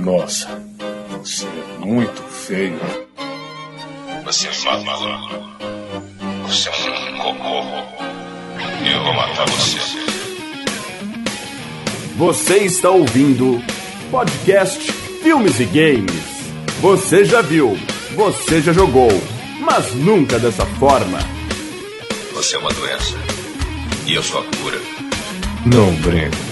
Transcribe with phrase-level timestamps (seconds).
[0.00, 0.48] Nossa,
[1.18, 2.80] você é muito feio.
[4.24, 5.50] Você é maluco.
[6.46, 7.62] Você é um cocô.
[8.90, 9.78] Eu vou matar você.
[12.16, 13.62] Você está ouvindo
[14.10, 14.90] podcast
[15.22, 16.50] Filmes e Games.
[16.80, 17.78] Você já viu,
[18.14, 19.10] você já jogou,
[19.60, 21.18] mas nunca dessa forma.
[22.32, 23.16] Você é uma doença.
[24.06, 24.78] E eu sou a cura.
[25.66, 26.49] Não brinco.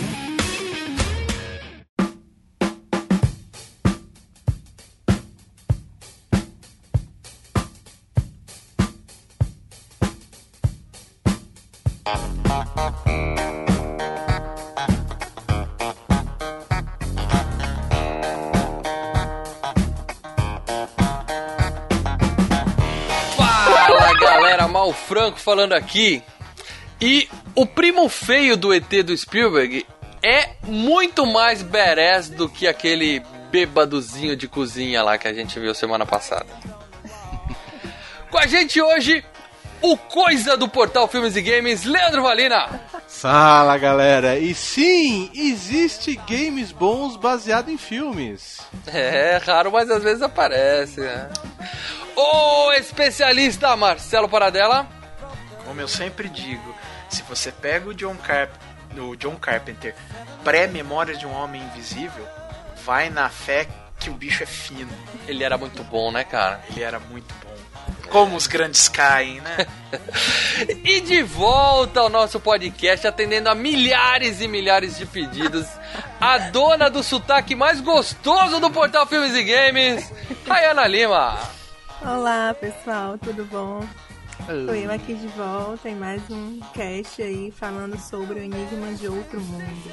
[25.49, 26.23] Falando aqui.
[27.01, 29.87] E o primo feio do ET do Spielberg
[30.23, 35.75] é muito mais badass do que aquele bêbadozinho de cozinha lá que a gente viu
[35.75, 36.45] semana passada.
[38.31, 39.25] Com a gente hoje,
[39.81, 42.83] o coisa do portal Filmes e Games, Leandro Valina.
[43.09, 48.61] Fala galera, e sim, existe games bons baseado em filmes.
[48.87, 51.31] É raro, mas às vezes aparece, né?
[52.15, 54.98] O especialista Marcelo Paradela.
[55.69, 56.75] Como eu sempre digo,
[57.11, 58.51] se você pega o John, Carp
[58.97, 59.95] o John Carpenter
[60.43, 62.27] pré-memória de um homem invisível,
[62.87, 63.69] vai na fé
[64.01, 64.91] que o bicho é fino.
[65.27, 66.65] Ele era muito bom, né, cara?
[66.71, 67.55] Ele era muito bom.
[68.09, 69.67] Como os grandes caem, né?
[70.85, 75.67] E de volta ao nosso podcast, atendendo a milhares e milhares de pedidos,
[76.19, 80.11] a dona do sotaque mais gostoso do portal Filmes e Games,
[80.47, 81.39] Rayana Lima.
[82.01, 83.87] Olá pessoal, tudo bom?
[84.49, 89.07] Tô eu aqui de volta em mais um cast aí falando sobre o enigma de
[89.07, 89.93] outro mundo.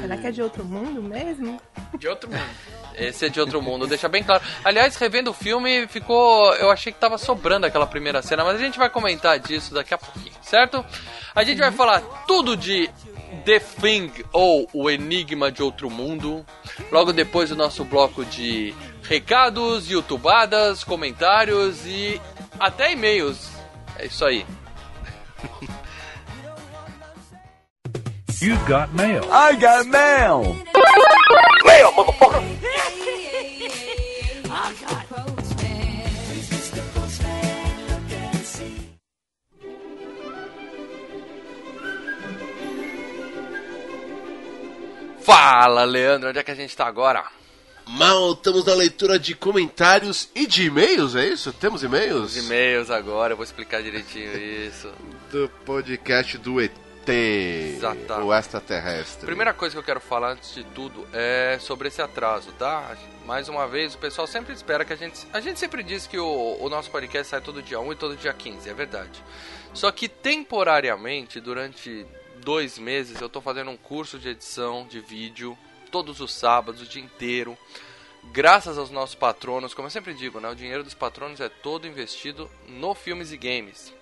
[0.00, 1.60] Será que é de outro mundo mesmo?
[1.98, 2.50] De outro mundo.
[2.94, 4.44] Esse é de outro mundo, deixa bem claro.
[4.62, 6.54] Aliás, revendo o filme, ficou.
[6.54, 9.92] Eu achei que tava sobrando aquela primeira cena, mas a gente vai comentar disso daqui
[9.92, 10.84] a pouquinho, certo?
[11.34, 12.88] A gente vai falar tudo de
[13.44, 16.46] The Thing ou O Enigma de Outro Mundo.
[16.92, 22.20] Logo depois do nosso bloco de recados, youtubadas, comentários e
[22.58, 23.50] até e-mails.
[23.98, 24.46] É isso aí.
[28.40, 29.24] You got mail.
[29.32, 30.56] I got mail!
[45.28, 47.22] Fala, Leandro, onde é que a gente tá agora?
[47.88, 51.52] Mal, estamos na leitura de comentários e de e-mails, é isso?
[51.54, 52.36] Temos e-mails?
[52.36, 54.92] E-mails agora, eu vou explicar direitinho isso.
[55.32, 56.70] Do podcast do ET,
[57.06, 58.26] Exatamente.
[58.26, 59.24] o extraterrestre.
[59.24, 62.94] Primeira coisa que eu quero falar antes de tudo é sobre esse atraso, tá?
[63.24, 65.26] Mais uma vez, o pessoal sempre espera que a gente.
[65.32, 68.16] A gente sempre diz que o, o nosso podcast sai todo dia 1 e todo
[68.16, 69.22] dia 15, é verdade.
[69.72, 72.06] Só que temporariamente, durante
[72.42, 75.56] dois meses, eu tô fazendo um curso de edição de vídeo
[75.88, 77.56] todos os sábados, o dia inteiro.
[78.24, 80.48] Graças aos nossos patronos, como eu sempre digo, né?
[80.48, 83.94] O dinheiro dos patronos é todo investido no filmes e games.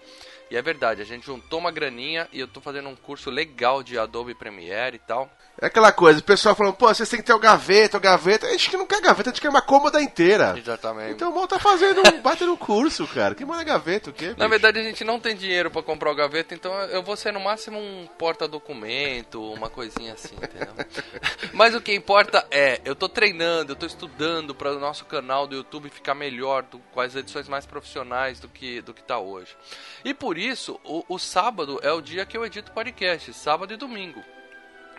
[0.50, 3.82] E é verdade, a gente juntou uma graninha e eu tô fazendo um curso legal
[3.82, 5.30] de Adobe Premiere e tal.
[5.60, 8.46] É aquela coisa, o pessoal falando, pô, vocês têm que ter o gaveta, o gaveta.
[8.46, 10.54] A gente que não quer gaveta, a gente quer uma cômoda inteira.
[10.56, 11.12] Exatamente.
[11.12, 13.34] Então o Mal tá fazendo um baita no curso, cara.
[13.34, 14.28] Que manda gaveta, o quê?
[14.28, 14.48] Na bicho?
[14.50, 17.40] verdade, a gente não tem dinheiro pra comprar o gaveta, então eu vou ser no
[17.40, 20.74] máximo um porta-documento, uma coisinha assim, entendeu?
[21.54, 25.46] Mas o que importa é, eu tô treinando, eu tô estudando para o nosso canal
[25.46, 29.18] do YouTube ficar melhor, do, com as edições mais profissionais do que, do que tá
[29.18, 29.56] hoje.
[30.04, 33.76] E por isso, o, o sábado é o dia que eu edito podcast, sábado e
[33.76, 34.22] domingo.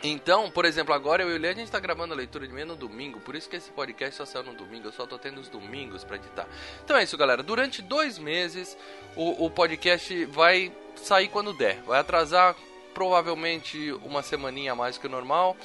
[0.03, 2.53] Então, por exemplo, agora eu e o Lê, a gente tá gravando a leitura de
[2.53, 5.18] meia no domingo, por isso que esse podcast só saiu no domingo, eu só tô
[5.18, 6.47] tendo os domingos pra editar.
[6.84, 7.41] Então é isso, galera.
[7.41, 8.78] Durante dois meses,
[9.16, 11.81] o, o podcast vai sair quando der.
[11.81, 12.56] Vai atrasar
[12.94, 15.57] provavelmente uma semaninha a mais que o normal,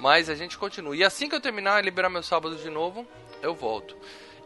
[0.00, 0.96] mas a gente continua.
[0.96, 3.06] E assim que eu terminar e liberar meus sábados de novo,
[3.40, 3.96] eu volto.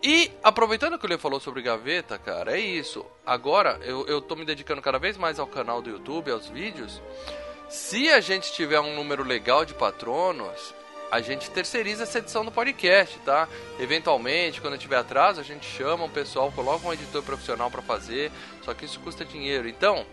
[0.03, 3.05] E aproveitando que o Lê falou sobre gaveta, cara, é isso.
[3.25, 7.03] Agora eu, eu tô me dedicando cada vez mais ao canal do YouTube, aos vídeos.
[7.71, 10.75] Se a gente tiver um número legal de patronos,
[11.09, 13.49] a gente terceiriza essa edição do podcast, tá?
[13.79, 18.33] Eventualmente, quando tiver atraso, a gente chama um pessoal, coloca um editor profissional para fazer,
[18.65, 19.69] só que isso custa dinheiro.
[19.69, 20.05] Então,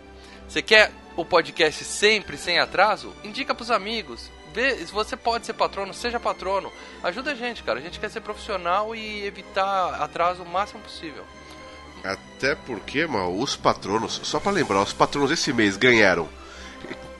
[0.48, 3.12] você quer o podcast sempre sem atraso?
[3.24, 4.30] Indica pros amigos.
[4.54, 6.72] Vê, se você pode ser patrono, seja patrono.
[7.02, 7.80] Ajuda a gente, cara.
[7.80, 11.26] A gente quer ser profissional e evitar atraso o máximo possível.
[12.04, 16.30] Até porque, mal, os patronos, só pra lembrar, os patronos esse mês ganharam.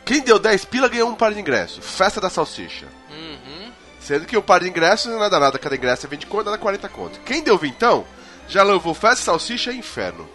[0.08, 1.82] Quem deu 10 pila ganhou um par de ingresso.
[1.82, 2.88] Festa da Salsicha.
[3.10, 3.72] Uhum.
[4.00, 6.46] Sendo que o par de ingressos não é nada nada, cada ingresso é 20 conto,
[6.46, 7.20] nada 40 conto.
[7.26, 8.06] Quem deu vintão,
[8.48, 10.28] já levou Festa, Salsicha e Inferno.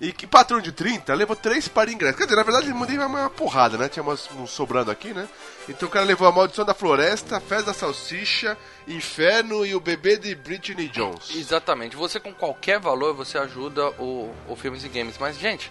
[0.00, 2.18] E que patrão de 30 levou três par de ingressos.
[2.18, 3.88] Quer dizer, na verdade, ele mandei uma porrada, né?
[3.88, 5.26] Tinha umas, um sobrando aqui, né?
[5.68, 8.58] Então o cara levou a Maldição da Floresta, Festa da Salsicha,
[8.88, 11.30] Inferno e o bebê de Britney Jones.
[11.34, 11.94] Exatamente.
[11.94, 15.16] Você com qualquer valor, você ajuda o, o Filmes e Games.
[15.18, 15.70] Mas, gente,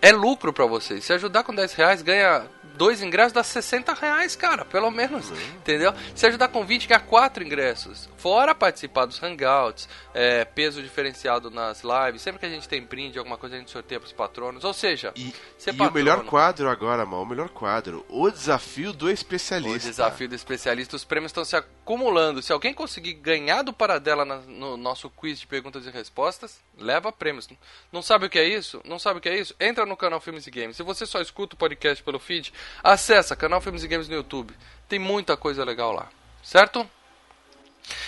[0.00, 1.04] é lucro pra vocês.
[1.04, 2.46] Se ajudar com 10 reais, ganha
[2.78, 5.30] dois ingressos, dá 60 reais, cara, pelo menos.
[5.56, 5.92] Entendeu?
[6.14, 8.08] Se ajudar com 20, ganha quatro ingressos.
[8.16, 12.22] Fora participar dos hangouts, é, peso diferenciado nas lives.
[12.22, 14.64] Sempre que a gente tem brinde, alguma coisa a gente sorteia pros patronos.
[14.64, 18.92] Ou seja, E, e o patrono- melhor quadro agora, mal, o melhor quadro, o desafio
[18.92, 19.88] do O especialista.
[19.88, 22.40] desafio do especialista, os prêmios estão se acumulando.
[22.42, 27.10] Se alguém conseguir ganhar do Paradela na- no nosso quiz de perguntas e respostas, leva
[27.10, 27.48] prêmios.
[27.92, 28.80] Não sabe o que é isso?
[28.84, 29.54] Não sabe o que é isso?
[29.58, 30.76] Entra no canal Filmes e Games.
[30.76, 32.52] Se você só escuta o podcast pelo feed,
[32.82, 34.54] acessa canal Filmes e Games no YouTube.
[34.88, 36.08] Tem muita coisa legal lá.
[36.42, 36.88] Certo?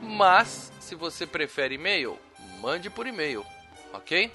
[0.00, 2.18] Mas, se você prefere e-mail,
[2.60, 3.46] mande por e-mail,
[3.92, 4.32] ok?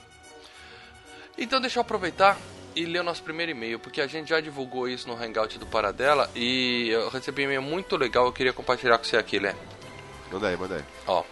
[1.38, 2.38] Então, deixa eu aproveitar
[2.74, 5.66] e ler o nosso primeiro e-mail, porque a gente já divulgou isso no Hangout do
[5.66, 9.56] Paradela e eu recebi um e-mail muito legal, eu queria compartilhar com você aqui, Lé.
[10.32, 10.84] manda aí, manda aí.
[11.08, 11.24] Ó,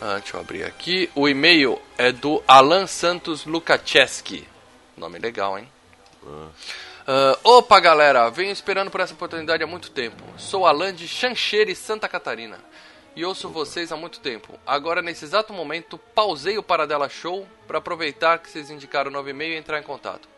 [0.00, 1.10] ah, deixa eu abrir aqui.
[1.14, 4.46] O e-mail é do Alan Santos Lukacheski.
[4.96, 5.68] Nome legal, hein?
[7.06, 8.28] Ah, opa, galera!
[8.30, 10.22] Venho esperando por essa oportunidade há muito tempo.
[10.36, 12.58] Sou Alan de Xanxerê, Santa Catarina.
[13.14, 14.58] E ouço vocês há muito tempo.
[14.66, 19.30] Agora, nesse exato momento, pausei o Paradela Show para aproveitar que vocês indicaram o novo
[19.30, 20.28] e-mail e entrar em contato.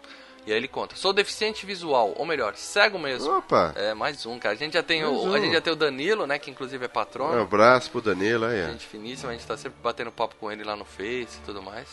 [0.46, 3.38] E aí ele conta: Sou deficiente visual, ou melhor, cego mesmo.
[3.38, 3.72] Opa!
[3.76, 4.54] É, mais um, cara.
[4.54, 5.34] A gente já tem, Mais o, um.
[5.34, 6.38] a gente já tem o Danilo, né?
[6.38, 7.38] Que inclusive é patrono.
[7.38, 8.66] Um abraço pro Danilo aí.
[8.66, 11.62] Gente finíssima, a gente tá sempre batendo papo com ele lá no Face e tudo
[11.62, 11.88] mais.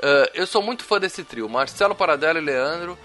[0.00, 2.98] Ah, eu sou muito fã desse trio, Marcelo Paradelo e Leandro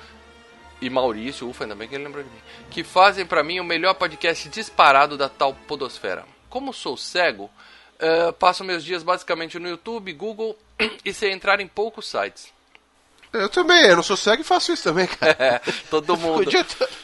[0.80, 3.64] e Maurício, ufa, ainda bem que ele lembrou de mim, que fazem pra mim o
[3.64, 6.24] melhor podcast disparado da tal podosfera.
[6.50, 7.50] Como sou cego,
[8.00, 10.58] ah, passo meus dias basicamente no YouTube, Google
[11.04, 12.54] e sei entrar em poucos sites.
[13.38, 15.36] Eu também, eu não sou cego e faço isso também, cara.
[15.40, 16.50] É, todo mundo.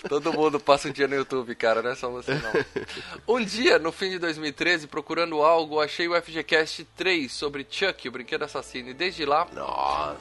[0.08, 0.34] Todo.
[0.34, 2.52] Mundo passa um dia no YouTube, cara, não é só você não.
[3.36, 8.12] Um dia, no fim de 2013, procurando algo, achei o FGCast 3 sobre Chuck, o
[8.12, 8.90] brinquedo assassino.
[8.90, 9.48] E desde lá,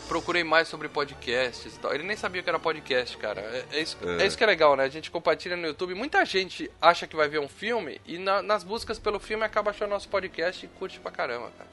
[0.08, 1.92] procurei mais sobre podcasts e tal.
[1.94, 3.40] Ele nem sabia que era podcast, cara.
[3.40, 4.26] É, é isso, é.
[4.26, 4.84] isso que é legal, né?
[4.84, 5.94] A gente compartilha no YouTube.
[5.94, 9.70] Muita gente acha que vai ver um filme e na- nas buscas pelo filme acaba
[9.70, 11.70] achando nosso podcast e curte pra caramba, cara.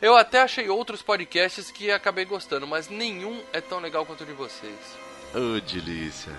[0.00, 4.26] Eu até achei outros podcasts que acabei gostando, mas nenhum é tão legal quanto o
[4.26, 4.78] de vocês.
[5.34, 6.32] Ô, delícia.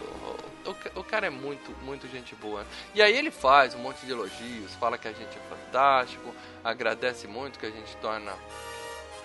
[0.65, 2.65] O, ca- o cara é muito, muito gente boa.
[2.95, 7.27] E aí ele faz um monte de elogios, fala que a gente é fantástico, agradece
[7.27, 8.33] muito que a gente torna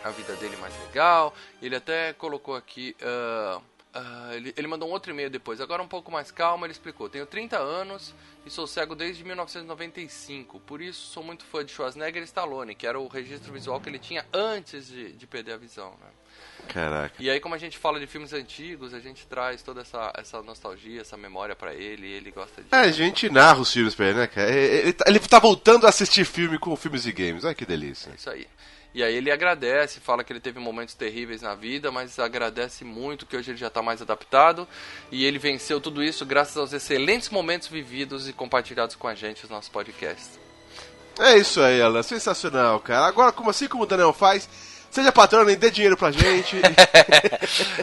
[0.02, 1.32] a vida dele mais legal.
[1.62, 2.94] Ele até colocou aqui.
[3.02, 3.60] ah,
[3.94, 5.60] ah, ele, ele mandou um outro e-mail depois.
[5.60, 7.08] Agora um pouco mais calmo, ele explicou.
[7.08, 8.12] Tenho 30 anos
[8.46, 10.60] e sou cego desde 1995.
[10.60, 13.88] Por isso sou muito fã de Schwarzenegger e Stallone, que era o registro visual que
[13.88, 15.90] ele tinha antes de, de perder a visão.
[16.00, 16.06] Né?
[16.68, 17.14] Caraca.
[17.22, 20.42] E aí, como a gente fala de filmes antigos, a gente traz toda essa, essa
[20.42, 22.68] nostalgia, essa memória pra ele, e ele gosta de.
[22.72, 24.50] É, a gente narra os filmes pra ele, né, cara?
[24.50, 27.44] Ele, ele tá- ele tá voltando a assistir filme com filmes e games.
[27.44, 28.10] Olha que delícia.
[28.16, 28.46] Isso aí.
[28.94, 33.26] E aí ele agradece, fala que ele teve momentos terríveis na vida, mas agradece muito
[33.26, 34.68] que hoje ele já está mais adaptado
[35.10, 39.42] e ele venceu tudo isso graças aos excelentes momentos vividos e compartilhados com a gente
[39.42, 40.38] nos nossos podcasts.
[41.18, 42.02] É isso aí, Alan.
[42.04, 43.06] Sensacional, cara.
[43.06, 44.48] Agora, como assim como o Daniel faz,
[44.94, 46.56] seja patrão e dê dinheiro pra gente.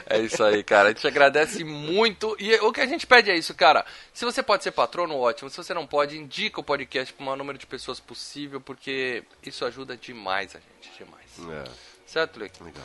[0.10, 0.89] É isso aí, cara.
[0.89, 2.36] A gente agradece muito.
[2.39, 3.86] E o que a gente pede é isso, cara.
[4.13, 5.50] Se você pode ser patrono, ótimo.
[5.50, 9.24] Se você não pode, indica o podcast para o maior número de pessoas possível, porque
[9.44, 11.58] isso ajuda demais a gente, demais.
[11.68, 11.72] é,
[12.06, 12.62] Certo, Leque?
[12.63, 12.84] legal.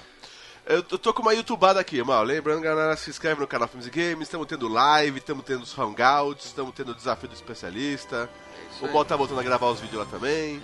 [0.67, 2.23] Eu tô com uma youtubada aqui, mal.
[2.25, 4.23] Lembrando, galera, se inscreve no canal Filmes e Games.
[4.27, 8.29] Estamos tendo live, estamos tendo os hangouts, estamos tendo o desafio do especialista.
[8.81, 10.61] o Mal tá voltando a gravar os vídeos lá também.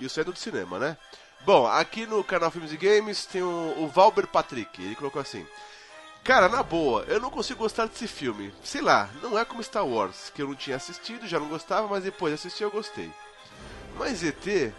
[0.00, 0.96] Isso é do cinema, né?
[1.44, 4.82] Bom, aqui no canal Filmes e Games tem o, o Valber Patrick.
[4.82, 5.46] Ele colocou assim:
[6.22, 8.50] Cara, na boa, eu não consigo gostar desse filme.
[8.62, 11.86] Sei lá, não é como Star Wars, que eu não tinha assistido, já não gostava,
[11.86, 13.12] mas depois de assistir eu gostei.
[13.98, 14.72] Mas ET,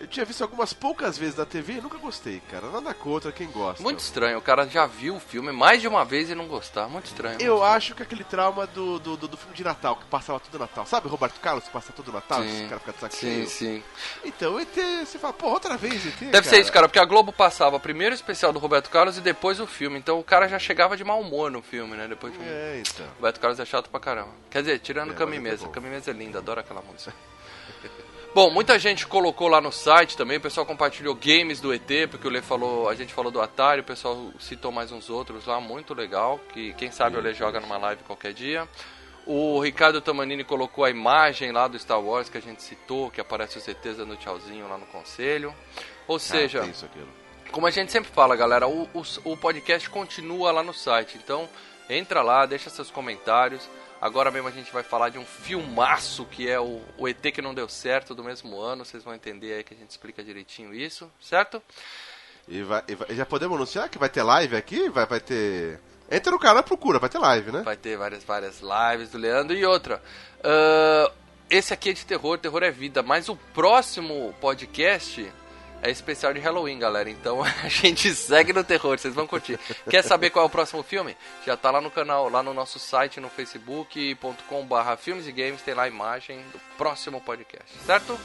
[0.00, 2.70] eu tinha visto algumas poucas vezes na TV e nunca gostei, cara.
[2.70, 3.82] Nada contra quem gosta.
[3.82, 6.88] Muito estranho, o cara já viu o filme mais de uma vez e não gostar.
[6.88, 7.34] Muito estranho.
[7.34, 7.74] muito Eu estranho.
[7.76, 10.86] acho que aquele trauma do, do, do, filme de Natal, que passava todo Natal.
[10.86, 12.42] Sabe o Roberto Carlos que passa todo Natal?
[12.42, 12.66] Sim.
[12.68, 13.82] Cara fica de saco Sim, sim.
[14.24, 17.30] Então, ET, você fala, pô, outra vez ET, Deve ser isso, cara, porque a Globo
[17.30, 19.98] passava primeiro o especial do Roberto Carlos e depois o filme.
[19.98, 22.08] Então o cara já chegava de mau humor no filme, né?
[22.08, 22.42] Depois de um...
[22.42, 23.06] É, então.
[23.16, 24.30] Roberto Carlos é chato pra caramba.
[24.50, 25.66] Quer dizer, tirando É, Cami é Mesa.
[25.66, 25.72] bom.
[25.72, 27.12] Cami Mesa é linda, adoro aquela música.
[28.32, 32.28] Bom, muita gente colocou lá no site também, o pessoal compartilhou games do ET, porque
[32.28, 35.60] o Lê falou, a gente falou do Atari, o pessoal citou mais uns outros lá,
[35.60, 38.68] muito legal, que quem sabe o Lê joga numa live qualquer dia.
[39.26, 43.20] O Ricardo Tamanini colocou a imagem lá do Star Wars que a gente citou, que
[43.20, 45.52] aparece os ETs dando tchauzinho lá no conselho.
[46.06, 46.88] Ou seja, Ah, isso,
[47.50, 51.18] como a gente sempre fala, galera, o, o, o podcast continua lá no site.
[51.22, 51.48] Então,
[51.88, 53.68] entra lá, deixa seus comentários.
[54.00, 57.42] Agora mesmo a gente vai falar de um filmaço que é o, o ET que
[57.42, 58.84] não deu certo do mesmo ano.
[58.84, 61.62] Vocês vão entender aí que a gente explica direitinho isso, certo?
[62.48, 64.88] E, vai, e vai- já podemos anunciar que vai ter live aqui?
[64.88, 65.78] Vai, vai ter.
[66.10, 67.62] Entra no canal e procura, vai ter live, né?
[67.62, 70.02] Vai ter várias, várias lives do Leandro e outra.
[70.42, 71.12] ah,
[71.50, 73.02] esse aqui é de terror, terror é vida.
[73.02, 75.30] Mas o próximo podcast
[75.82, 77.10] é especial de Halloween, galera.
[77.10, 79.58] Então a gente segue no terror, vocês vão curtir.
[79.88, 81.16] Quer saber qual é o próximo filme?
[81.44, 85.74] Já tá lá no canal, lá no nosso site, no facebook.com/barra filmes e games, tem
[85.74, 88.18] lá a imagem do próximo podcast, certo?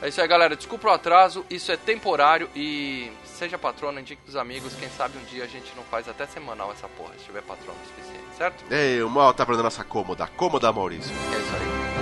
[0.00, 0.54] É isso aí, galera.
[0.54, 4.74] Desculpa o atraso, isso é temporário e seja patrono, indique pros amigos.
[4.74, 7.78] Quem sabe um dia a gente não faz até semanal essa porra, se tiver patrono
[7.86, 8.64] suficiente, certo?
[8.70, 10.26] Ei, o mal tá aprendendo nossa cômoda.
[10.36, 11.12] Cômoda, Maurício.
[11.12, 11.95] É isso aí.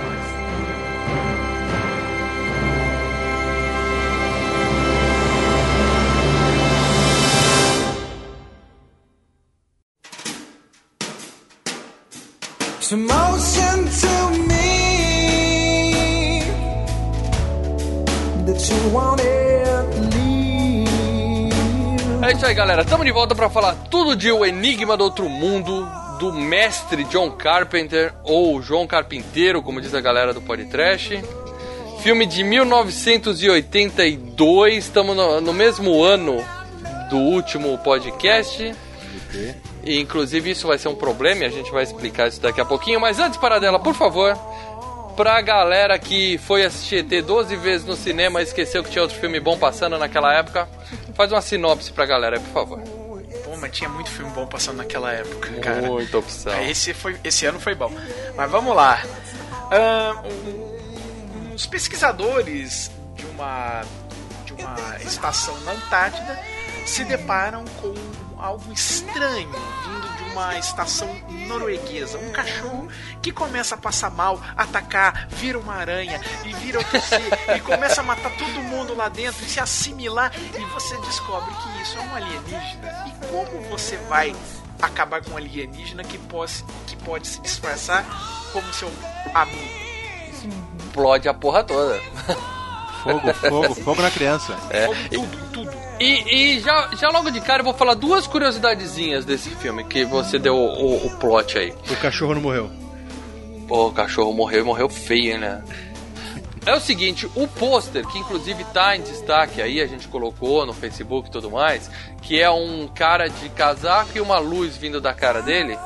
[12.85, 16.41] Some motion to me
[18.45, 21.51] that you wanted leave.
[22.23, 22.83] É isso aí, galera.
[22.83, 25.89] Estamos de volta para falar tudo de O Enigma do Outro Mundo,
[26.19, 31.23] do mestre John Carpenter, ou João Carpinteiro, como diz a galera do Podtrash.
[32.03, 36.45] Filme de 1982, estamos no, no mesmo ano
[37.09, 38.75] do último podcast.
[39.85, 42.65] E, inclusive isso vai ser um problema e a gente vai explicar isso daqui a
[42.65, 42.99] pouquinho.
[42.99, 44.35] Mas antes, Paradela, por favor,
[45.15, 49.17] pra galera que foi assistir ET 12 vezes no cinema e esqueceu que tinha outro
[49.19, 50.67] filme bom passando naquela época,
[51.13, 52.79] faz uma sinopse pra galera por favor.
[52.79, 55.81] Pô, mas tinha muito filme bom passando naquela época, cara.
[55.83, 56.59] Muita opção.
[56.63, 57.91] Esse, foi, esse ano foi bom.
[58.35, 59.01] Mas vamos lá.
[59.71, 63.81] Um- uns pesquisadores de uma,
[64.45, 64.75] de uma
[65.05, 66.39] estação na Antártida
[66.85, 67.93] se deparam com
[68.45, 71.09] algo estranho vindo de uma estação
[71.47, 72.17] norueguesa.
[72.19, 72.87] Um cachorro
[73.21, 77.21] que começa a passar mal, atacar, vira uma aranha e vira outro ser
[77.55, 80.31] e começa a matar todo mundo lá dentro e se assimilar.
[80.37, 83.05] E você descobre que isso é um alienígena.
[83.07, 84.35] E como você vai
[84.81, 88.05] acabar com um alienígena que pode, que pode se disfarçar
[88.53, 88.91] como seu
[89.33, 89.85] amigo?
[90.85, 91.99] Explode a porra toda.
[93.03, 94.57] Fogo, fogo, fogo na criança.
[94.69, 94.85] É.
[94.87, 95.84] Como tudo, tudo.
[95.99, 100.03] E, e já, já logo de cara eu vou falar duas curiosidadezinhas desse filme que
[100.03, 101.73] você deu o, o, o plot aí.
[101.89, 102.69] O cachorro não morreu.
[103.67, 105.63] Pô, o cachorro morreu e morreu feio, né?
[106.65, 110.73] É o seguinte, o pôster, que inclusive tá em destaque aí, a gente colocou no
[110.73, 111.91] Facebook e tudo mais,
[112.23, 115.77] que é um cara de casaco e uma luz vindo da cara dele.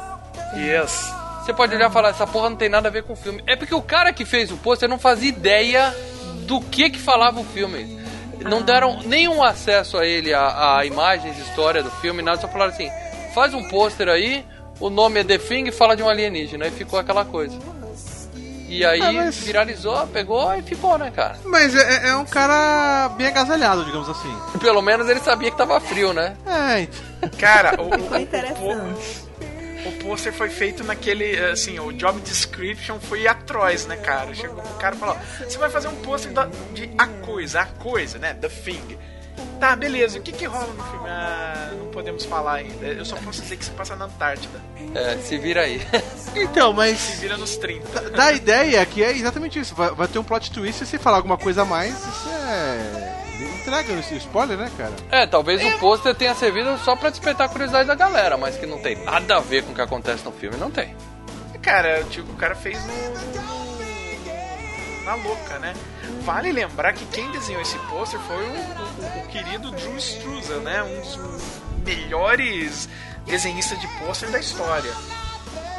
[0.56, 1.14] Yes.
[1.44, 3.44] Você pode olhar e falar, essa porra não tem nada a ver com o filme.
[3.46, 5.94] É porque o cara que fez o pôster não fazia ideia
[6.46, 7.99] do que que falava o filme.
[8.46, 12.40] Não deram nenhum acesso a ele, a, a imagens, história do filme, nada.
[12.42, 12.90] Só falaram assim,
[13.34, 14.46] faz um pôster aí,
[14.80, 16.68] o nome é The Thing e fala de um alienígena.
[16.68, 17.58] E ficou aquela coisa.
[18.68, 21.38] E aí Ah, mas- viralizou, pegou e ficou, né, cara?
[21.44, 24.32] Mas é, é um cara bem agasalhado, digamos assim.
[24.60, 26.36] Pelo menos ele sabia que tava frio, né?
[26.46, 27.30] É, então.
[27.40, 29.29] Cara, o, o, o, interessante.
[29.86, 34.34] O pôster foi feito naquele, assim, o job description foi atroz, né, cara?
[34.34, 37.62] Chegou pro cara e falou, ó, você vai fazer um pôster da- de a coisa,
[37.62, 38.98] a coisa, né, the thing.
[39.58, 41.08] Tá, beleza, o que que rola no filme?
[41.10, 44.60] Ah, não podemos falar ainda, eu só posso dizer que se passa na Antártida.
[44.96, 45.82] É, se vira aí.
[46.36, 48.12] Então, Se mas vira nos 30.
[48.12, 49.74] dá a ideia que é exatamente isso.
[49.74, 52.99] Vai, vai ter um plot twist e se falar alguma coisa a mais, isso é
[53.70, 54.94] entrega esse spoiler, né, cara?
[55.12, 58.66] É, talvez o pôster tenha servido só pra despertar a curiosidade da galera, mas que
[58.66, 60.96] não tem nada a ver com o que acontece no filme, não tem.
[61.62, 63.40] Cara, tipo, o cara fez no-
[65.06, 65.74] na louca, né?
[66.22, 70.84] Vale lembrar que quem desenhou esse pôster foi o, o- o querido Drew Struzan, né?
[70.84, 71.42] Um dos
[71.86, 72.88] melhores
[73.26, 74.92] desenhistas de pôster da história.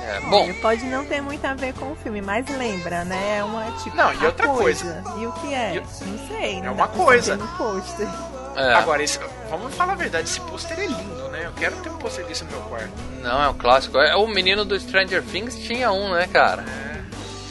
[0.02, 3.38] É, bom, Pode não ter muito a ver com o filme, mas lembra, né?
[3.38, 3.94] É uma tipo.
[3.96, 5.02] Não, e a outra coisa.
[5.18, 5.76] E o que é?
[5.76, 6.62] E- Não sei.
[6.62, 7.36] não uma dá pra coisa.
[7.36, 8.08] No pôster.
[8.56, 11.42] é, Agora, esse, vamos falar a verdade, esse pôster é lindo, né?
[11.44, 12.90] Eu quero ter um pôster desse no meu quarto.
[13.22, 13.98] não, é um clássico.
[13.98, 16.64] É, o menino do Stranger Things tinha um, né, cara?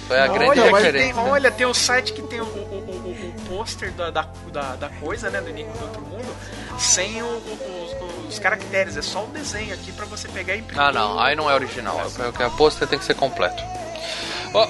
[0.08, 1.13] Foi a grande olha, referência.
[1.13, 4.89] tem, olha, tem um site que tem o, o, o, o- pôster da, da, da,
[4.89, 5.39] coisa, né?
[5.39, 6.36] Do do Outro Mundo,
[6.79, 8.95] sem o- o- os, caracteres.
[8.98, 10.81] É só o desenho aqui pra você pegar e imprimir.
[10.83, 12.00] Ah, não, aí não é original.
[12.07, 13.62] O que a pôster tem que ser completo.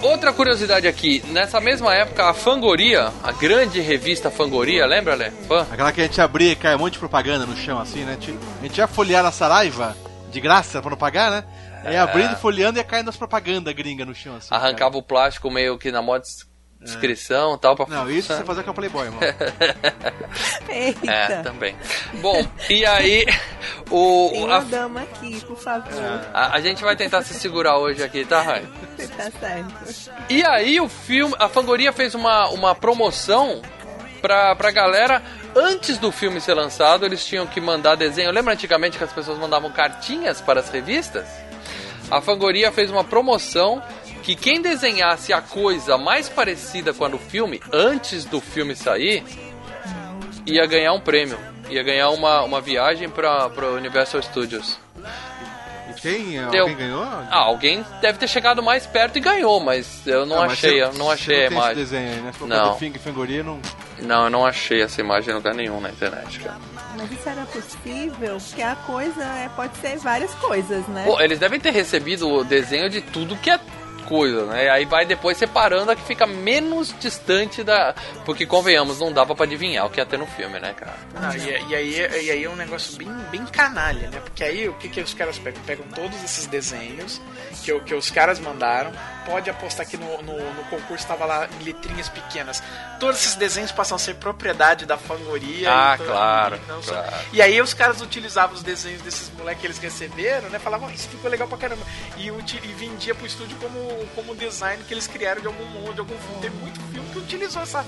[0.01, 5.31] Outra curiosidade aqui, nessa mesma época, a Fangoria, a grande revista Fangoria, lembra, Lé?
[5.47, 5.65] Fã?
[5.71, 8.17] Aquela que a gente abria e cai um monte de propaganda no chão, assim, né?
[8.19, 8.21] A
[8.65, 9.95] gente- ia folhear na Saraiva,
[10.29, 11.43] de graça, pra não pagar, né?
[11.85, 14.49] Aí abrindo, folheando e ia caindo as propagandas gringas no chão, assim.
[14.51, 16.25] Arrancava o plástico meio que na moda
[16.79, 17.75] descrição e tal.
[17.75, 17.85] Pra.
[17.87, 19.21] Não, isso você fazia com a Playboy, mano.
[20.69, 21.11] Eita.
[21.11, 21.75] É, também.
[22.21, 23.25] Bom, e aí,
[23.89, 25.91] o, Tem a, uma dama aqui, por favor.
[26.33, 28.67] a, a gente vai tentar se segurar hoje aqui, tá, Rai?
[29.19, 30.11] Tá certo.
[30.29, 33.61] E aí o filme, a Fangoria fez uma, uma promoção
[34.21, 35.21] pra, pra galera.
[35.55, 38.31] Antes do filme ser lançado, eles tinham que mandar desenho.
[38.31, 41.25] Lembra antigamente que as pessoas mandavam cartinhas para as revistas?
[42.11, 43.81] A Fangoria fez uma promoção
[44.29, 49.23] que quem desenhasse a coisa mais parecida com a do filme, antes do filme sair,
[50.45, 51.35] ia ganhar um prêmio.
[51.67, 54.77] Ia ganhar uma, uma viagem para o Universal Studios.
[55.89, 56.31] E quem?
[56.51, 56.61] Deu.
[56.61, 57.03] Alguém ganhou?
[57.03, 60.73] Ah, alguém deve ter chegado mais perto e ganhou, mas eu não Ah, mas achei,
[60.77, 61.71] você- eu não você achei a tem imagem.
[61.83, 62.31] Esse desenho aí, né?
[62.41, 62.71] Não.
[62.73, 63.59] do Fing Fangoria, não...
[63.99, 66.57] Não, eu não achei essa imagem em lugar nenhum na internet, cara.
[66.95, 68.37] Mas isso era possível?
[68.47, 71.03] Porque a coisa é, pode ser várias coisas, né?
[71.05, 73.59] Pô, eles devem ter recebido o desenho de tudo que é
[74.09, 74.69] coisa, né?
[74.69, 77.93] Aí vai depois separando a que fica menos distante da.
[78.25, 80.97] Porque convenhamos, não dava pra adivinhar o que ia ter no filme, né, cara?
[81.37, 84.19] E, e aí, e aí é um negócio bem, bem canalha, né?
[84.19, 85.61] Porque aí o que, que os caras pegam?
[85.63, 87.21] Pegam todos esses desenhos
[87.63, 88.91] que, que os caras mandaram.
[89.25, 92.63] Pode apostar que no, no, no concurso tava lá em letrinhas pequenas.
[92.99, 95.69] Todos esses desenhos passam a ser propriedade da fangoria.
[95.71, 97.15] Ah, então- claro, então claro.
[97.31, 100.57] E aí os caras utilizavam os desenhos desses moleques que eles receberam, né?
[100.57, 101.83] Falavam, isso ficou legal pra caramba.
[102.17, 103.77] E, e vendia pro estúdio como,
[104.15, 106.41] como design que eles criaram de algum mundo, de algum filme.
[106.41, 107.85] Tem muito filme que utilizou essa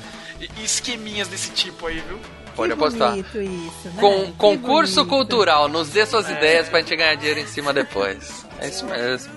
[0.63, 2.19] esqueminhas desse tipo aí, viu?
[2.56, 3.17] Pode apostar.
[3.17, 3.93] isso, né?
[4.00, 5.10] Com, Que concurso bonito.
[5.10, 8.45] cultural, nos dê suas ideias pra gente ganhar dinheiro em cima depois.
[8.60, 9.32] É isso mesmo.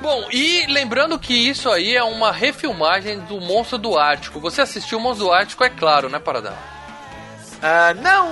[0.00, 4.40] Bom, e lembrando que isso aí é uma refilmagem do Monstro do Ártico.
[4.40, 6.54] Você assistiu o Monstro do Ártico, é claro, né, Paradão?
[7.62, 8.28] Ah, não!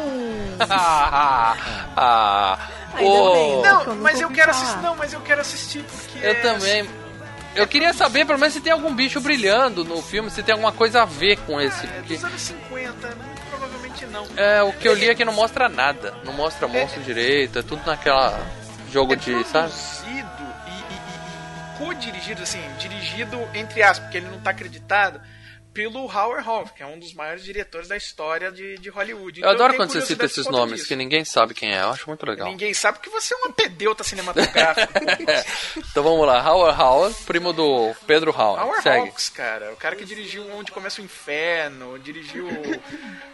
[0.68, 1.56] ah,
[1.96, 2.58] ah,
[2.94, 3.70] Ainda ô, bem, né?
[3.70, 4.78] Não, mas eu quero assistir.
[4.82, 6.18] Não, mas eu quero assistir porque.
[6.24, 6.88] Eu é- também.
[7.54, 10.72] Eu queria saber, pelo menos, se tem algum bicho brilhando no filme, se tem alguma
[10.72, 11.86] coisa a ver com esse.
[11.86, 13.34] É Porque, dos anos 50, né?
[13.50, 14.26] Provavelmente não.
[14.36, 16.14] é, o que eu li é que não mostra nada.
[16.24, 18.40] Não mostra monstro direito, é tudo naquela
[18.92, 19.68] jogo é de, sabe?
[19.72, 20.28] produzido
[20.66, 25.20] e- e- e co-dirigido, assim, dirigido entre aspas, porque ele não tá acreditado,
[25.74, 29.42] pelo Howard Hawks, que é um dos maiores diretores da história de, de Hollywood.
[29.42, 30.88] Eu adoro tenho quando você cita esses nomes, disso.
[30.88, 31.82] que ninguém sabe quem é.
[31.82, 32.48] Eu acho muito legal.
[32.48, 34.94] Ninguém sabe que você é uma pedeuta cinematográfica.
[35.90, 38.64] Então vamos lá, Howard Howard, primo do Pedro Howard.
[38.64, 39.08] Howard Segue.
[39.08, 42.48] Hawks, cara, o cara que dirigiu Onde Começa o Inferno, dirigiu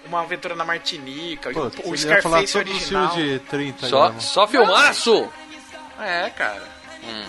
[0.07, 3.15] Uma Aventura na Martinica, Pô, o falar Scarface os original.
[3.15, 5.31] de 30 aí, Só, né, só filmaço!
[5.99, 6.80] É, cara,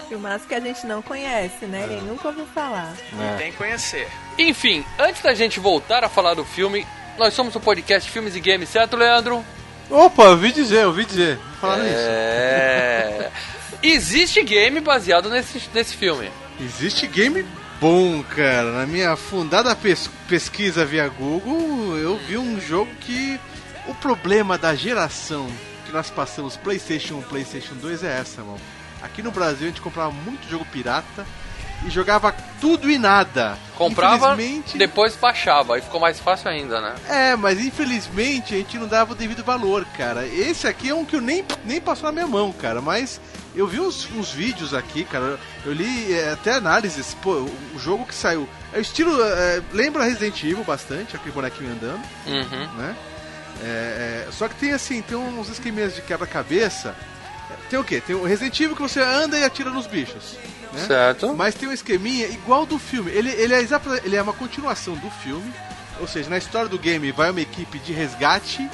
[0.10, 1.84] Filmaço que a gente não conhece, né?
[1.84, 2.94] Ele nunca ouviu falar.
[3.20, 3.38] É.
[3.38, 4.08] tem que conhecer.
[4.38, 6.86] Enfim, antes da gente voltar a falar do filme,
[7.18, 9.44] nós somos o podcast Filmes e Games, certo, Leandro?
[9.90, 11.38] Opa, eu ouvi dizer, eu ouvi dizer.
[11.60, 11.96] Falar nisso.
[11.98, 13.32] É.
[13.84, 16.30] Existe game baseado nesse, nesse filme.
[16.60, 17.46] Existe game
[17.80, 18.72] bom, cara.
[18.72, 23.40] Na minha fundada pes- pesquisa via Google, eu vi um jogo que
[23.88, 25.48] o problema da geração
[25.86, 28.60] que nós passamos PlayStation 1, PlayStation 2 é essa, mano.
[29.02, 31.26] Aqui no Brasil a gente comprava muito jogo pirata
[31.86, 33.58] e jogava tudo e nada.
[33.76, 36.96] Comprava, Infelizmente, depois baixava, aí ficou mais fácil ainda, né?
[37.10, 40.26] É, mas infelizmente a gente não dava o devido valor, cara.
[40.28, 42.80] Esse aqui é um que eu nem, nem passou na minha mão, cara.
[42.82, 43.20] Mas
[43.56, 45.40] eu vi uns, uns vídeos aqui, cara.
[45.66, 47.16] Eu li é, até análises.
[47.22, 48.48] Pô, o, jogo que saiu.
[48.72, 49.20] É o estilo.
[49.24, 52.78] é, lembra Resident Evil bastante, aquele bonequinho andando, Uhum.
[52.78, 52.96] né?
[53.64, 56.96] É, é, só que tem assim, tem uns esqueminhas de quebra-cabeça.
[57.72, 58.02] Tem o quê?
[58.06, 60.38] Tem o Resident Evil que você anda e atira nos bichos.
[60.74, 60.86] Né?
[60.88, 61.34] Certo.
[61.34, 63.10] Mas tem um esqueminha igual do filme.
[63.12, 63.66] Ele, ele, é
[64.04, 65.50] ele é uma continuação do filme,
[66.02, 68.70] Ou seja, na história do game vai uma equipe de resgate.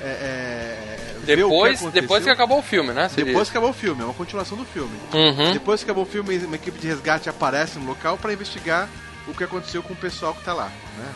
[0.00, 3.10] é, é, o que Depois, depois que acabou o filme, né?
[3.10, 4.96] você Depois que acabou o filme, é uma continuação do filme.
[5.12, 5.52] Uhum.
[5.52, 8.88] Depois que acabou o filme, uma equipe de resgate aparece no local para investigar
[9.26, 11.12] o que aconteceu com o pessoal que tá lá, né?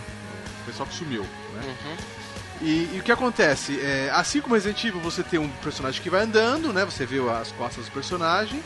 [0.63, 1.63] O pessoal que sumiu, né?
[1.65, 1.97] Uhum.
[2.63, 3.79] E, e o que acontece?
[3.81, 6.85] É, assim como Resident Evil, você tem um personagem que vai andando, né?
[6.85, 8.63] Você vê as costas do personagem.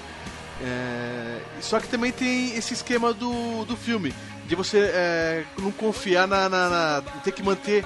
[0.63, 4.15] é, só que também tem esse esquema do, do filme,
[4.47, 7.85] de você é, não confiar na, na, na- ter que manter,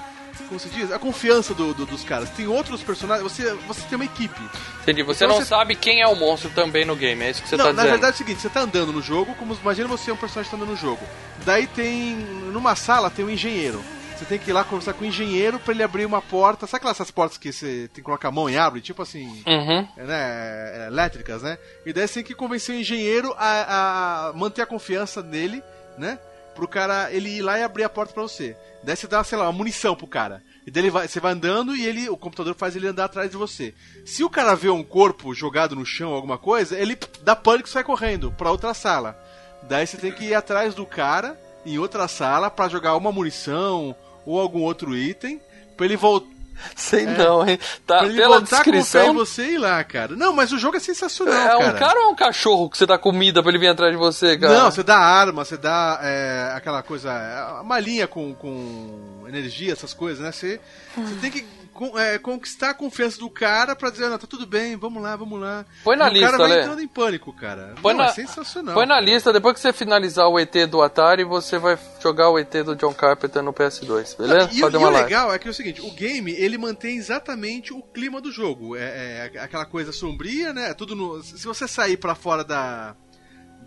[0.49, 2.29] como se diz, a confiança do, do- dos caras.
[2.31, 4.41] Tem outros personagens, você, você tem uma equipe.
[4.83, 5.03] Entendi.
[5.03, 7.49] Você Então não você- sabe quem é o monstro também no game, é isso que
[7.49, 7.91] você não, tá na dizendo.
[7.93, 10.51] verdade é o seguinte, você tá andando no jogo, como imagina você é um personagem
[10.51, 11.05] que tá andando no jogo.
[11.45, 12.17] Daí tem.
[12.53, 13.83] Numa sala tem um engenheiro.
[14.21, 16.67] Você tem que ir lá conversar com o engenheiro pra ele abrir uma porta.
[16.67, 18.83] Sabe aquelas essas portas que você tem que colocar a mão e abre?
[18.83, 19.43] Tipo assim.
[19.47, 19.89] Uhum.
[19.97, 21.57] Né, elétricas, né?
[21.87, 25.63] E daí você tem que convencer o engenheiro a, a manter a confiança nele,
[25.97, 26.19] né?
[26.55, 28.55] Pro cara ele ir lá e abrir a porta pra você.
[28.83, 30.43] Daí você dá, sei lá, uma munição pro cara.
[30.67, 33.31] E daí ele vai, você vai andando e ele, o computador faz ele andar atrás
[33.31, 33.73] de você.
[34.05, 37.73] Se o cara vê um corpo jogado no chão, alguma coisa, ele dá pânico e
[37.73, 39.19] sai correndo pra outra sala.
[39.63, 43.97] Daí você tem que ir atrás do cara em outra sala pra jogar uma munição
[44.27, 45.41] ou algum outro item
[45.77, 46.29] pra ele voltar.
[46.77, 47.59] Sei não, hein?
[47.87, 49.15] Tá, Pra ele pela voltar descrição.
[49.15, 50.15] você e ir lá, cara.
[50.15, 51.75] Não, mas o jogo é sensacional, É cara.
[51.75, 53.97] um cara ou é um cachorro que você dá comida pra ele vir atrás de
[53.99, 54.59] você, cara?
[54.65, 59.73] Não, você dá arma, você dá é, aquela coisa, é, uma linha com, com energia,
[59.73, 60.31] essas coisas, né?
[60.33, 60.61] Você,
[60.95, 61.47] você tem que
[61.81, 65.17] con- é, conquistar a confiança do cara pra dizer, não, tá tudo bem, vamos lá,
[65.17, 65.65] vamos lá.
[65.83, 66.61] Põe na E lista, O cara vai Lê.
[66.61, 67.75] entrando em pânico, cara.
[67.81, 68.75] Põe não, na- é sensacional.
[68.75, 69.07] Põe na cara.
[69.07, 72.77] lista, depois que você finalizar o ET do Atari, você vai jogar o ET do
[72.77, 74.51] John Carpenter no PS2, beleza?
[74.53, 75.05] E, o- Fazer e uma o live.
[75.09, 78.77] legal é que é o seguinte, o game ele mantém exatamente o clima do jogo.
[78.77, 80.71] É, é aquela coisa sombria, né?
[80.71, 82.95] É Tudo no, se você sair pra fora da,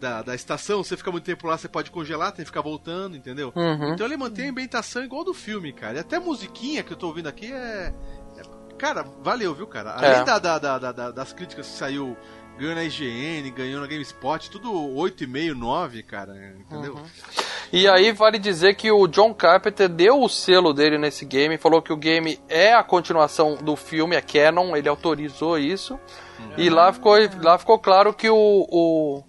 [0.04, 3.16] da, da estação, você fica muito tempo lá, você pode congelar, tem que ficar voltando,
[3.16, 3.54] entendeu?
[3.56, 3.94] Uhum.
[3.94, 5.96] Então ele mantém a ambientação igual do filme, cara.
[5.96, 7.94] E até a musiquinha que eu tô ouvindo aqui é.
[8.38, 8.44] é-
[8.78, 9.92] Cara, valeu, viu, cara?
[9.94, 10.24] Além É.
[10.26, 12.18] da, da- da- da- da- das críticas que saiu,
[12.58, 16.96] ganhou na IGN, ganhou na GameSpot, tudo 8,5, 9, cara, entendeu?
[16.96, 17.04] Uhum.
[17.72, 21.82] E aí vale dizer que o John Carpenter deu o selo dele nesse game, falou
[21.82, 25.98] que o game é a continuação do filme, é canon, ele autorizou isso.
[26.58, 28.36] E lá ficou, lá ficou claro que o,
[28.70, 29.24] o,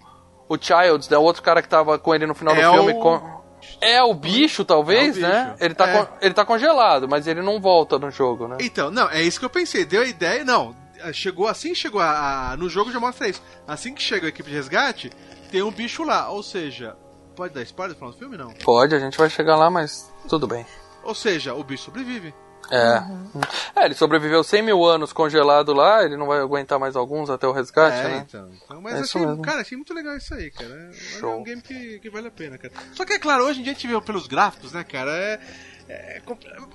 [0.49, 2.93] o Childs, né, o outro cara que tava com ele no final É do filme,
[2.93, 3.43] o- con-
[3.81, 5.45] é o bicho, talvez, É o né?
[5.53, 5.65] bicho.
[5.65, 5.99] Ele tá, É.
[6.05, 8.57] con- ele tá congelado, mas ele não volta no jogo, né?
[8.61, 9.85] Então, não, é isso que eu pensei.
[9.85, 10.75] Deu a ideia, não.
[11.13, 13.43] Chegou assim que chegou a, a- No jogo já mostra isso.
[13.67, 15.11] Assim que chega a equipe de resgate,
[15.51, 16.31] tem um bicho lá.
[16.31, 16.97] Ou seja,
[17.37, 18.37] pode dar spoiler falando do filme?
[18.37, 18.53] Não.
[18.65, 20.65] Pode, a gente vai chegar lá, mas tudo bem.
[21.03, 22.35] Ou seja, o bicho sobrevive.
[22.71, 23.81] É.
[23.81, 27.47] É, ele sobreviveu 100 mil anos congelado lá, ele não vai aguentar mais alguns até
[27.47, 28.25] o resgate, é, né?
[28.29, 28.51] então.
[28.65, 29.43] então mas É isso achei, mesmo.
[29.43, 30.71] cara, achei muito legal isso aí, cara.
[30.71, 32.73] É, é um game que, que vale a pena, cara.
[32.93, 35.11] Só que é claro, hoje em dia a gente vê pelos gráficos, né, cara?
[35.11, 35.41] É.
[35.89, 36.23] é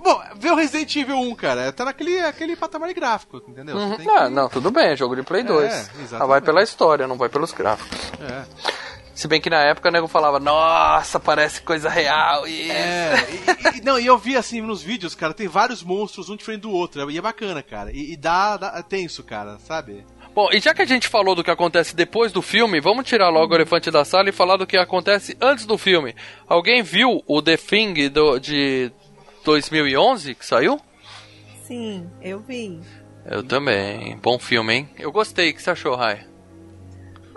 [0.04, 1.72] Bom, vê o Resident Evil 1, cara.
[1.72, 3.76] Tá naquele aquele patamar de gráfico, entendeu?
[3.78, 3.98] Você Uhum.
[3.98, 5.72] tem Ah, que- não, tudo bem, é jogo de Play 2.
[5.74, 6.16] exatamente.
[6.16, 7.98] Ah, vai pela história, não vai pelos gráficos.
[8.22, 8.89] É.
[9.20, 12.48] Se bem que na época o nego falava, nossa, parece coisa real.
[12.48, 12.72] E...
[12.72, 13.16] É,
[13.76, 16.62] e, e- não, e eu vi assim nos vídeos, cara, tem vários monstros, um diferente
[16.62, 17.92] do outro, e é bacana, cara.
[17.92, 20.06] E, e dá, dá é tenso, cara, sabe?
[20.34, 23.28] Bom, e já que a gente falou do que acontece depois do filme, vamos tirar
[23.28, 26.16] logo o elefante da sala e falar do que acontece antes do filme.
[26.48, 28.90] Alguém viu o The Thing do, de
[29.44, 30.80] 2011 que saiu?
[31.64, 32.80] Sim, eu vi.
[33.26, 34.18] Eu também.
[34.24, 34.90] Bom filme, hein?
[34.98, 35.50] Eu gostei.
[35.50, 36.29] O que você achou, Rai?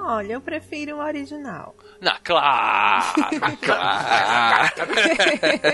[0.04, 1.74] Olha, eu prefiro o original.
[2.00, 3.04] Na claro,
[3.62, 4.72] claro.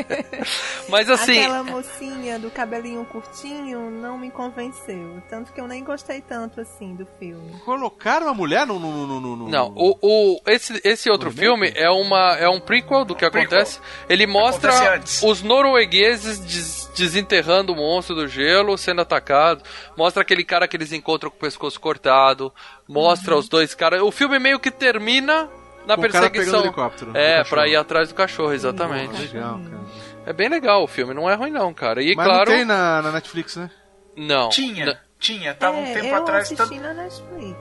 [0.88, 5.22] Mas assim, Aquela mocinha do cabelinho curtinho não me convenceu.
[5.28, 7.52] Tanto que eu nem gostei tanto assim do filme.
[7.64, 8.78] Colocaram uma mulher no.
[8.78, 12.60] no, no, no, no- Não, o, o, esse, esse outro filme é, uma, é um
[12.60, 13.42] prequel do que Prequel.
[13.58, 13.80] acontece.
[14.08, 19.62] Ele mostra Acontece os noruegueses des- desenterrando o monstro do gelo, sendo atacado.
[19.96, 22.52] Mostra aquele cara que eles encontram com o pescoço cortado.
[22.88, 24.00] Mostra os dois caras.
[24.00, 25.48] O filme meio que termina
[25.86, 26.60] na Com perseguição.
[26.60, 29.14] helicóptero, é, pra ir atrás do cachorro, exatamente.
[29.16, 29.78] Ah, legal, cara.
[30.26, 32.02] É bem legal o filme, não é ruim não, cara.
[32.02, 33.70] E Mas claro, não tem na, na Netflix, né?
[34.16, 34.48] não.
[34.50, 36.42] Tinha, N- tinha, tava um é, tempo eu atrás.
[36.44, 37.56] assisti Tanto, na Netflix.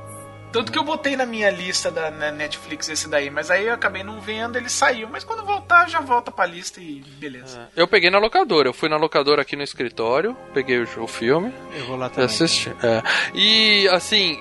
[0.51, 3.73] tanto que eu botei na minha lista da na Netflix esse daí, mas aí eu
[3.73, 5.07] acabei não vendo, ele saiu.
[5.07, 7.69] Mas quando voltar, já volta pra lista e beleza.
[7.75, 11.53] Eu peguei na locadora, eu fui na locadora aqui no escritório, peguei o, o filme,
[11.75, 12.25] Eu vou lá também.
[12.25, 12.69] assisti.
[12.83, 13.01] É.
[13.33, 14.37] E assim,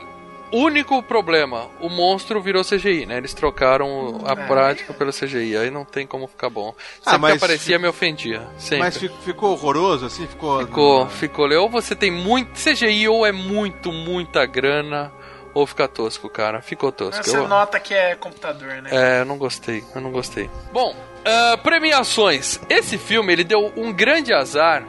[0.53, 3.17] único problema, o monstro virou CGI, né?
[3.17, 4.47] Eles trocaram a É.
[4.47, 6.75] prática pelo CGI, aí não tem como ficar bom.
[6.97, 8.79] Sempre Ah, mas que aparecia me ofendia, sempre.
[8.79, 10.27] Mas fi- ficou horroroso, assim?
[10.27, 10.61] Ficou.
[10.61, 11.51] Ficou, ficou.
[11.53, 15.13] Ou você tem muito CGI ou é muito, muita grana,
[15.55, 16.61] ou fica tosco, cara.
[16.61, 17.25] Ficou tosco.
[17.25, 18.91] Você Eu- nota que é computador, né?
[18.93, 20.51] É, eu não gostei, eu não gostei.
[20.73, 22.61] Bom, ah, premiações.
[22.69, 24.83] Esse filme, ele deu um grande azar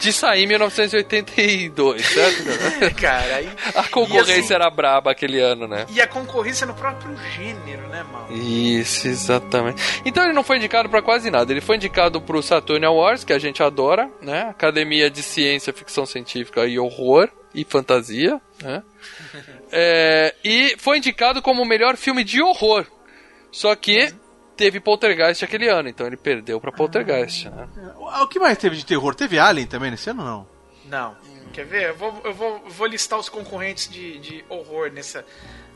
[0.00, 2.94] de sair em 1982, certo?
[3.00, 3.36] cara?
[3.36, 3.48] aí...
[3.74, 5.86] A concorrência assim- era braba aquele ano, né?
[5.90, 8.32] E a concorrência no próprio gênero, né, mano?
[8.32, 9.82] Isso, exatamente.
[10.04, 11.52] Então ele não foi indicado pra quase nada.
[11.52, 14.42] Ele foi indicado pro Saturn Awards, que a gente adora, né?
[14.48, 18.82] Academia de Ciência, Ficção Científica e Horror e Fantasia, né?
[19.72, 22.84] É, e foi indicado como o melhor filme de horror.
[23.52, 24.12] Só que
[24.60, 27.66] teve Poltergeist aquele ano, então ele perdeu pra Poltergeist, né?
[28.22, 29.14] O que mais teve de terror?
[29.14, 30.46] Teve Alien também nesse ano ou não?
[30.84, 31.16] Não.
[31.52, 31.88] Quer ver?
[31.88, 35.24] Eu vou, eu vou, vou listar os concorrentes de, de horror nessa,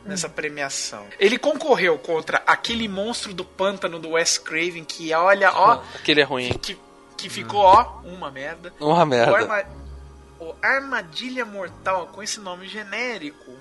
[0.05, 1.05] nessa premiação.
[1.19, 6.25] Ele concorreu contra aquele monstro do pântano do Wes Craven, que olha, ó, Aquele é
[6.25, 6.53] ruim.
[6.59, 6.79] que,
[7.17, 8.73] que ficou, ó, uma merda.
[8.79, 9.37] Uma O, merda.
[9.37, 9.65] Arma-
[10.41, 13.53] o Armadilha Mortal, com esse nome genérico.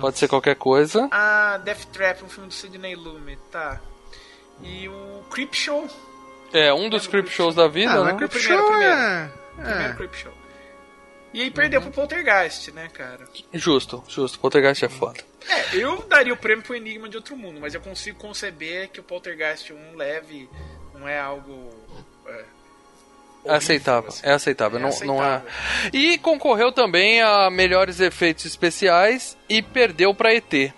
[0.00, 1.06] Pode ser qualquer coisa.
[1.10, 3.78] A Death Trap, um filme do Sidney Lumet, tá.
[4.62, 5.88] E o Creep Show,
[6.52, 8.12] É, um dos creep shows da vida, ah, né?
[8.12, 8.94] mas Creep Primeiro, Show primeiro.
[8.94, 9.30] é...
[9.56, 9.96] primeiro é.
[9.96, 10.32] Creep Show.
[11.32, 13.24] E aí perdeu pro Poltergeist, né, cara?
[13.52, 14.40] Justo, justo.
[14.40, 15.20] Poltergeist é foda.
[15.48, 18.98] É, eu daria o prêmio pro Enigma de Outro Mundo, mas eu consigo conceber que
[18.98, 20.50] o Poltergeist 1 leve
[20.92, 21.70] não é algo.
[22.26, 22.34] É, É
[23.44, 24.26] horrível, aceitável, assim.
[24.26, 25.36] é aceitável, É não, não é.
[25.36, 25.50] aceitável.
[25.92, 30.72] E concorreu também a melhores efeitos especiais e perdeu pra ET.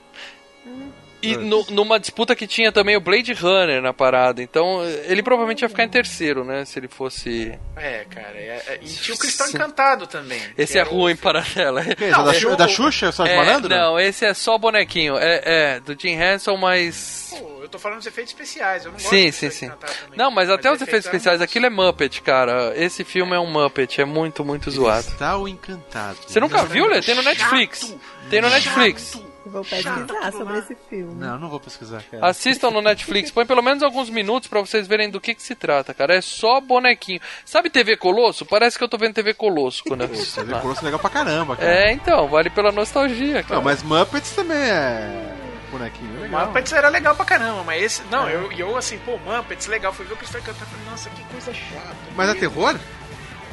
[1.23, 5.63] E no- numa disputa que tinha também o Blade Runner na parada, então ele provavelmente
[5.63, 6.65] ia ficar em terceiro, né?
[6.65, 7.57] Se ele fosse.
[7.77, 8.33] É, cara.
[8.37, 10.41] é- é- e tinha o Cristal Encantado também.
[10.59, 11.83] Esse é o- ruim para ela.
[11.95, 12.25] Que é Não, isso?
[12.27, 13.13] da, Xu- da Xuxa?
[13.13, 13.69] Só de É, malandro?
[13.69, 15.17] não, esse é só bonequinho.
[15.17, 15.43] É,
[15.77, 17.29] é do Jim Henson, mas.
[17.39, 19.69] Pô, eu tô falando dos efeitos especiais, eu não gosto Sim, do sim, sim.
[19.69, 19.97] Também.
[20.17, 22.73] Não, mas até os efeitos são especiais, aquilo é Muppet, cara.
[22.77, 25.05] Esse filme é um Muppet, é muito, muito zoado.
[25.07, 26.19] Cristal Encantado.
[26.27, 27.01] Você nunca viu, Lê?
[27.01, 27.95] Tem no Netflix.
[28.29, 29.15] Tem no Netflix.
[29.15, 31.15] Eu vou pesquisar sobre esse filme.
[31.15, 32.27] Não, não vou pesquisar, cara.
[32.27, 35.55] Assistam no Netflix, põe pelo menos alguns minutos pra vocês verem do que, que se
[35.55, 36.15] trata, cara.
[36.15, 37.21] É só bonequinho.
[37.45, 38.45] Sabe TV Colosso?
[38.47, 40.43] Parece que eu tô vendo TV Colosso quando eu assisto.
[40.45, 40.61] Lá.
[40.61, 41.71] Colosso legal pra caramba, cara.
[41.71, 43.57] É, então, vale pela nostalgia, cara.
[43.57, 45.35] Não, mas Muppets também é
[45.71, 46.19] bonequinho.
[46.19, 46.47] é Legal.
[46.47, 48.03] Muppets era legal pra caramba, mas esse.
[48.11, 51.11] Não, eu, eu assim, pô, Muppets legal, fui ver o Cristal Encantado e falei, nossa,
[51.11, 51.97] que coisa chata.
[52.15, 52.79] Mas é terror?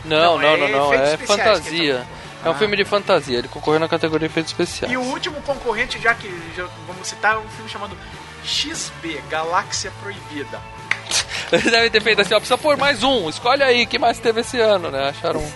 [0.06, 0.94] Não, Não, não, é não, não.
[0.94, 2.08] É especiais que fantasia.
[2.44, 3.38] É um filme de fantasia.
[3.38, 4.92] Ele concorreu na categoria de efeitos especiais.
[4.92, 7.98] E o último concorrente, já que já vamos citar, é um filme chamado
[8.44, 10.60] XB, Galáxia Proibida.
[11.52, 13.28] Eles devem ter feito assim, ó, precisa pôr mais um.
[13.30, 15.10] Escolhe aí, que mais teve esse ano, né?
[15.10, 15.52] Acharam um.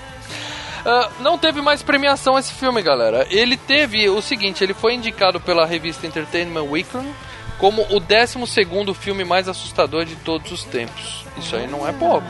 [0.85, 3.25] Ah, não teve mais premiação esse filme, galera.
[3.29, 7.13] Ele teve o seguinte, ele foi indicado pela revista Entertainment Weekly
[7.57, 11.25] como o 12º filme mais assustador de todos os tempos.
[11.37, 12.27] Isso aí não é pouco.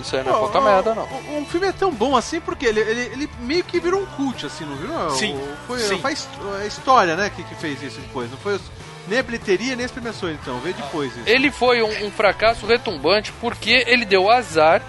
[0.00, 1.04] Isso aí não é pouca o- merda, não.
[1.04, 4.06] o- Um filme é tão bom assim porque ele, ele, ele meio que virou um
[4.06, 5.10] cult, assim, não viu?
[5.10, 5.98] Sim, Foi, sim.
[5.98, 6.28] foi a his-
[6.62, 8.30] a história, né, que, que fez isso depois.
[8.30, 8.62] Não foi os-
[9.08, 10.58] nem a bilheteria, nem as premiações, então.
[10.60, 11.28] Veio depois isso.
[11.28, 14.82] Ele foi um, um fracasso retumbante porque ele deu azar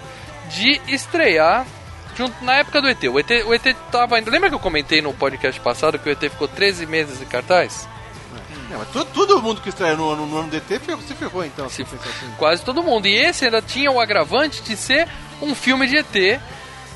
[0.50, 1.66] de estrear
[2.16, 3.02] junto na época do ET.
[3.08, 4.30] O ET, o ET tava ainda.
[4.30, 7.88] Lembra que eu comentei no podcast passado que o ET ficou 13 meses em cartaz?
[8.72, 11.14] Não, mas todo, todo mundo que estreia no, ano- no ano do ET ferrou- se
[11.14, 11.68] ferrou, então.
[11.68, 12.32] Se- assim.
[12.38, 13.06] Quase todo mundo.
[13.06, 15.06] E esse ainda tinha o agravante de ser
[15.40, 16.40] um filme de ET.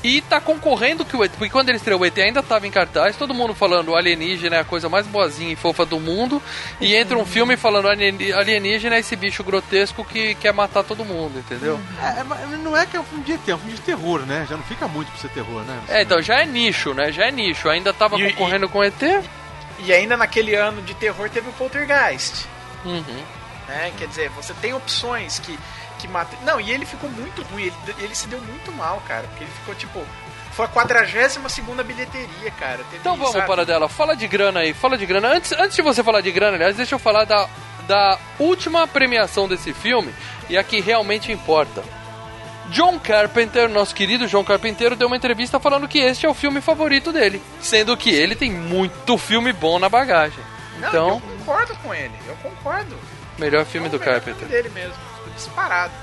[0.03, 1.31] E tá concorrendo que o ET.
[1.31, 4.59] Porque quando ele estreou o ET ainda tava em cartaz, todo mundo falando alienígena é
[4.59, 6.41] a coisa mais boazinha e fofa do mundo.
[6.79, 11.03] E entra um filme falando alien- alienígena é esse bicho grotesco que quer matar todo
[11.03, 11.79] mundo, entendeu?
[11.99, 14.21] É, é, não é que é um filme de ET, é um filme de terror,
[14.21, 14.45] né?
[14.47, 15.79] Já não fica muito pra ser terror, né?
[15.89, 17.11] É, então já é nicho, né?
[17.11, 17.67] Já é nicho.
[17.67, 19.01] Ainda tava E- concorrendo com ET.
[19.79, 22.45] E ainda naquele ano de terror teve o Poltergeist.
[22.83, 23.23] Uhum.
[23.67, 23.91] Né?
[23.97, 25.57] Quer dizer, você tem opções que,
[25.99, 26.39] que matam.
[26.43, 29.27] Não, e ele ficou muito ruim, ele, ele se deu muito mal, cara.
[29.27, 30.03] Porque ele ficou tipo.
[30.51, 32.77] Foi a 42 segunda bilheteria, cara.
[32.77, 33.45] Teve, Então vamos sabe?
[33.45, 33.87] para dela.
[33.87, 35.27] Fala de grana aí, fala de grana.
[35.27, 37.47] Antes, antes de você falar de grana, aliás, deixa eu falar da,
[37.87, 40.13] da última premiação desse filme
[40.49, 41.83] e a que realmente importa.
[42.69, 46.59] John Carpenter, nosso querido John Carpenter, deu uma entrevista falando que este é o filme
[46.61, 50.43] favorito dele, sendo que ele tem muito filme bom na bagagem.
[50.79, 52.95] Não, Então, eu concordo com ele, eu concordo.
[53.37, 54.47] melhor filme É o do melhor Carpenter.
[54.47, 54.95] filme dele mesmo,
[55.35, 55.93] disparado.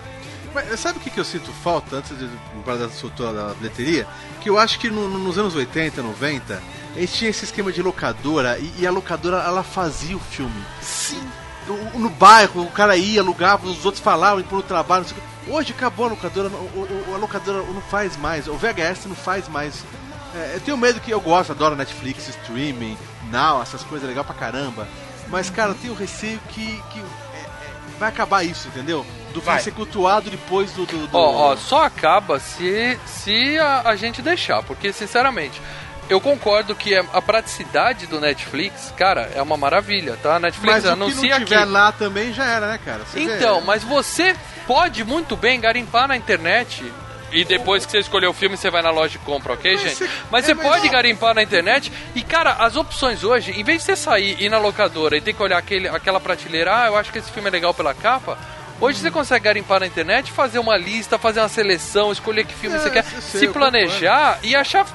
[0.55, 2.29] Mas sabe o que, que eu sinto falta antes de
[2.64, 4.07] para dar soltou da bilheteria?
[4.40, 6.62] Que eu acho que no- no- nos anos 80, 90,
[6.94, 10.64] a gente tinha esse esquema de locadora e, e a locadora ela fazia o filme.
[10.81, 11.20] Sim.
[11.66, 15.20] No, bairro, o cara ia, alugava, os outros falavam, iam pro trabalho, não sei o
[15.20, 15.50] quê.
[15.50, 19.48] Hoje acabou a locadora, o- o- a locadora não faz mais, o VHS não faz
[19.48, 19.85] mais.
[20.35, 22.96] É, eu tenho medo que eu gosto, adoro Netflix, streaming,
[23.31, 24.87] Now, essas coisas legal pra caramba.
[25.29, 27.03] Mas, cara, eu tenho receio que, que é,
[27.38, 27.46] é,
[27.98, 28.98] vai acabar isso, entendeu?
[29.33, 29.61] Do filme Vai.
[29.61, 30.85] ser cultuado depois do.
[30.87, 35.61] do, do- Ó, ó, só acaba se, se a, a gente deixar, porque sinceramente,
[36.09, 40.37] eu concordo que a praticidade do Netflix, cara, é uma maravilha, tá?
[40.37, 41.71] A Netflix Mas o que anuncia não tiver aqui.
[41.71, 43.01] lá também já era, né, cara?
[43.05, 44.35] Você Então, vê- mas você
[44.67, 46.85] pode muito bem garimpar na internet.
[47.33, 49.83] E depois que você escolher o filme, você vai na loja e compra, ok, Mas
[49.83, 49.95] gente?
[49.97, 51.90] você- Mas é, você pode garimpar na internet.
[52.14, 55.21] E, cara, as opções hoje, em vez de você sair e ir na locadora e
[55.21, 57.93] ter que olhar aquele, aquela prateleira, ah, eu acho que esse filme é legal pela
[57.93, 58.38] capa.
[58.81, 62.77] Hoje você consegue garimpar na internet, fazer uma lista, fazer uma seleção, escolher que filme
[62.77, 64.87] É, você quer, sei, se planejar e achar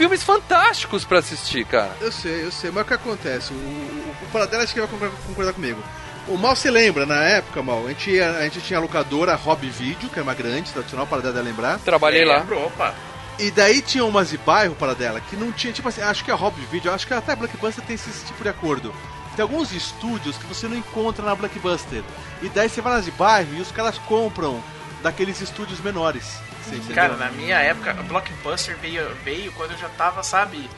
[0.00, 1.94] filmes fantásticos pra assistir, cara.
[2.00, 3.52] Eu sei, eu sei, mas o que acontece?
[3.52, 5.78] O, o, o Paradela acho que vai concordar, concordar comigo.
[6.26, 9.34] O Mal se lembra, na época, Mal, a gente, ia- a gente tinha a locadora
[9.34, 11.78] Hobby Video, que é uma grande, tradicional, o Paradela lembrar.
[11.80, 12.38] Trabalhei lá.
[12.38, 12.94] Lembro, opa.
[13.38, 16.34] E daí tinha umas de bairro, Paradela, que não tinha, tipo assim, acho que a
[16.34, 18.94] Hobby Video, acho que até a Blockbuster tem esse tipo de acordo.
[19.36, 22.02] Tem alguns estúdios que você não encontra na Blockbuster.
[22.40, 24.62] E daí você vai nas de bairro e os caras compram
[25.02, 26.38] daqueles estúdios menores.
[26.76, 26.94] Entendeu?
[26.94, 30.68] Cara, na minha época, Blockbuster veio, veio quando eu já tava, sabe?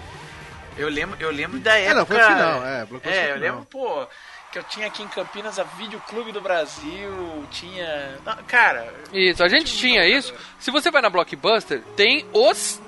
[0.77, 1.91] Eu lembro, eu lembro da época.
[1.91, 4.07] É, não, foi o final, é, Blockbuster É, eu o lembro, pô,
[4.53, 8.19] que eu tinha aqui em Campinas a Videoclube do Brasil, tinha.
[8.25, 10.35] Não, Cara, Isso, a gente tinha isso.
[10.59, 12.81] Se você vai na Blockbuster, tem os.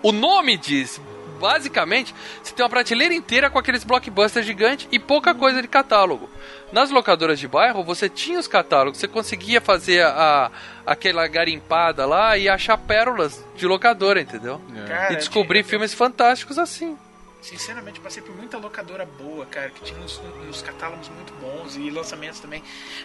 [0.00, 1.00] O nome diz.
[1.40, 6.28] Basicamente, você tem uma prateleira inteira com aqueles blockbusters gigantes e pouca coisa de catálogo.
[6.72, 10.50] Nas locadoras de bairro, você tinha os catálogos, você conseguia fazer a,
[10.84, 14.60] aquela garimpada lá e achar pérolas de locadora, entendeu?
[14.86, 16.96] cara E descobrir tinha- filmes fantásticos assim.
[17.40, 21.88] Sinceramente, passei por muita locadora boa, cara, que tinha uns, uns catálogos muito bons e
[21.88, 22.62] lançamentos também.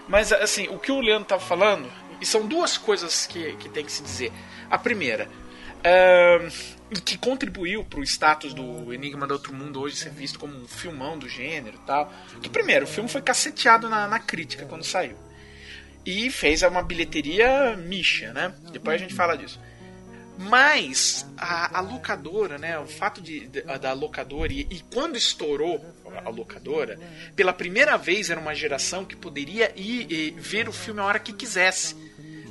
[0.07, 1.87] Mas, assim, o que o Leandro tava falando,
[2.19, 4.33] e são duas coisas que, que tem que se dizer.
[4.69, 5.29] A primeira,
[5.85, 6.49] e
[7.01, 11.17] que contribuiu pro status do Enigma do Outro Mundo hoje ser visto como um filmão
[11.17, 12.13] do gênero e tal.
[12.41, 15.15] Que, primeiro, o filme foi caceteado na, na crítica quando saiu.
[16.05, 18.53] E fez uma bilheteria micha, né?
[18.71, 19.59] Depois a gente fala disso.
[20.37, 22.77] Mas a, a locadora, né?
[22.79, 25.83] O fato de, de- da locadora e, e quando estourou
[26.25, 26.99] a locadora,
[27.35, 31.19] pela primeira vez era uma geração que poderia ir e ver o filme a hora
[31.19, 31.95] que quisesse.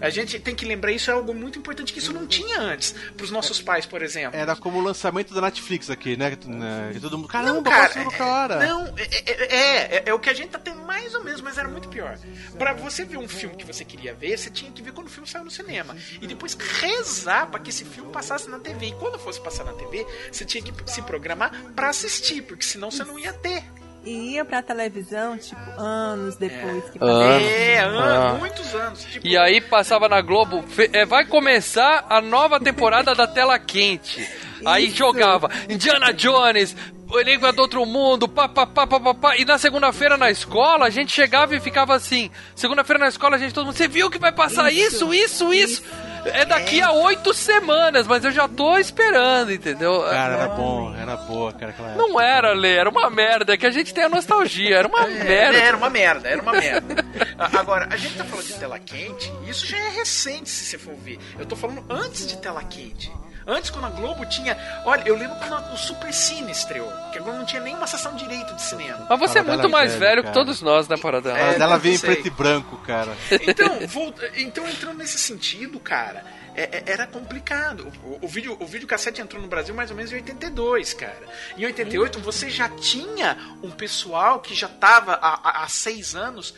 [0.03, 2.93] A gente tem que lembrar isso é algo muito importante que isso não tinha antes
[3.17, 4.39] para os nossos pais, por exemplo.
[4.39, 6.35] Era como o lançamento da Netflix aqui, né?
[6.37, 7.29] Que, né, todo mundo.
[7.29, 8.67] Caramba, Não, cara, passou no cara.
[8.67, 11.41] Não, é, é, é, é- é o que a gente tá tendo mais ou menos,
[11.41, 12.19] mas era muito pior.
[12.59, 15.11] Pra você ver um filme que você queria ver, você tinha que ver quando o
[15.11, 15.97] filme saiu no cinema.
[16.21, 18.87] E depois rezar pra que esse filme passasse na TV.
[18.87, 22.91] E quando fosse passar na TV, você tinha que se programar pra assistir, porque senão
[22.91, 23.63] você não ia ter.
[24.05, 27.23] E ia pra televisão, tipo, anos depois que Anos.
[27.33, 27.49] passou.
[27.49, 28.37] É, anos, Ah.
[28.39, 29.05] muitos anos.
[29.05, 34.29] Tipo, E aí passava na Globo, é, vai começar a nova temporada da tela quente.
[34.67, 34.97] Aí Isso.
[34.97, 36.75] jogava Indiana Jones,
[37.09, 39.37] o Enigma do Outro Mundo, pá, pá, pá, pá, pá, pá.
[39.37, 42.31] E na segunda-feira na escola, a gente chegava e ficava assim.
[42.57, 45.83] Segunda-feira na escola, a gente todo mundo, você viu que vai passar isso, isso, isso?
[46.25, 50.03] É daqui a oito semanas, mas eu já tô esperando, entendeu?
[50.03, 51.75] Cara, era bom, era boa, cara.
[51.97, 55.07] Não era, Lê, era uma merda, é que a gente tem a nostalgia, era uma
[55.07, 55.59] merda.
[55.59, 57.05] É, era uma merda, era uma merda.
[57.39, 60.79] Agora, a gente tá falando de tela quente, e isso já é recente, se você
[60.79, 61.19] for ver.
[61.39, 63.11] Eu tô falando antes de tela quente.
[63.47, 64.57] Antes, quando a Globo tinha.
[64.85, 68.15] Olha, eu lembro quando o Super Cine estreou, que a Globo não tinha nenhuma sessão
[68.15, 69.07] direito de cinema.
[69.09, 71.39] Mas você é muito mais velho, velho que todos nós, né, Paradela?
[71.39, 73.13] É, ela veio em preto e branco, cara.
[73.47, 76.25] Então, vol- então entrando nesse sentido, cara,
[76.55, 77.93] é- é- era complicado.
[78.05, 81.23] O, o vídeo, o videocassete entrou no Brasil mais ou menos em 82, cara.
[81.57, 86.55] Em 88 você já tinha um pessoal que já tava há, há- seis anos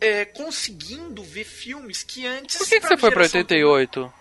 [0.00, 2.56] é, conseguindo ver filmes que antes.
[2.58, 4.12] Por que, que você foi pra geração- 88?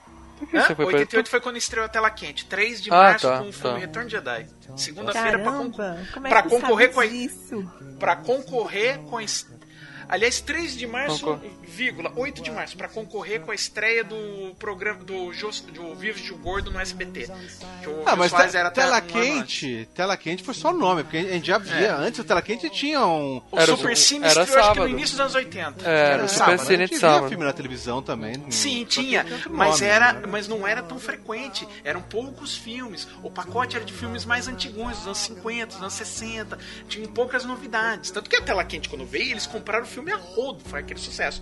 [0.46, 0.62] Por que Hã?
[0.62, 2.46] você foi pra 88 foi quando estreou a tela quente.
[2.46, 3.86] 3 de Ah, março tá, com o filme tá.
[3.86, 4.48] Retorno de Jedi.
[4.78, 7.06] Segunda-feira pra, con como é pra concorrer com a,
[8.00, 9.24] pra concorrer com a
[10.14, 14.54] Aliás, 3 de março, Concor- vírgula, 8 de março, pra concorrer com a estreia do
[14.60, 17.32] programa do, Jô, do Vivo de Gordo no SBT.
[17.82, 19.12] Que o Ah, mas te- era tela um antes.
[19.12, 21.96] quente, tela quente foi só o nome, porque a gente já via.
[21.96, 23.42] Antes o tela quente tinha um.
[23.52, 25.90] O Era Super Cine era estreou acho que no início dos anos 80.
[25.90, 26.60] Era, o sábado.
[26.60, 27.30] Super Cine de sábado.
[27.30, 28.38] filme na televisão também.
[28.38, 30.28] hum, Sim, tinha, mas nome, era, né?
[30.30, 31.68] mas não era tão frequente.
[31.84, 33.08] Eram poucos filmes.
[33.24, 36.56] O pacote era de filmes mais antigos, dos anos 50, dos anos 60.
[36.88, 38.12] Tinha poucas novidades.
[38.12, 41.00] Tanto que a tela quente quando veio, eles compraram o filme a rodo, foi aquele
[41.00, 41.42] sucesso.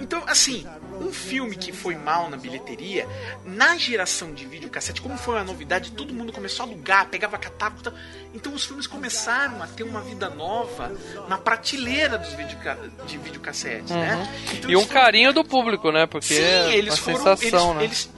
[0.00, 0.66] Então, assim,
[1.02, 3.06] um filme que foi mal na bilheteria,
[3.44, 7.80] na geração de videocassete, como foi uma novidade, todo mundo começou a alugar, pegava catálogo.
[7.80, 7.92] e tal.
[8.32, 10.90] Então os filmes começaram a ter uma vida nova
[11.28, 14.26] na prateleira dos videoca de videocassetes, né?
[14.54, 16.06] Então, E um foi- carinho do público, né?
[16.06, 17.36] Porque Sim, é eles uma foram.
[17.36, 17.84] sensação, eles, né?
[17.84, 18.10] eles,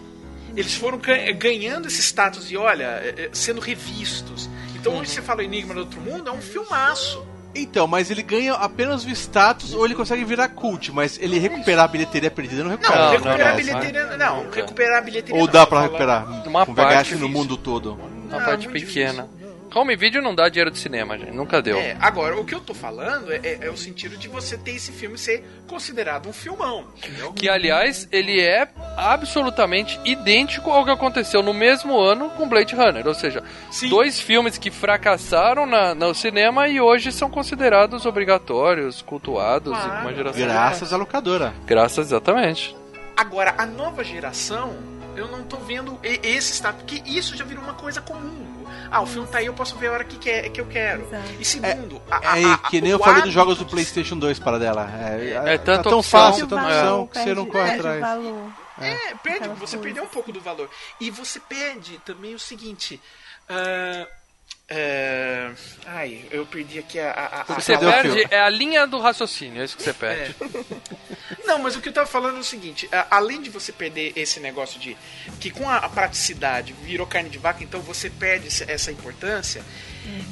[0.56, 4.48] eles foram ga- ganhando esse status de, olha, é, é, sendo revistos.
[4.76, 7.26] Então hoje você fala Enigma do Outro Mundo, é um filmaço.
[7.54, 11.84] Então, mas ele ganha apenas o status ou ele consegue virar cult, mas ele recuperar
[11.84, 13.04] a bilheteria perdida não recupera.
[13.04, 14.16] Não, recuperar não, a bilheteria.
[14.16, 15.40] Não, recuperar a bilheteria.
[15.40, 17.92] Ou não, dá pra recuperar Uma com parte VHS no mundo todo.
[18.28, 19.28] Uma Não, parte muito pequena.
[19.74, 21.32] Home video não dá dinheiro de cinema, gente.
[21.32, 21.76] Nunca deu.
[21.78, 24.72] É, agora, o que eu tô falando é, é- é o sentido de você ter
[24.76, 27.32] esse filme ser considerado um filmão, entendeu?
[27.32, 33.04] Que, aliás, ele é absolutamente idêntico ao que aconteceu no mesmo ano com Blade Runner.
[33.06, 33.88] Ou seja, Sim.
[33.88, 39.88] dois filmes que fracassaram na, no cinema e hoje são considerados obrigatórios, cultuados e com
[39.88, 40.16] uma Claro.
[40.16, 40.40] geração.
[40.42, 41.52] Graças à locadora.
[41.66, 42.76] Graças, exatamente.
[43.16, 44.76] Agora, a nova geração,
[45.16, 48.53] eu não tô vendo esse está porque isso já virou uma coisa comum.
[48.90, 51.02] Ah, o filme tá aí, eu posso ver a hora que, quer, que eu quero.
[51.02, 51.24] Exato.
[51.40, 54.38] E segundo, a, a, É a- que nem eu falei dos jogos do PlayStation 2
[54.38, 54.88] para dela.
[54.98, 56.20] É, É tanta tá tão opção.
[56.20, 58.00] fácil, tanta opção, que você não corre atrás.
[58.00, 58.50] valor.
[58.80, 59.80] É, perde, você coisas.
[59.80, 60.68] perdeu um pouco do valor.
[61.00, 63.00] E você perde também o seguinte.
[63.48, 64.06] ah,
[64.68, 65.50] é,
[65.86, 67.10] ai, eu perdi aqui a.
[67.10, 70.34] a, a- Você perde é a linha do raciocínio, é isso que você perde.
[71.44, 74.40] Não, mas o que eu tava falando é o seguinte: além de você perder esse
[74.40, 74.96] negócio de.
[75.38, 79.62] que com a, praticidade virou carne de vaca, então você perde essa importância.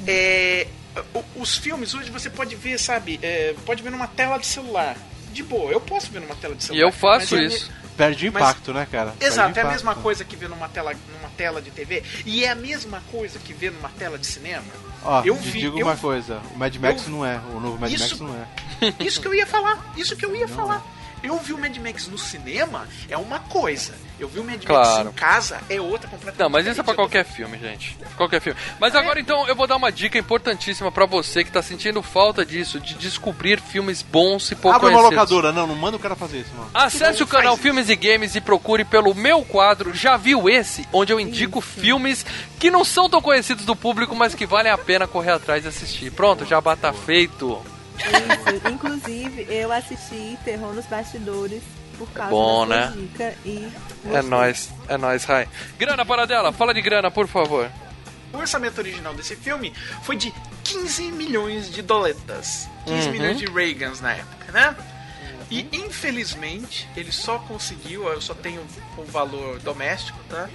[0.07, 0.67] é,
[1.13, 3.19] o- os filmes hoje você pode ver, sabe?
[3.21, 4.97] é, pode ver numa tela de celular.
[5.33, 6.85] De boa, eu posso ver numa tela de E celular.
[6.87, 7.67] eu faço mas é isso.
[7.71, 9.13] me- Perde o Mas- impacto, né, cara?
[9.19, 12.01] Exato, é a mesma coisa que ver numa tela, numa tela de TV.
[12.25, 14.63] E é a mesma coisa que ver numa tela de cinema.
[15.03, 17.39] Ó, Eu te vi- digo eu- uma coisa: o Mad Max eu- não é.
[17.53, 18.93] O novo Mad Isso- Max não é.
[19.05, 19.93] Isso que eu ia falar.
[19.95, 20.81] Isso que eu ia falar.
[21.23, 23.93] Eu vi o Mad Max no cinema, é uma coisa.
[24.19, 25.09] Eu vi o Mad Max Claro.
[25.09, 27.97] em casa, é outra completamente Não, mas isso é pra qualquer filme, gente.
[28.17, 28.59] Qualquer filme.
[28.79, 32.45] Mas agora então eu vou dar uma dica importantíssima pra você que tá sentindo falta
[32.45, 35.53] disso, de descobrir filmes bons e pouco Abre uma locadora.
[35.53, 36.69] Não, não manda o cara fazer isso, mano.
[36.73, 40.85] Acesse o canal Filmes e Games e procure pelo meu quadro Já Viu Esse?
[40.91, 42.25] Onde eu indico filmes
[42.59, 45.69] que não são tão conhecidos do público, mas que valem a pena correr atrás e
[45.69, 46.11] assistir.
[46.11, 47.61] Pronto, já tá feito.
[47.97, 48.67] Isso.
[48.69, 51.61] Inclusive, eu assisti Terror nos Bastidores
[51.97, 52.93] por causa bom, da né?
[52.95, 53.71] dica e
[54.05, 54.29] É gostei.
[54.29, 55.47] nóis, é nóis, Rai.
[55.77, 57.69] Grana para dela, fala de grana, por favor.
[58.33, 59.71] O orçamento original desse filme
[60.01, 60.33] foi de
[60.63, 62.67] 15 milhões de doletas.
[62.85, 63.11] 15 Uhum.
[63.13, 64.75] milhões de Reagans na época, né?
[65.51, 68.61] E infelizmente ele só conseguiu, eu só tenho
[68.97, 70.49] o valor doméstico, tá?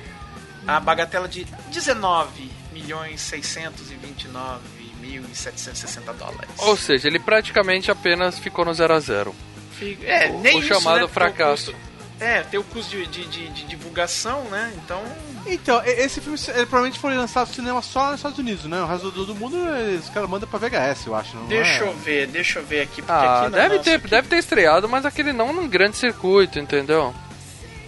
[0.67, 4.61] A bagatela de 19 milhões 629
[5.01, 6.51] mil e 760 dólares.
[6.59, 9.35] Ou seja, ele praticamente apenas ficou no 0 a 0
[9.79, 11.09] Fica- É, O- nem o isso, chamado né?
[11.09, 11.73] Fracasso.
[11.73, 11.89] custo-
[12.21, 14.73] é, tem o custo de, de, de- de divulgação, né?
[14.77, 15.03] Então.
[15.47, 18.81] Então, esse filme ele provavelmente foi lançado no cinema só nos Estados Unidos, né?
[18.83, 19.57] O resto do, do mundo,
[19.99, 21.37] os caras mandam pra VHS, eu acho.
[21.37, 21.89] Não Deixa é?
[21.89, 22.97] eu ver, deixa eu ver aqui.
[23.01, 26.59] Porque Ah, aqui deve nossa- ter, deve ter estreado, mas aquele não num grande circuito,
[26.59, 27.15] entendeu?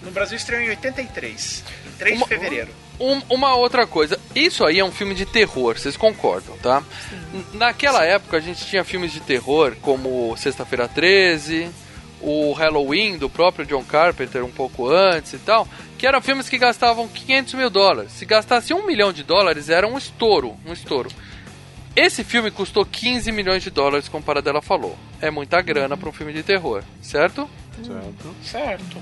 [0.03, 2.71] No Brasil estreou em 83, em 3 Uma- de fevereiro.
[3.01, 6.83] Um- uma outra coisa, isso aí é um filme de terror, vocês concordam, tá?
[7.33, 11.71] N- Naquela época a gente tinha filmes de terror como Sexta-feira 13,
[12.21, 16.59] o Halloween do próprio John Carpenter um pouco antes e tal, que eram filmes que
[16.59, 18.13] gastavam 500 mil dólares.
[18.13, 21.09] Se gastasse um milhão de dólares era um estouro, um estouro.
[21.97, 24.97] Esse filme custou 15 milhões de dólares, como a Paradela falou.
[25.21, 27.49] É muita grana para um filme de terror, certo?
[27.83, 28.37] Certo.
[28.45, 28.97] Certo.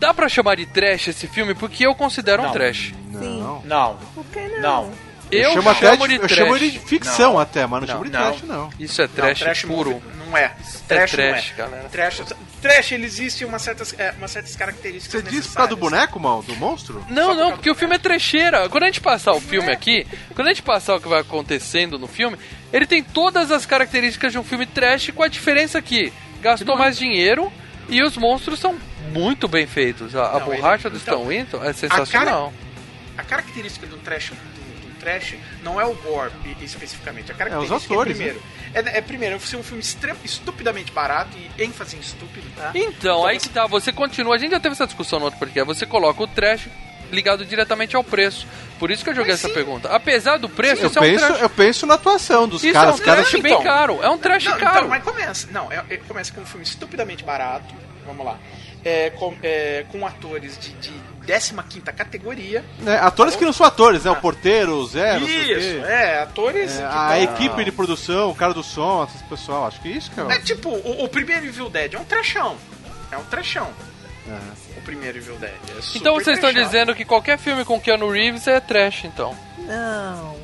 [0.00, 2.52] Dá pra chamar de trash esse filme porque eu considero um Não.
[2.52, 2.94] trash.
[3.12, 3.62] Não.
[3.62, 3.96] Não.
[4.14, 4.60] Por que não?
[4.86, 4.92] Não.
[5.30, 6.32] Eu, chamo até de, de eu trash.
[6.38, 7.38] chamo ele de ficção Não.
[7.38, 7.86] até, mas não, Não.
[7.94, 8.20] chamo de Não.
[8.20, 8.70] trash, não.
[8.80, 9.90] Isso é trash, não, trash puro.
[9.92, 10.48] movie não é.
[10.88, 11.68] Trash, trash, não é.
[11.68, 11.88] galera.
[11.90, 12.22] Trash,
[12.62, 16.18] trash ele existe uma certas, é, umas certas características Você disse por causa do boneco,
[16.18, 16.42] mal?
[16.42, 17.04] Do monstro?
[17.10, 18.68] Não, por não, porque o filme é trecheira.
[18.70, 21.98] Quando a gente passar o filme aqui, quando a gente passar o que vai acontecendo
[21.98, 22.36] no filme,
[22.72, 26.96] ele tem todas as características de um filme trash, com a diferença que gastou mais
[26.96, 27.52] dinheiro
[27.88, 28.76] e os monstros são
[29.12, 30.14] muito bem feitos.
[30.16, 32.52] A, a Não, borracha ele- do então, Stan Winton é sensacional.
[33.18, 36.32] A característica do trash, do, do trash não é o gore
[36.62, 37.30] especificamente.
[37.30, 38.42] A característica É os atores, primeiro,
[38.72, 39.82] é, é primeiro ser um filme
[40.24, 42.70] estupidamente barato e ênfase em estúpido, tá?
[42.74, 44.34] Então, aí que tá, você continua.
[44.34, 45.66] A gente já teve essa discussão no outro podcast.
[45.66, 46.68] Você coloca o trash
[47.12, 48.46] ligado diretamente ao preço.
[48.78, 49.54] Por isso que eu joguei Mas essa sim.
[49.54, 49.88] pergunta.
[49.88, 51.40] Apesar do preço, Eu isso é um penso, trash.
[51.42, 52.98] eu penso na atuação dos Isso caras.
[52.98, 53.62] é um trash bem então.
[53.64, 53.98] caro.
[54.02, 54.76] É um trash Não, caro.
[54.78, 55.48] Então, mas começa.
[55.50, 57.74] Não, é, é- começa com um filme estupidamente barato.
[58.06, 58.38] Vamos lá.
[58.84, 60.90] É, com, é, com atores de, de
[61.26, 61.52] 15
[61.96, 62.64] categoria.
[62.80, 64.10] né, atores que não são atores, né?
[64.10, 65.86] O porteiro, o Zé, não sei o Isso, quê.
[65.86, 66.78] é, atores.
[66.80, 69.92] É, a tão- equipe de produção, o cara do som, esse pessoal, acho que é
[69.92, 70.32] isso, cara.
[70.34, 72.56] É tipo, o, o primeiro Evil Dead é um trechão.
[73.12, 73.70] É um trechão.
[74.76, 75.52] O primeiro Evil Dead.
[75.76, 76.70] É super Então vocês estão trechão.
[76.70, 79.36] dizendo que qualquer filme com Keanu Reeves é trash, então.
[79.58, 80.36] Não.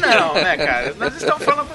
[0.00, 0.94] Não, né, cara?
[0.98, 1.68] Nós estamos falando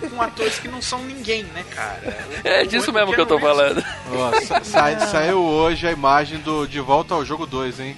[0.00, 2.16] com, com atores que não são ninguém, né, cara?
[2.44, 3.82] É disso mesmo que eu tô falando.
[4.12, 7.96] Ó, sa- sa- saiu hoje a imagem do De Volta ao Jogo 2, hein?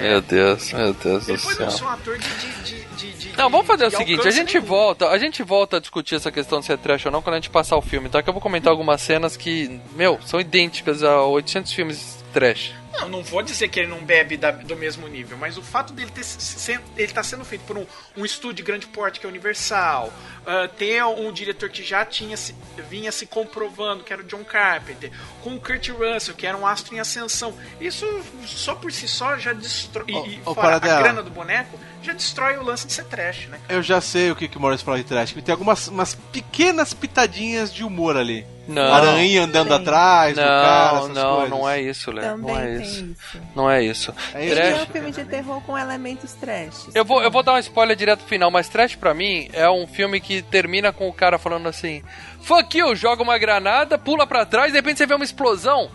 [0.00, 1.78] Meu Deus, meu Deus do Depois não céu.
[1.78, 2.26] sou um ator de.
[2.28, 4.66] de, de, de, de Não, vamos fazer o seguinte, a gente nenhum.
[4.66, 7.34] volta, a gente volta a discutir essa questão de se é trash ou não quando
[7.34, 8.22] a gente passar o filme, tá?
[8.22, 12.72] Que eu vou comentar algumas cenas que, meu, são idênticas a 800 filmes trash.
[12.92, 15.92] Não, não vou dizer que ele não bebe da- do mesmo nível, mas o fato
[15.92, 19.18] dele ter se- se- ele tá sendo feito por um, um estúdio de grande porte
[19.18, 20.12] que é Universal,
[20.46, 22.54] ah, ter um diretor que já tinha se-
[22.90, 25.10] vinha se comprovando que era o John Carpenter,
[25.42, 27.56] com o Kurt Russell, que era um astro em ascensão.
[27.80, 28.06] Isso
[28.46, 30.04] só por si só já destrói.
[30.08, 33.58] e ô, fora a grana do boneco, já destrói o lance de ser trash, né?
[33.68, 35.32] Eu já sei o que, que o Maurício fala de trash.
[35.32, 38.46] Tem algumas umas pequenas pitadinhas de humor ali.
[38.68, 38.94] Não.
[38.94, 41.50] Aranha andando atrás do cara, Não, essas não, coisas.
[41.50, 42.24] não é isso, Léo.
[42.30, 43.04] Também Não é tem isso.
[43.04, 43.40] isso.
[43.56, 44.14] Não é isso.
[44.34, 44.54] É isso.
[44.54, 46.88] Trash- é um filme de terror com elementos trash.
[46.94, 49.68] Eu vou, eu vou dar um spoiler direto pro final, mas Trash pra mim é
[49.68, 52.02] um filme que termina com o cara falando assim:
[52.42, 55.90] Fuck you, joga uma granada, pula pra trás, de repente você vê uma explosão.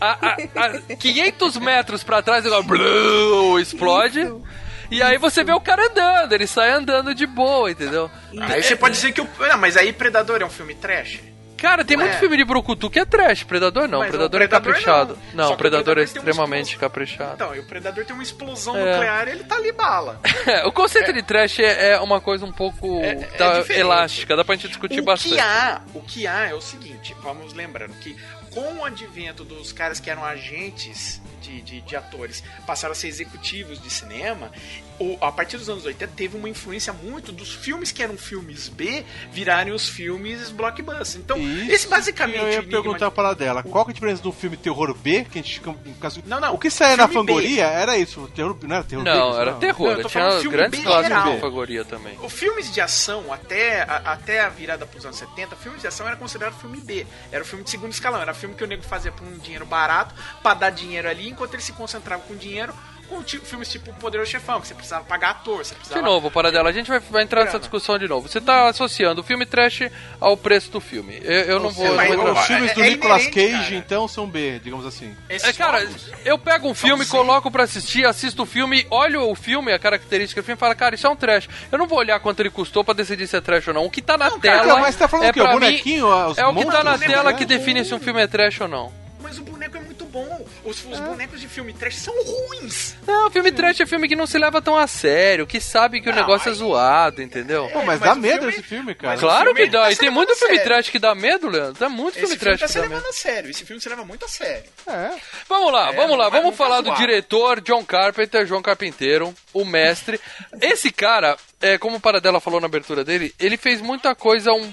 [0.00, 0.36] A, a,
[0.66, 4.20] a 500 metros pra trás, ela blum, explode.
[4.22, 4.42] Isso.
[4.90, 8.10] E aí você vê o cara andando, ele sai andando de boa, entendeu?
[8.40, 9.28] Aí você pode dizer que o.
[9.38, 11.20] Não, mas aí Predador é um filme trash?
[11.58, 12.18] Cara, tem muito É.
[12.20, 15.18] filme de Brucutu que é trash, Predador não, Predador, Predador é caprichado.
[15.34, 15.50] não.
[15.50, 16.78] Não, Predador é Predador uma extremamente explosão.
[16.88, 17.32] caprichado.
[17.34, 18.92] Então, e o Predador tem uma explosão É.
[18.92, 20.20] nuclear ele tá ali bala.
[20.66, 24.44] o conceito de trash é, é uma coisa um pouco É- é tá, elástica, dá
[24.44, 25.34] pra gente discutir o bastante.
[25.34, 28.16] que há, o que há é o seguinte, vamos lembrando que
[28.58, 33.06] com o advento dos caras que eram agentes de, de, de atores, passaram a ser
[33.06, 34.50] executivos de cinema,
[34.98, 38.68] o- a partir dos anos 80 teve uma influência muito dos filmes que eram filmes
[38.68, 41.20] B virarem os filmes blockbuster.
[41.20, 43.94] Então, Isso esse basicamente que Eu ia Enigma perguntar para dela, qual que é a
[43.94, 45.60] diferença do filme terror B, que a gente
[46.00, 47.32] caso, Não, não, O que saia na filme B.
[47.32, 49.10] fangoria era isso, o terror, não era terror B?
[49.10, 49.86] Não, era terror.
[49.90, 51.34] Não, eu tô tinha falando grandes geral.
[51.34, 52.18] de fagoria também.
[52.22, 56.06] Os filmes de ação, até a, até a virada pros anos 70, filmes de ação
[56.06, 57.06] era considerado filme B.
[57.30, 58.20] Era o filme de segundo escalão.
[58.20, 61.54] Era filme que o nego fazia por um dinheiro barato, pra dar dinheiro ali, enquanto
[61.54, 62.74] ele se concentrava com dinheiro
[63.08, 66.00] com filmes tipo O Poderoso Chefão, que você precisava pagar ator, você precisava...
[66.00, 68.28] De novo, Paradela, a gente vai, vai entrar nessa discussão de novo.
[68.28, 69.90] Você tá associando o filme trash
[70.20, 71.18] ao preço do filme.
[71.22, 71.86] Eu, eu não vou.
[71.86, 72.40] eu não mas.
[72.40, 73.74] Os filmes é- do é Nicolas inerente, Cage, cara.
[73.76, 75.14] então, são B, digamos assim.
[75.28, 79.28] Esses É, cara, novos- eu pego um filme, coloco pra assistir, assisto o filme, olho
[79.28, 81.48] o filme, a característica do filme e falo, cara, isso é um trash.
[81.72, 83.84] Eu não vou olhar quanto ele custou pra decidir se é trash ou não.
[83.84, 84.64] O que tá na tela.
[84.66, 85.40] cara, mas tá falando é o quê?
[85.40, 87.32] O mim- bonequinho, os É o que tá na tela É.
[87.34, 88.92] que define se um filme é trash ou não.
[89.20, 89.87] Mas o boneco é muito
[90.24, 90.46] bom.
[90.64, 92.96] Os, os bonecos de filme trash são ruins.
[93.06, 96.08] Não, filme trash é filme que não se leva tão a sério, que sabe que
[96.10, 97.68] o negócio é aí- zoado, entendeu?
[97.72, 99.18] Pô, mas mas dá medo filme- esse filme, cara.
[99.18, 100.70] Claro filme que dá, tá e se tem levando muito filme sério.
[100.70, 101.74] trash que dá medo, Leandro.
[101.74, 103.10] Tem muito filme Esse filme trash tá que se dá levando medo.
[103.10, 103.50] a sério.
[103.50, 104.64] Esse filme se leva muito a sério.
[104.86, 105.10] É.
[105.48, 109.64] Vamos lá, É, vamos lá, vamos tá falar do diretor John Carpenter, João Carpinteiro, o
[109.64, 110.20] mestre.
[110.60, 114.72] Esse cara, é, como o Paradela falou na abertura dele, ele fez muita coisa um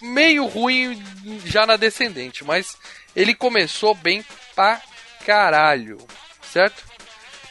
[0.00, 1.00] meio ruim
[1.44, 2.76] já na descendente, mas
[3.14, 4.80] ele começou bem pra
[5.26, 5.98] caralho,
[6.42, 6.82] certo?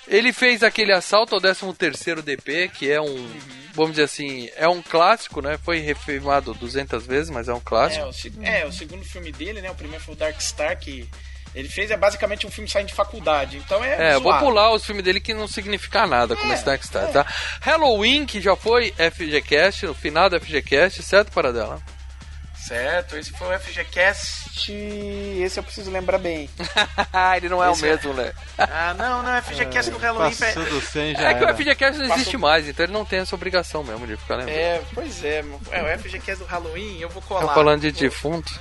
[0.07, 3.39] Ele fez aquele assalto ao 13º DP, que é um,
[3.73, 5.57] vamos dizer assim, é um clássico, né?
[5.63, 8.05] Foi refilmado 200 vezes, mas é um É clássico.
[8.07, 9.71] o, se- é, o segundo filme dele, né?
[9.71, 11.07] O primeiro foi o Dark Star, que
[11.55, 13.57] ele fez é basicamente um filme saindo de faculdade.
[13.57, 14.11] Então é.
[14.11, 14.45] É, eu vou zoado.
[14.45, 17.11] pular os filmes dele que não significa nada, como É, esse Dark Star, é.
[17.11, 17.25] tá?
[17.61, 21.81] Halloween, que já foi FGCast, no final do FGCast, certo, Paradela?
[22.67, 24.71] Certo, esse foi o FGCast.
[25.41, 26.49] Esse eu preciso lembrar bem.
[27.37, 28.31] Ele não é Esse o mesmo, né?
[28.57, 30.35] Ah, não, não, FGCast do Halloween.
[30.35, 31.55] Passou do 100 já É que o.
[31.55, 34.57] FGCast não existe Passou- mais, então ele não tem essa obrigação mesmo de ficar lembrando.
[34.57, 37.47] É, pois é, é o FGCast do Halloween, eu vou colar.
[37.47, 38.51] Tá falando de defunto.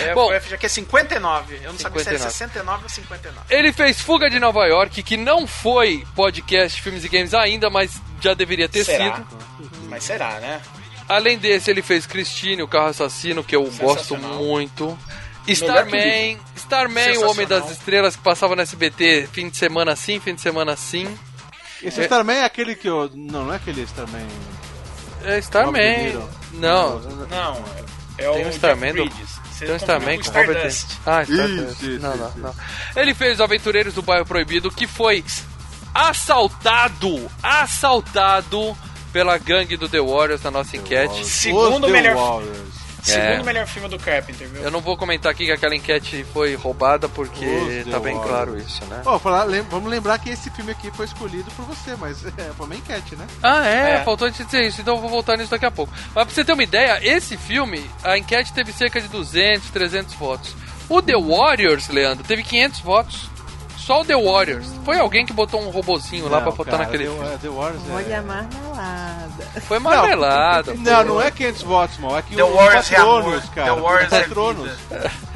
[0.00, 0.32] É, Bom.
[0.34, 1.60] o FGCast 59.
[1.62, 2.32] Eu não sabia se era 59.
[2.32, 3.46] 69 ou 59.
[3.54, 8.00] Ele fez Fuga de Nova York, que não foi podcast Filmes e Games ainda, mas
[8.20, 9.16] já deveria ter Será?
[9.16, 9.26] sido.
[9.88, 10.60] Mas será, né?
[11.08, 14.98] Além desse, ele fez Christine, o Carro Assassino, que eu gosto muito.
[15.46, 17.70] Starman, Starman, o Homem das.
[17.70, 21.08] Estrelas, que passava no SBT fim de semana sim, fim de semana sim.
[21.82, 23.10] Esse Starman é aquele que eu...
[23.14, 24.26] Não, não é aquele Starman...
[25.24, 26.12] É Starman.
[26.52, 27.64] Não, Não,
[28.18, 29.10] é tem o um Starman do.
[29.58, 30.74] Tem um Starman com Robert.
[31.06, 31.82] Ah, Stardust.
[31.82, 32.54] Isso, isso, não, não, não.
[32.94, 35.24] Ele fez Aventureiros do Bairro Proibido, que foi
[35.94, 38.76] assaltado, assaltado
[39.12, 41.24] pela gangue do The Warriors na nossa enquete.
[41.26, 42.88] Segundo Os The melhor- Warriors.
[43.00, 43.42] Segundo É.
[43.44, 44.60] melhor filme do Carpenter, viu?
[44.62, 48.14] Eu não vou comentar aqui que aquela enquete foi roubada, porque Os The tá bem
[48.14, 48.28] Warriors.
[48.28, 49.02] claro isso, né?
[49.06, 52.50] Ó, falar, lem- vamos lembrar que esse filme aqui foi escolhido por você, mas é,
[52.56, 53.26] foi uma enquete, né?
[53.42, 54.02] Ah, é, É.
[54.04, 55.92] faltou a gente dizer isso, então eu vou voltar nisso daqui a pouco.
[56.14, 60.12] Mas pra você ter uma ideia, esse filme, a enquete teve cerca de 200, 300
[60.14, 60.54] votos.
[60.88, 63.30] O The Warriors, Leandro, teve 500 votos.
[63.88, 64.66] Só o The Warriors.
[64.84, 67.26] Foi alguém que botou um robozinho lá Não, pra botar cara, naquele The, filme.
[67.26, 67.92] é, The Warriors é...
[67.94, 69.60] Olha a marmelada.
[69.62, 70.74] Foi marmelada.
[70.74, 72.18] Não, não é 500 votos, mal.
[72.18, 73.42] É que The os Warriors é patronos, amor.
[73.54, 73.74] cara.
[73.74, 74.70] The Warriors os é patronos.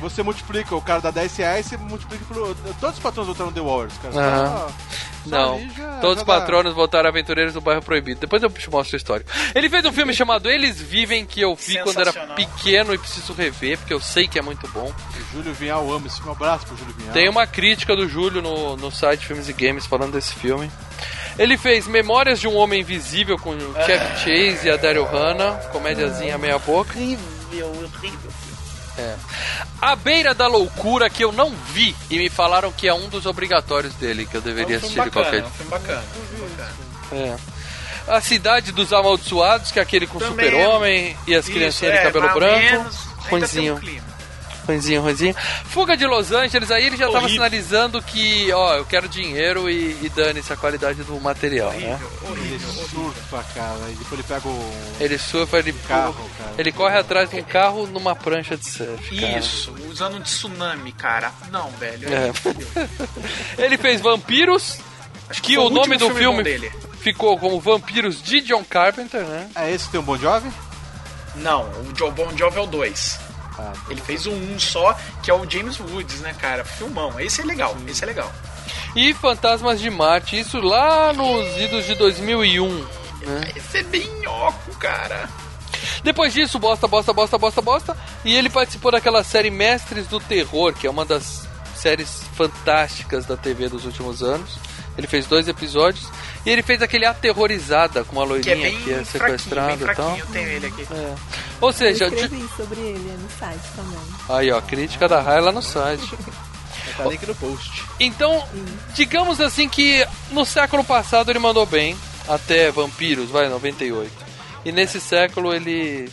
[0.03, 2.55] Você multiplica, o cara dá 10 reais, você multiplica por.
[2.81, 4.15] Todos os patronos votaram The Warriors, cara.
[4.15, 4.67] Aham.
[4.69, 4.73] Só-
[5.25, 8.19] Não, ali já- todos já os patronos voltaram aventureiros do bairro proibido.
[8.21, 9.25] Depois eu te mostro a história.
[9.55, 13.33] Ele fez um filme chamado Eles Vivem, que eu vi quando era pequeno e preciso
[13.33, 14.93] rever, porque eu sei que é muito bom.
[14.93, 16.31] O Júlio Vinhal ama esse filme.
[16.31, 17.13] Um abraço pro Júlio Vinhal.
[17.13, 20.69] Tem uma crítica do Júlio no, no site Filmes e Games falando desse filme.
[21.39, 25.53] Ele fez Memórias de um Homem Invisível com o Chevy Chase e a Daryl Hannah,
[25.71, 26.93] comédiazinha meia boca.
[26.99, 28.31] Horrível, horrível.
[28.99, 29.15] É.
[29.81, 33.25] A Beira da Loucura, que eu não vi, e me falaram que é um dos
[33.27, 36.03] obrigatórios dele, que eu deveria É um assistir de bacana, qualquer é um filme bacana.
[36.03, 36.73] um filme bacana.
[37.13, 37.37] É.
[38.09, 41.99] A Cidade dos Amaldiçoados, que é aquele com o Também super-homem e as criancinhas de
[42.01, 42.59] é, cabelo branco.
[42.59, 42.97] menos,
[43.31, 43.77] Ruinzinho.
[43.77, 44.12] um.
[44.67, 45.35] Ruinzinho, ruinzinho.
[45.65, 47.31] Fuga de Los Angeles, aí ele já tava Horrível.
[47.35, 51.99] sinalizando que, ó, eu quero dinheiro e, e dane-se a qualidade do material, né?
[51.99, 52.89] Horrível, Ele horrível, horrível.
[53.13, 53.79] surfa, cara.
[53.91, 56.55] E depois ele pega o Ele surfa, ele, carro, cara.
[56.59, 59.21] ele corre atrás de um carro numa prancha de surf.
[59.21, 59.39] cara.
[59.39, 61.33] Isso, usando um tsunami, cara.
[61.51, 62.09] Não, velho.
[62.09, 62.33] É.
[63.63, 64.79] Ele fez Vampiros,
[65.29, 66.71] Acho que foi o nome do filme dele.
[67.01, 69.49] ficou como Vampiros de John Carpenter, né?
[69.57, 70.51] É esse que tem um Bon Jovi?
[71.37, 73.19] Não, o Joe Bon Jovi é o 2.
[73.89, 76.65] Ele fez um, um só, que é o James Woods, né, cara?
[76.65, 77.19] Filmão.
[77.21, 78.33] Esse é legal, esse é legal.
[78.95, 82.69] E Fantasmas de Marte, isso lá nos idos de 2001.
[83.23, 83.53] Né?
[83.57, 85.29] Esse é bem nhoco, cara.
[86.03, 87.97] Depois disso, bosta, bosta, bosta, bosta, bosta.
[88.25, 93.37] E ele participou daquela série Mestres do Terror, que é uma das séries fantásticas da
[93.37, 94.59] TV dos últimos anos.
[94.97, 96.07] Ele fez dois episódios.
[96.45, 99.05] E ele fez aquele Aterrorizada com uma Que é loirinha bem que é fraquinho, bem
[99.39, 100.17] sequestrada e tal.
[100.19, 100.87] Eu tenho ele aqui.
[100.91, 101.15] É.
[101.61, 103.99] Ou Eu seja, escrevi sobre ele no site também.
[104.29, 106.17] aí ó, crítica da Raia lá no site.
[106.97, 107.85] tá link no post.
[108.01, 108.45] Então,
[108.95, 111.97] digamos assim que no século passado ele mandou bem,
[112.29, 114.11] até Vampiros, vai, 98.
[114.65, 116.11] E nesse século ele.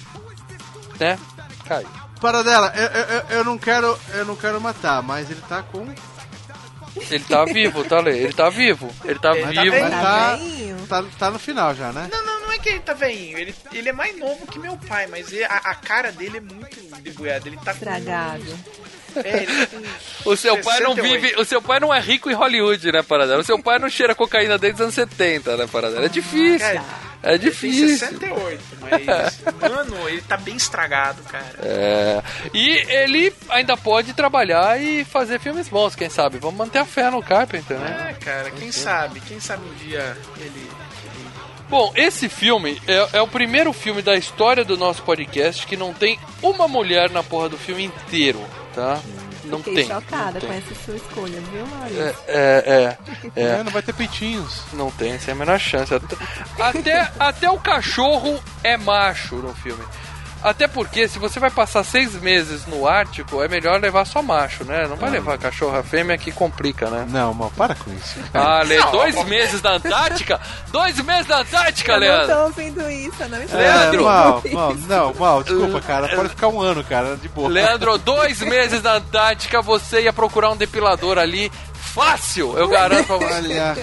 [1.00, 1.18] né?
[1.68, 1.88] Caiu.
[2.22, 5.64] Para dela, eu, eu, eu- eu não quero, eu não quero matar, mas ele tá
[5.64, 5.88] com.
[7.10, 8.18] Ele tá vivo, tá, Lê?
[8.20, 8.89] Ele tá vivo.
[9.06, 9.76] Ele tá Ele tá vivo.
[9.76, 9.89] bem.
[9.89, 10.78] Tá, velhinho?
[10.88, 12.08] tá, tá no final já, né?
[12.12, 13.38] Não, não, não é que ele tá velhinho.
[13.38, 16.41] Ele, ele é mais novo que meu pai, mas ele- a, a cara dele é
[16.41, 17.47] muito debulhada.
[17.47, 18.60] Ele tá com- Estragado.
[19.24, 19.78] É, ele tá
[20.24, 21.02] com O seu pai não 68.
[21.22, 21.41] vive.
[21.41, 23.41] O seu pai não é rico em Hollywood, né, Paradela?
[23.41, 26.06] O seu pai não cheira cocaína desde os anos 70, né, Paradela?
[26.06, 26.60] É difícil.
[26.60, 26.84] Cara,
[27.22, 27.98] É Tem difícil.
[27.98, 29.40] 68, mas.
[29.70, 31.54] Mano, ele tá bem estragado, cara.
[31.62, 32.22] É.
[32.54, 36.38] E ele ainda pode trabalhar e fazer filmes bons, quem sabe?
[36.38, 38.10] Vamos manter a fé no Carpenter, né?
[38.12, 39.20] É, cara, quem sabe?
[39.22, 40.70] Quem sabe um dia ele.
[41.70, 45.94] Bom, esse filme é, é o primeiro filme da história do nosso podcast que não
[45.94, 48.44] tem uma mulher na porra do filme inteiro,
[48.74, 49.00] tá?
[49.50, 49.88] Não Fiquei tem.
[49.88, 50.58] chocada não com tem.
[50.58, 52.02] essa sua escolha, viu, Maurício?
[52.04, 52.97] É, é,
[53.36, 53.64] é, É, é.
[53.64, 54.62] não vai ter peitinhos.
[54.74, 55.93] Não tem, sem a menor chance.
[55.93, 56.16] Até,
[56.60, 59.84] até, até o cachorro é macho no filme.
[60.42, 64.64] Até porque, se você vai passar seis meses no Ártico, é melhor levar só macho,
[64.64, 64.88] né?
[64.88, 67.06] Não vai levar cachorra fêmea que complica, né?
[67.10, 68.20] Não, mal, para com isso.
[68.34, 70.40] Ah, Lê, Não, dois meses na Antártica?
[70.72, 72.36] Dois meses na Antártica, eu não Leandro?
[72.36, 74.02] tô ouvindo isso, eu não estou Leandro!
[74.02, 76.08] É, mal, ouvindo mal, não, mal, desculpa, cara.
[76.16, 77.50] Pode ficar um ano, cara, de boa.
[77.50, 81.52] Leandro, dois meses na Antártica, você ia procurar um depilador ali
[81.90, 83.14] fácil, eu garanto.
[83.14, 83.76] Olha,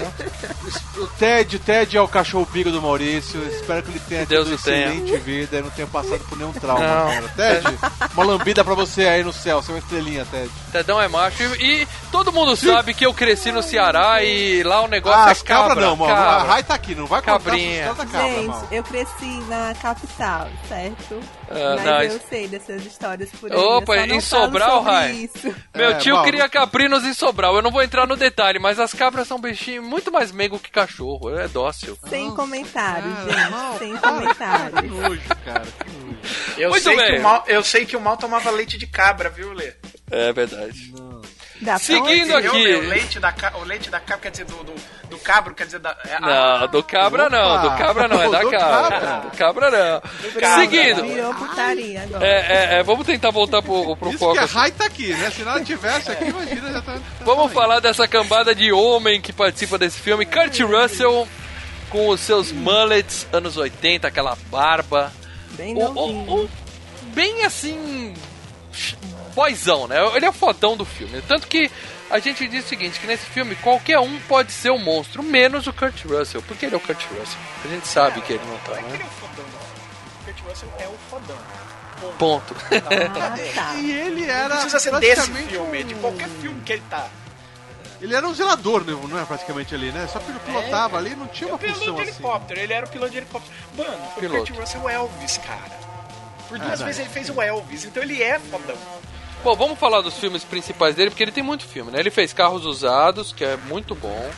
[0.96, 3.42] o Ted, o Ted é o cachorro pico do Maurício.
[3.48, 4.86] Espero que ele tenha Que Deus tido o tenha.
[4.88, 7.06] excelente vida e não tenha passado por nenhum trauma, Não.
[7.10, 7.28] cara.
[7.36, 7.78] Ted,
[8.14, 10.50] uma lambida pra você aí no céu, você é uma estrelinha, Ted.
[10.72, 14.82] Tedão é macho e, e todo mundo sabe que eu cresci no Ceará e lá
[14.82, 15.86] o negócio Ah, é as cabras cabra.
[15.86, 16.12] não, mano.
[16.12, 16.48] A cabra.
[16.48, 17.82] Rai tá aqui, não vai contar Cabrinha.
[17.82, 18.68] essa história da cabra, Gente, mal.
[18.70, 21.20] eu cresci na capital, certo?
[21.48, 23.56] Ah, Mas não, eu isso- sei dessas histórias por aí.
[23.58, 25.30] Opa, eu só não em Sobral, Rai?
[25.74, 26.28] Meu É, tio Mauro.
[26.30, 27.54] cria caprinos em Sobral.
[27.54, 30.70] Eu não vou entrar no detalhe, mas as cabras são bichinhos muito mais meigo que
[30.70, 31.30] cachorro.
[31.38, 31.96] É dócil.
[32.08, 33.78] Sem comentários, Cara, mal, gente.
[33.78, 34.80] Sem comentários.
[34.80, 35.62] Que nojo, cara.
[35.84, 36.16] Que nojo.
[36.58, 37.12] Eu Muito sei, bem.
[37.12, 39.72] que o mal, eu sei que o mal tomava leite de cabra, viu, Lê?
[40.10, 40.92] É verdade.
[40.92, 41.25] Dá
[41.64, 42.48] pra Seguindo aqui.
[42.64, 42.76] Lê?
[42.76, 44.74] O leite da, ca- o leite da cabra quer dizer do, do,
[45.08, 45.96] do cabro, quer dizer da.
[46.04, 47.68] é, Não, do cabra não, Opa!
[47.68, 49.00] do cabra não, é da Do cabra.
[49.00, 49.20] cabra.
[49.30, 50.00] Do cabra não.
[50.40, 50.60] cabra.
[50.60, 51.02] Seguindo.
[51.02, 52.26] Virou putaria agora.
[52.26, 54.32] É, é, é, vamos tentar voltar pro, pro Isso foco.
[54.34, 55.30] que a Rai tá aqui, né?
[55.30, 56.92] Se ela tivesse aqui, imagina, já tá...
[56.94, 57.54] tá Vamos aí.
[57.54, 60.24] falar dessa cambada de homem que participa desse filme.
[60.26, 61.26] Kurt Russell
[61.90, 65.12] com os seus mullets anos 80, aquela barba.
[65.52, 66.50] Bem O- o- o-
[67.14, 68.12] bem assim.
[69.36, 69.96] Boyzão, né?
[70.16, 71.22] Ele é o fodão do filme.
[71.28, 71.70] Tanto que
[72.10, 75.66] a gente diz o seguinte: que nesse filme qualquer um pode ser o monstro, menos
[75.66, 76.42] o Kurt Russell.
[76.42, 77.38] Porque ele é o Kurt Russell.
[77.64, 79.04] A gente sabe que ele não tá, Não é que ele né?
[79.04, 79.44] é o fodão.
[79.46, 81.38] O Kurt Russell é o fodão.
[82.18, 82.56] Ponto.
[82.72, 83.74] Ah, tá.
[83.80, 86.82] E ele era Não precisa ser desse filme, é de um- qualquer filme que ele
[86.90, 87.08] tá.
[88.00, 88.92] Ele era um zelador, né?
[89.08, 90.06] não é praticamente ali, né?
[90.12, 92.10] Só que ele pilotava ali, não tinha É uma o piloto função de assim.
[92.10, 93.54] helicóptero, ele era o piloto de helicóptero.
[93.74, 94.38] Mano, o Piloto.
[94.52, 95.86] Kurt Russell é o Elvis, cara.
[96.48, 97.04] Por duas Ah, vezes não.
[97.06, 98.76] ele fez o Elvis, então ele é fodão.
[99.44, 102.00] Bom, vamos falar dos filmes principais dele, porque ele tem muito filme, né?
[102.00, 104.30] Ele fez Carros Usados, que é muito bom.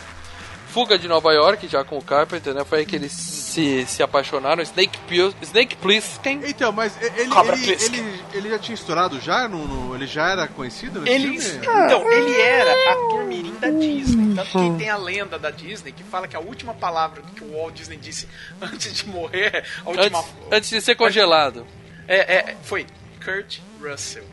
[0.69, 2.63] Fuga de Nova York, já com o Carpenter, né?
[2.63, 4.63] Foi aí que eles se, se apaixonaram.
[4.63, 6.43] Snake, Pil- Snake Plissken.
[6.45, 9.49] Então, mas ele, ele, ele, ele já tinha estourado já?
[9.49, 11.67] No, no- ele já era conhecido nesse Ele, filme?
[11.67, 14.35] então, ele era ator mirim da Disney.
[14.35, 17.57] Tanto que tem a lenda da Disney que fala que a última palavra que o
[17.57, 18.29] Walt Disney disse
[18.61, 21.67] antes de morrer, a última Antes, antes de ser congelado.
[22.07, 22.87] é, é, foi
[23.25, 24.25] Kurt Russell.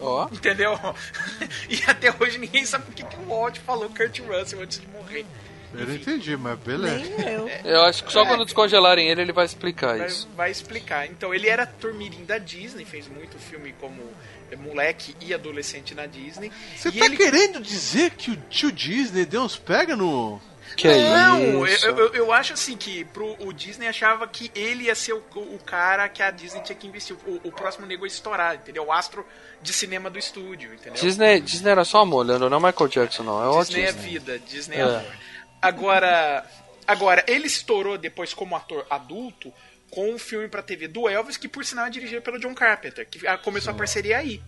[0.00, 0.28] Ó.
[0.32, 0.78] Entendeu?
[1.68, 4.86] E até hoje ninguém sabe por que que o Walt falou Kurt Russell antes de
[4.88, 5.26] morrer.
[5.74, 6.96] Eu não entendi, mas beleza.
[7.18, 7.48] Nem eu.
[7.64, 10.28] Eu acho que só quando descongelarem ele, ele vai explicar Vai, isso.
[10.34, 11.06] vai explicar.
[11.06, 14.02] Então, ele era ator mirim da Disney, fez muito filme como
[14.50, 16.50] é, moleque e adolescente na Disney.
[16.76, 17.16] Você e tá ele...
[17.16, 20.40] querendo dizer que o tio Disney deu uns pega no.
[20.74, 21.86] Que Não, eu, isso?
[21.86, 25.58] eu, eu acho assim que pro, o Disney achava que ele ia ser o, o
[25.64, 27.16] cara que a Disney tinha que investir.
[27.26, 28.84] O, o próximo nego ia estourar, entendeu?
[28.86, 29.24] O astro
[29.62, 31.00] de cinema do estúdio, entendeu?
[31.00, 33.42] Disney, Disney era só amor, Leandro, não é Michael Jackson, não.
[33.42, 34.02] É o Disney é Disney.
[34.10, 34.82] vida, Disney é, É.
[34.82, 35.16] amor.
[35.62, 36.46] Agora,
[36.86, 39.52] agora, ele estourou depois como ator adulto
[39.90, 43.08] com um filme pra TV do Elvis, que por sinal é dirigido pelo John Carpenter,
[43.08, 44.40] que começou a parceria aí.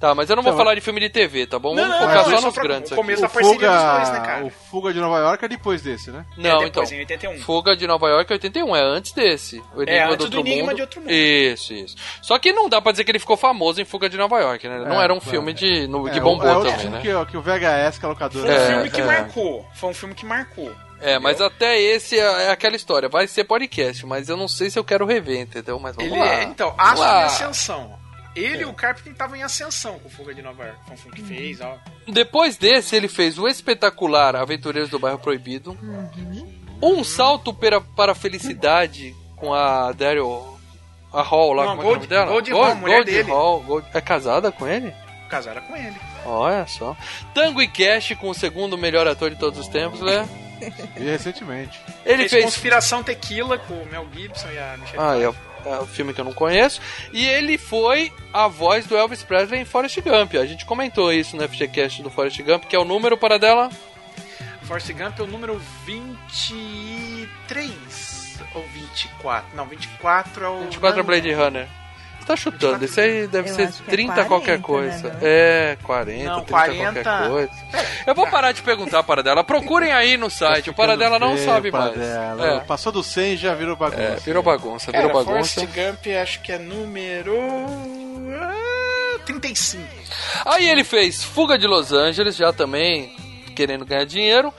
[0.00, 1.74] Tá, mas eu não vou Então, falar de filme de TV, tá bom?
[1.74, 3.02] Não, Vamos não, focar não, só só nos pra- grandes o aqui.
[3.02, 4.44] começo- O a parceria dos dois, né, Fuga, cara?
[4.44, 6.24] o Fuga de Nova York é depois desse, né?
[6.36, 6.96] Não, É depois, então.
[6.96, 7.38] em 81.
[7.40, 9.60] Fuga de Nova York é 81, é antes desse.
[9.74, 10.76] O Enigma É, antes do Outro do Enigma Mundo.
[10.76, 11.10] de Outro Mundo.
[11.10, 11.96] Isso, isso.
[12.22, 14.68] Só que não dá pra dizer que ele ficou famoso em Fuga de Nova York,
[14.68, 14.78] né?
[14.86, 15.30] Não É, era um claro.
[15.32, 17.02] filme de, no, que É, bombou é outro também, filme né?
[17.24, 18.46] que, que o VHS, que a locadora.
[18.46, 19.04] Foi um É, filme que é.
[19.04, 19.66] marcou.
[19.74, 20.72] Foi um filme que marcou.
[21.00, 23.08] É, mas até esse é é aquela história.
[23.08, 25.78] Vai ser podcast, mas eu não sei se eu quero rever, entendeu?
[25.80, 26.34] Mas vamos Ele lá.
[26.34, 27.22] é, então, lá.
[27.22, 27.98] em Ascensão.
[28.36, 30.80] Ele e o Carpenter estavam em ascensão com o Fuga de Nova York.
[30.86, 31.76] Foi um filme que fez, ó.
[32.06, 35.76] Depois desse, ele fez o espetacular Aventureiros do Bairro Proibido.
[36.80, 40.56] Um salto para, para a felicidade com a Daryl.
[41.12, 42.26] A Hall lá, Não, como é é o nome Gold- dela?
[42.30, 43.30] Gold Hall, mulher Gold dele.
[43.30, 44.92] Hall, Gold- É casada com ele?
[45.30, 45.96] Casaram com ele.
[46.26, 46.94] Olha só.
[47.34, 50.28] Tango e Cash com o segundo melhor ator de todos os tempos, né?
[50.96, 51.80] E recentemente.
[52.04, 52.44] Ele fez, fez.
[52.44, 55.30] Conspiração Tequila com o Mel Gibson e a Michelle Ah, é, Pfeiffer.
[55.30, 56.80] o- é o filme que eu não conheço.
[57.12, 60.34] E ele foi a voz do Elvis Presley em Forrest Gump.
[60.34, 63.70] A gente comentou isso no FGCast do Forrest Gump, que é o número para dela.
[64.62, 69.56] Forrest Gump é o número 23 ou 24?
[69.56, 70.60] Não, 24 é o.
[70.60, 71.68] 24 é Blade Runner.
[72.28, 74.62] Você tá chutando, isso aí deve Eu ser acho que é 30 40, qualquer né,
[74.62, 75.08] coisa.
[75.08, 75.18] não?
[75.22, 77.02] É, 40, Não, 30 40.
[77.02, 77.50] qualquer coisa.
[78.06, 79.42] Eu vou parar de perguntar para dela.
[79.42, 80.68] Procurem aí no site.
[80.70, 81.96] O para dela não Feio, sabe para mais.
[81.96, 82.46] dela.
[82.56, 84.02] É, Passou do 100 e já virou bagunça.
[84.02, 85.80] é, virou bagunça, Cara, virou Forrest bagunça.
[85.92, 87.34] Gump acho que é número.
[88.40, 89.82] ah, 35.
[90.44, 93.14] Aí ele fez Fuga de Los Angeles, já também
[93.56, 94.52] querendo ganhar dinheiro.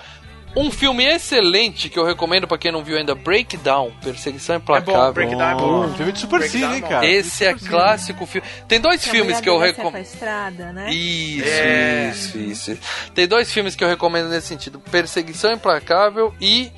[0.56, 5.14] Um filme excelente que eu recomendo pra quem não viu ainda, Breakdown, Perseguição Implacável.
[5.14, 5.94] Breakdown é Bom, bom.
[5.94, 6.88] filme de super Breakdown cine, é hein, bom.
[6.90, 7.06] cara.
[7.06, 8.48] Esse é clássico filme.
[8.68, 10.06] Tem dois Que filmes que eu é recomendo.
[10.74, 10.92] né?
[10.92, 12.10] Isso, É.
[12.10, 12.78] isso, isso.
[13.14, 16.72] Tem dois filmes que eu recomendo nesse sentido: Perseguição Implacável e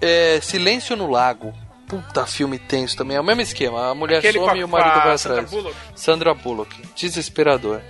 [0.00, 1.52] é, Silêncio no Lago.
[1.86, 3.16] Puta, filme tenso também.
[3.16, 3.90] É o mesmo esquema.
[3.90, 5.50] A mulher Aquele some a- e o marido vai Sandra atrás.
[5.50, 5.76] Bullock?
[5.94, 6.76] Sandra Bullock.
[6.94, 7.80] Desesperador.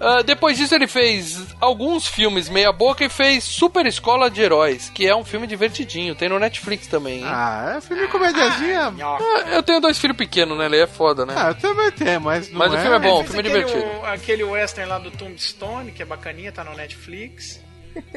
[0.00, 4.88] Ah, depois disso ele fez alguns filmes meia boca e fez Super Escola de Heróis,
[4.94, 7.18] que é um filme divertidinho, tem no Netflix também.
[7.18, 7.24] hein?
[7.26, 8.90] Ah, é filme comediazinha.
[8.92, 9.22] Nhoca.
[9.22, 10.64] Ah, eu tenho dois filhos pequenos, né?
[10.66, 11.34] Ele é foda, né?
[11.36, 12.80] Ah, eu também tenho, mas não Mas o é...
[12.80, 13.18] filme é bom.
[13.24, 14.06] Fez filme aquele, divertido.
[14.06, 17.60] aquele western lá do Tombstone, que é bacaninha, tá no Netflix.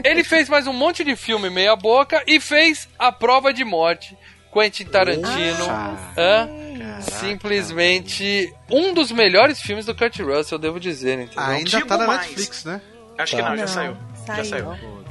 [0.03, 4.15] Ele fez mais um monte de filme meia boca e fez A Prova de Morte,
[4.53, 5.65] Quentin Tarantino.
[5.69, 6.49] Ah, Hã?
[7.01, 11.43] Simplesmente um dos melhores filmes do Kurt Russell, eu devo dizer, entendeu?
[11.43, 12.21] Ainda Digo tá na mais.
[12.21, 12.81] Netflix, né?
[13.17, 13.97] Acho que não, já Não, saiu.
[14.27, 14.65] Já saiu.
[14.65, 15.03] saiu.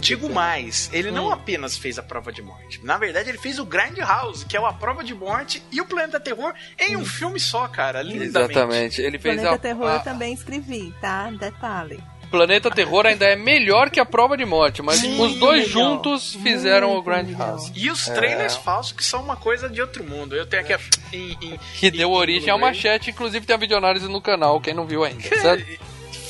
[0.00, 1.14] Digo mais, ele Hum.
[1.14, 2.80] não apenas fez a prova de morte.
[2.84, 5.84] Na verdade, ele fez o Grindhouse, que é o a prova de morte e o
[5.86, 8.00] Planeta Terror em um filme só, cara.
[8.02, 8.28] Lindamente.
[8.28, 9.02] Exatamente.
[9.02, 11.28] Ele fez Planeta a, Terror a- eu também escrevi, tá?
[11.32, 12.00] Detalhe.
[12.30, 15.72] Planeta Terror ainda é melhor que a Prova de Morte, mas Sim, os dois melhor.
[15.94, 17.72] juntos fizeram Muito o Grindhouse.
[17.74, 20.36] E os trailers falsos, que são uma coisa de outro mundo.
[20.36, 20.74] Eu tenho aqui.
[21.12, 22.58] Em, em, Que em- deu em origem ao.
[22.58, 25.66] Machete, inclusive tem a videoanálise no canal, quem não viu ainda, certo?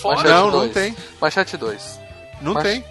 [0.00, 0.72] Fora- Machete Não, não 2.
[0.72, 0.96] tem.
[1.20, 2.00] Machete 2.
[2.40, 2.84] Não Mas- tem.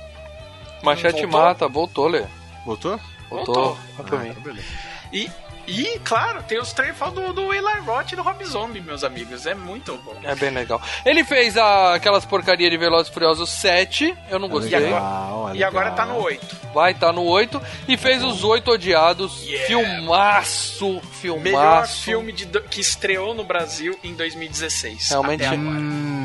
[0.84, 1.40] Machete Voltou?
[1.42, 2.24] mata, voltou, Lê.
[2.66, 3.00] Voltou?
[3.30, 3.78] Voltou.
[3.98, 4.20] Voltou.
[4.20, 4.68] Ah, beleza.
[5.12, 5.30] E,
[5.70, 9.46] e, claro, tem os falsos do, do Eli Roth e do Rob Zombie, meus amigos.
[9.46, 10.16] É muito bom.
[10.24, 10.82] É bem legal.
[11.06, 14.76] Ele fez a- aquelas porcaria de Velozes e Furiosos 7, eu não gostei.
[14.94, 16.58] agora- E agora tá no 8.
[16.74, 17.62] Vai estar no 8.
[17.88, 19.44] E fez os 8 Odiados.
[19.44, 19.68] Yeah.
[19.68, 21.44] Filmaço, filmaço.
[21.44, 25.10] Melhor filme de que estreou no Brasil em 2016.
[25.10, 25.44] Realmente.
[25.46, 25.78] Até agora.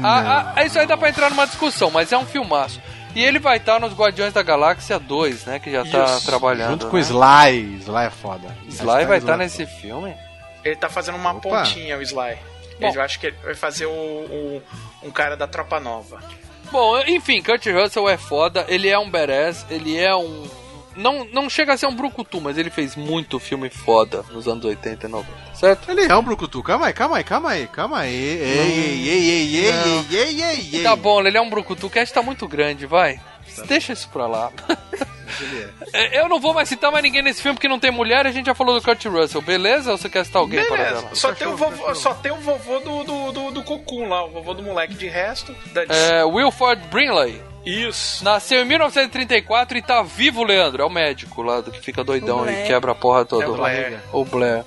[0.03, 2.81] Ah, ah, isso aí dá pra entrar numa discussão, mas é um filmaço.
[3.15, 5.59] E ele vai estar nos Guardiões da Galáxia 2, né?
[5.61, 6.27] Que já tá Isso.
[6.27, 6.71] trabalhando.
[6.73, 7.05] Junto com o né?
[7.05, 7.79] Sly.
[7.83, 8.57] Sly é foda.
[8.69, 10.15] Sly vai estar nesse filme?
[10.65, 11.41] Ele tá fazendo uma Opa.
[11.41, 12.37] pontinha, o Sly.
[12.81, 12.91] Bom.
[12.93, 14.63] Eu acho que ele vai fazer o, o-
[15.05, 16.19] um cara da Tropa Nova.
[16.73, 20.45] Bom, enfim, Kurt Russell é foda, ele é um badass, ele é um
[20.97, 24.65] não, não chega a ser um brucutu, mas ele fez muito filme foda nos anos
[24.65, 25.91] 80 e 90, certo?
[25.91, 26.63] Ele é um brucutu.
[26.63, 28.15] Calma aí, calma aí, calma aí, calma aí.
[28.15, 30.83] Ei, ei, ei, ei, ei, ei, ei, ei, ei.
[30.83, 33.21] Tá bom, ele é um brucutu, o cast tá muito grande, vai.
[33.67, 34.51] Deixa isso pra lá.
[35.93, 38.31] É, Eu não vou mais citar mais ninguém nesse filme porque não tem mulher, a
[38.31, 39.91] gente já falou do Kurt Russell, beleza?
[39.91, 40.95] Ou você quer citar alguém para Beleza.
[41.03, 41.15] dela?
[41.15, 44.31] Só tem, o vovô, só tem o vovô do, do, do, do Cocum lá, o
[44.31, 45.55] vovô do moleque de resto.
[45.73, 45.83] Da...
[45.89, 47.43] É, Wilford Brimley.
[47.65, 48.25] Isso.
[48.25, 50.83] Nasceu em 1934 e tá vivo, Leandro.
[50.83, 53.45] É o médico lá do que fica doidão O e quebra a porra toda.
[53.45, 54.01] É o Blair.
[54.13, 54.65] O Blair.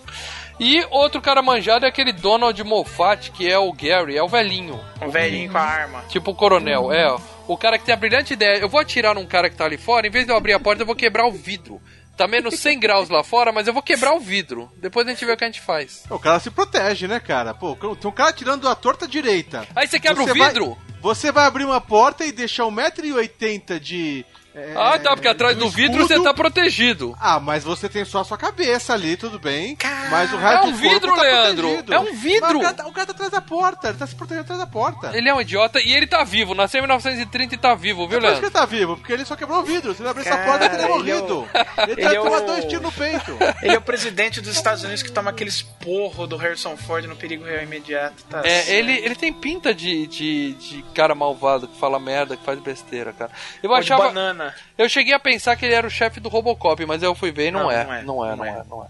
[0.59, 4.79] E outro cara manjado é aquele Donald Moffat, que é o Gary, é o velhinho.
[5.01, 6.03] Um velhinho com a arma.
[6.09, 7.11] Tipo o coronel, é.
[7.11, 7.19] ó.
[7.47, 8.57] O cara que tem a brilhante ideia.
[8.57, 10.59] Eu vou atirar num cara que tá ali fora, em vez de eu abrir a
[10.59, 11.79] porta, eu vou quebrar o vidro.
[12.17, 14.71] Tá menos 100 graus lá fora, mas eu vou quebrar o vidro.
[14.77, 16.03] Depois a gente vê o que a gente faz.
[16.09, 17.53] O cara se protege, né, cara?
[17.53, 19.67] Pô, tem um cara tirando a torta direita.
[19.75, 20.69] Aí você quebra Você o vidro?
[20.71, 24.25] vai- você vai abrir uma porta e deixar 1,80m de.
[24.57, 26.17] É, Ah, tá, porque atrás do vidro escudo.
[26.17, 27.15] você tá protegido.
[27.19, 29.75] Ah, mas você tem só a sua cabeça ali, tudo bem.
[29.75, 31.67] Cara, mas o é resto um do corpo vidro, tá Leandro.
[31.67, 31.93] protegido.
[31.93, 32.41] É um vidro.
[32.41, 34.59] Mas o, cara tá, o cara tá atrás da porta, ele tá se protegendo atrás
[34.59, 35.15] da porta.
[35.17, 36.53] Ele é um idiota e ele tá vivo.
[36.55, 38.45] Nasceu em 1930 e tá vivo, viu, É por isso que Leandro?
[38.45, 39.93] ele tá vivo, porque ele só quebrou o vidro.
[39.93, 41.49] Se ele abrisse essa porta, ele teria ele é morrido.
[41.53, 43.37] Ele ele teria é o- dois tiros no peito.
[43.61, 47.15] Ele é o presidente dos Estados Unidos que toma aqueles porro do Harrison Ford no
[47.15, 48.23] perigo real imediato.
[48.29, 48.69] Tá É, certo.
[48.69, 53.13] ele, ele tem pinta de, de, de cara malvado, que fala merda, que faz besteira,
[53.13, 53.31] cara.
[53.61, 54.03] Eu de achava.
[54.07, 54.46] banana.
[54.77, 57.47] Eu cheguei a pensar que ele era o chefe do Robocop, mas eu fui ver
[57.47, 57.83] e não, Não, é.
[57.83, 58.49] não é, Não é, não não é.
[58.49, 58.87] é, não é.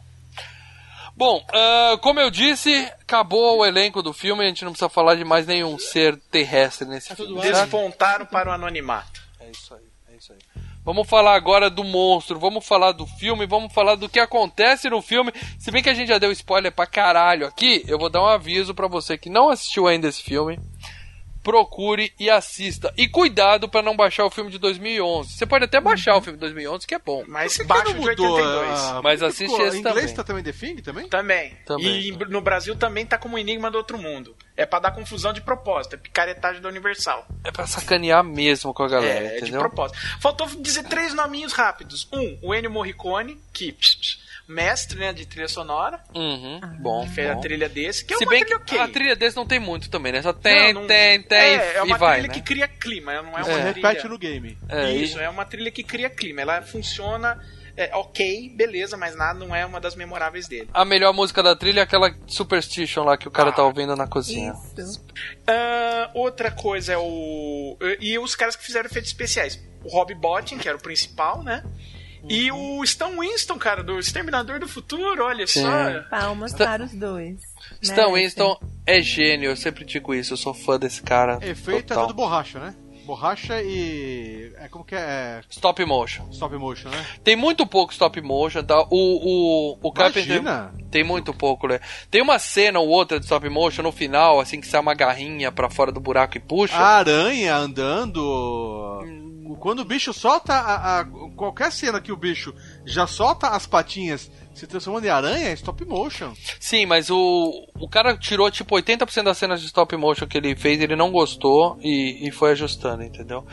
[1.15, 5.15] Bom, ah, como eu disse, acabou o elenco do filme, a gente não precisa falar
[5.15, 7.41] de mais nenhum ser terrestre nesse filme.
[7.41, 7.61] certo?
[7.61, 9.19] Despontaram para o anonimato.
[9.39, 10.37] É isso aí, é isso aí.
[10.85, 15.01] Vamos falar agora do monstro, vamos falar do filme, vamos falar do que acontece no
[15.01, 15.33] filme.
[15.59, 18.27] Se bem que a gente já deu spoiler pra caralho aqui, eu vou dar um
[18.27, 20.57] aviso pra você que não assistiu ainda esse filme.
[21.47, 22.93] Procure e assista.
[22.97, 25.31] E cuidado pra não baixar o filme de 2011.
[25.31, 27.23] Você pode até baixar o filme de 2011, que é bom.
[27.25, 28.79] Mas baixo não de mudou, 82.
[28.79, 30.15] ah, Mas assiste ficou- esse Em inglês também.
[30.15, 31.07] tá também The Thing também?
[31.07, 31.57] Também.
[31.65, 32.01] Também.
[32.01, 34.35] E no Brasil também tá como Enigma do Outro Mundo.
[34.57, 37.25] É pra dar confusão de propósito, é picaretagem da Universal.
[37.45, 39.61] É pra sacanear mesmo com a galera, É, de entendeu?
[39.61, 39.97] propósito.
[40.19, 42.09] Faltou dizer três nominhos rápidos.
[42.11, 47.03] Um, o Ennio Morricone, que pss, pss, mestre né, de trilha sonora, Uhum, bom.
[47.03, 47.41] que fez a bom.
[47.41, 48.79] trilha desse, que é Se uma bem que trilha ok.
[48.79, 50.21] a trilha desse não tem muito também, né?
[50.21, 52.33] Só tem, Não, não- tem, tem é, é e uma vai, trilha né?
[52.33, 53.89] que cria clima, não é uma Você trilha...
[53.89, 54.57] repete no game.
[54.69, 56.41] É, e- Isso, é uma trilha que cria clima.
[56.41, 57.37] Ela funciona
[57.75, 60.67] é, ok, beleza, mas nada não é uma das memoráveis dele.
[60.73, 63.95] A melhor música da trilha é aquela Superstition lá que o cara Ah, tá ouvindo
[63.95, 64.53] na cozinha.
[65.45, 67.77] Ah, outra coisa é o.
[67.99, 69.59] E os caras que fizeram efeitos especiais.
[69.83, 71.63] O Rob Bottin, que era o principal, né?
[72.29, 75.61] E o Stan Winston, cara, do Exterminador do Futuro, olha Sim.
[75.61, 76.01] só.
[76.09, 77.39] Palmas Stan- para os dois.
[77.81, 78.13] Stan Merecem.
[78.23, 81.39] Winston é gênio, eu sempre digo isso, eu sou fã desse cara.
[81.41, 82.07] Efeito é total.
[82.07, 82.75] tudo borracha, né?
[83.05, 84.51] Borracha e.
[84.57, 84.99] É como que é?
[84.99, 86.27] é Stop motion.
[86.29, 87.05] stop motion, né?
[87.23, 88.85] Tem muito pouco stop motion, tá?
[88.89, 90.25] O, o, o Carpenter.
[90.25, 90.73] Imagina!
[90.91, 91.79] Tem muito pouco, né?
[92.11, 95.49] Tem uma cena ou outra de stop motion no final, assim, que sai uma garrinha
[95.53, 96.75] pra fora do buraco e puxa.
[96.75, 99.01] A aranha andando.
[99.55, 102.53] Quando o bicho solta a, a- qualquer cena que o bicho
[102.85, 106.33] já solta as patinhas se transformando em aranha, é stop motion.
[106.59, 110.55] Sim, mas o, o cara tirou tipo 80% das cenas de stop motion que ele
[110.55, 113.45] fez, ele não gostou e, e foi ajustando, entendeu?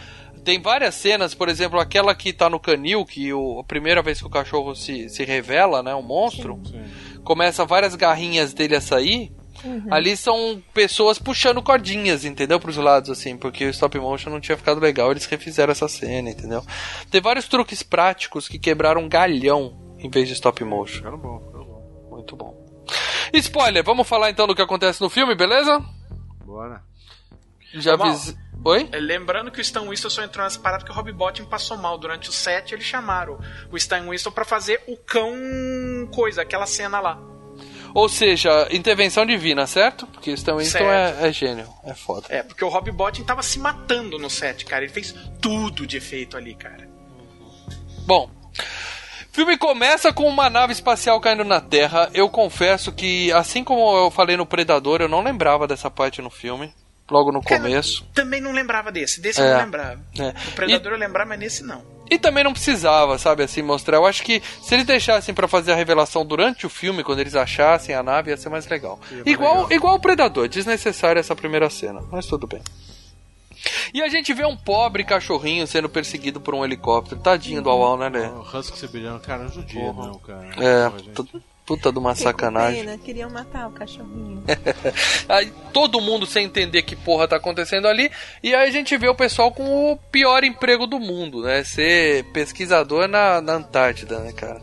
[0.45, 4.21] Tem várias cenas, por exemplo, aquela que tá no canil, que o, a primeira vez
[4.21, 6.61] que o cachorro se, se revela, né, o monstro,
[7.23, 9.33] começa várias garrinhas dele a sair.
[9.91, 12.61] Ali são pessoas puxando cordinhas, entendeu?
[12.61, 16.31] Pros lados, assim, porque o stop motion não tinha ficado legal, eles refizeram essa cena,
[16.31, 16.65] entendeu?
[17.11, 20.97] Tem vários truques práticos que quebraram um galhão em vez de stop motion.
[20.97, 22.09] Ficaram bom, ficaram bom.
[22.11, 22.65] Muito bom.
[23.33, 25.83] Spoiler, vamos falar então do que acontece no filme, beleza?
[26.45, 26.83] Bora.
[27.75, 28.09] Já Mal.
[28.09, 28.37] avis...
[28.65, 28.89] Oi?
[28.93, 31.77] É, Lembrando que o Stan Winston só entrou nessa parada porque o Rob Bottin passou
[31.77, 32.73] mal durante o set.
[32.73, 33.39] Eles chamaram
[33.71, 35.35] o Stan Winston pra fazer o cão
[36.11, 37.34] coisa, aquela cena lá.
[37.95, 40.05] Ou seja, intervenção divina, certo?
[40.09, 41.23] Porque o Stan Winston Certo.
[41.23, 42.27] é, é gênio, é foda.
[42.29, 44.83] É, porque o Rob Bottin tava se matando no set, cara.
[44.85, 46.89] Ele fez tudo de efeito ali, cara.
[48.05, 48.29] Bom,
[49.31, 52.11] o filme começa com uma nave espacial caindo na Terra.
[52.13, 56.31] Eu confesso que, assim como eu falei no Predador, eu não lembrava dessa parte no
[56.31, 56.75] filme.
[57.09, 58.05] Logo no Cara, começo.
[58.13, 59.21] Também não lembrava desse.
[59.21, 59.45] Desse É.
[59.45, 60.01] eu não lembrava.
[60.19, 60.29] É.
[60.49, 61.94] O Predador eu lembrava, mas nesse não.
[62.11, 63.97] E também não precisava, sabe, assim, mostrar.
[63.97, 67.35] Eu acho que se eles deixassem pra fazer a revelação durante o filme, quando eles
[67.35, 69.01] achassem a nave, ia ser mais legal.
[69.25, 72.61] Igual, igual o Predador, desnecessária essa primeira cena, mas tudo bem.
[73.93, 77.21] E a gente vê um pobre cachorrinho sendo perseguido por um helicóptero.
[77.21, 78.27] Tadinho do Awal, né, Lê?
[78.27, 80.49] O Husky Siberiano, cara, não judia, não, cara.
[80.59, 80.91] É,
[81.67, 82.85] Puta de uma Fiquei com sacanagem.
[82.85, 84.45] pena, queriam matar o cachorrinho.
[85.29, 88.11] Aí todo mundo sem entender que porra tá acontecendo ali.
[88.43, 91.65] E aí a gente vê o pessoal com o pior emprego do mundo, né?
[91.65, 94.61] Ser pesquisador na, na Antártida, né, cara?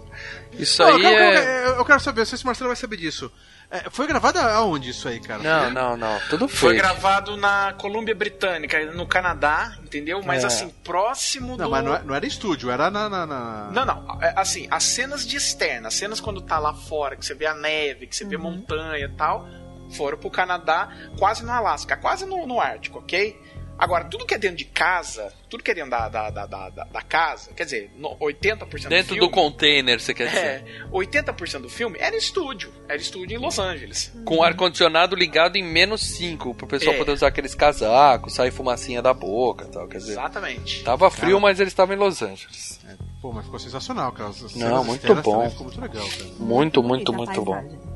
[0.54, 1.66] Isso Não, aí calma, calma, é.
[1.66, 3.32] eu- eu quero saber, não sei se o Marcelo vai saber disso.
[3.72, 5.41] É, foi gravado aonde isso aí, cara?
[5.41, 6.19] Não, Foi- não, não.
[6.30, 6.82] Tudo Foi fake.
[6.82, 10.22] gravado na Colômbia Britânica, no Canadá, entendeu?
[10.26, 10.47] Mas É.
[10.47, 11.72] assim, próximo Não, do.
[11.72, 13.07] mas não, é- não era estúdio, era na.
[13.07, 14.19] na, na- Não, não.
[14.22, 17.45] é, Assim, as cenas de externa, as cenas quando tá lá fora, que você vê
[17.45, 19.47] a neve, que você vê montanha e tal,
[19.95, 23.39] foram pro Canadá, quase no Alasca, quase no, no Ártico, ok?
[23.82, 26.69] Agora, tudo que é dentro de casa, tudo que é dentro da, da, da, da,
[26.69, 29.29] da- casa, quer dizer, no- 80% Dentro do do filme.
[29.29, 30.39] container, você quer dizer.
[30.39, 32.71] É, 80% do filme era estúdio.
[32.88, 34.13] Era estúdio em Los Angeles.
[34.23, 36.97] Com o ar-condicionado ligado em menos 5, pro pessoal É.
[36.99, 39.88] poder usar aqueles casacos, sair fumacinha da boca e tal.
[39.88, 40.84] Quer dizer, Exatamente.
[40.84, 42.79] tava frio, mas eles estavam em Los Angeles.
[43.19, 44.29] Pô, mas ficou sensacional, cara.
[44.29, 45.49] As Não, muito bom.
[45.49, 46.29] Ficou muito legal, cara.
[46.39, 47.91] Muito, muito, muito bom.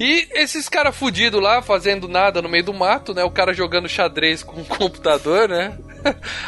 [0.00, 3.22] E esses caras fudidos lá, fazendo nada no meio do mato, né?
[3.24, 5.76] O cara jogando xadrez com o computador, né?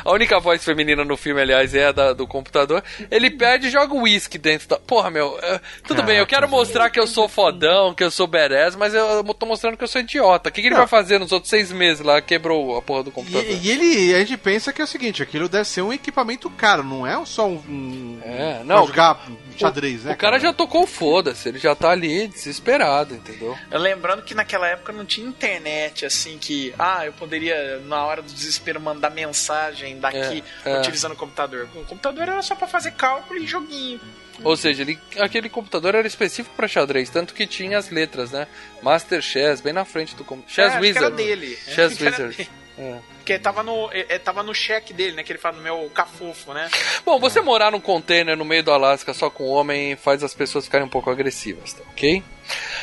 [0.04, 2.82] A única voz feminina no filme, aliás, é a da- do computador.
[3.10, 4.76] Ele perde e joga uísque dentro da.
[4.78, 5.38] Porra, meu.
[5.42, 8.92] é, tudo bem, eu quero mostrar que eu sou fodão, que eu sou badass, mas
[8.92, 10.50] eu, tô mostrando que eu sou idiota.
[10.50, 12.20] O que, que ele vai fazer nos outros seis meses lá?
[12.20, 13.50] Quebrou a porra do computador.
[13.50, 16.50] E, e ele, a gente pensa que é o seguinte, aquilo deve ser um equipamento
[16.50, 18.86] caro, não é só um, um É, pra não.
[18.86, 19.26] jogar
[19.60, 20.12] xadrez, né?
[20.12, 23.56] O cara já tocou foda-se, ele já tá ali desesperado, entendeu?
[23.70, 28.32] Lembrando que naquela época não tinha internet, assim, que, ah, eu poderia, na hora do
[28.32, 30.78] desespero, mandar mensagem daqui É, é.
[30.80, 31.68] utilizando o computador.
[31.74, 34.00] O computador era só pra fazer cálculo e joguinho.
[34.44, 38.46] Ou seja, ele, aquele computador era específico pra xadrez, tanto que tinha as letras, né?
[38.82, 40.54] Master Chess, bem na frente do computador.
[40.54, 41.06] Chess É, Wizard.
[41.06, 41.58] era dele.
[41.66, 42.36] Chess Wizard.
[42.36, 42.48] dele.
[42.78, 42.98] É.
[43.26, 45.24] Porque tava no, é, é, tava no cheque dele, né?
[45.24, 46.70] Que ele fala no meu cafofo, né?
[47.04, 50.66] Bom, você morar num container no meio do Alasca só com homem faz as pessoas
[50.66, 52.22] ficarem um pouco agressivas, tá ok?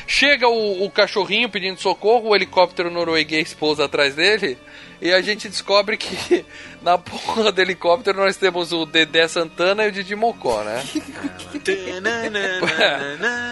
[0.05, 4.57] Chega o, o cachorrinho pedindo socorro, o helicóptero norueguês pousa atrás dele
[5.01, 6.45] e a gente descobre que
[6.83, 10.83] na porra do helicóptero nós temos o Dedé Santana e o Didi Mocó, né?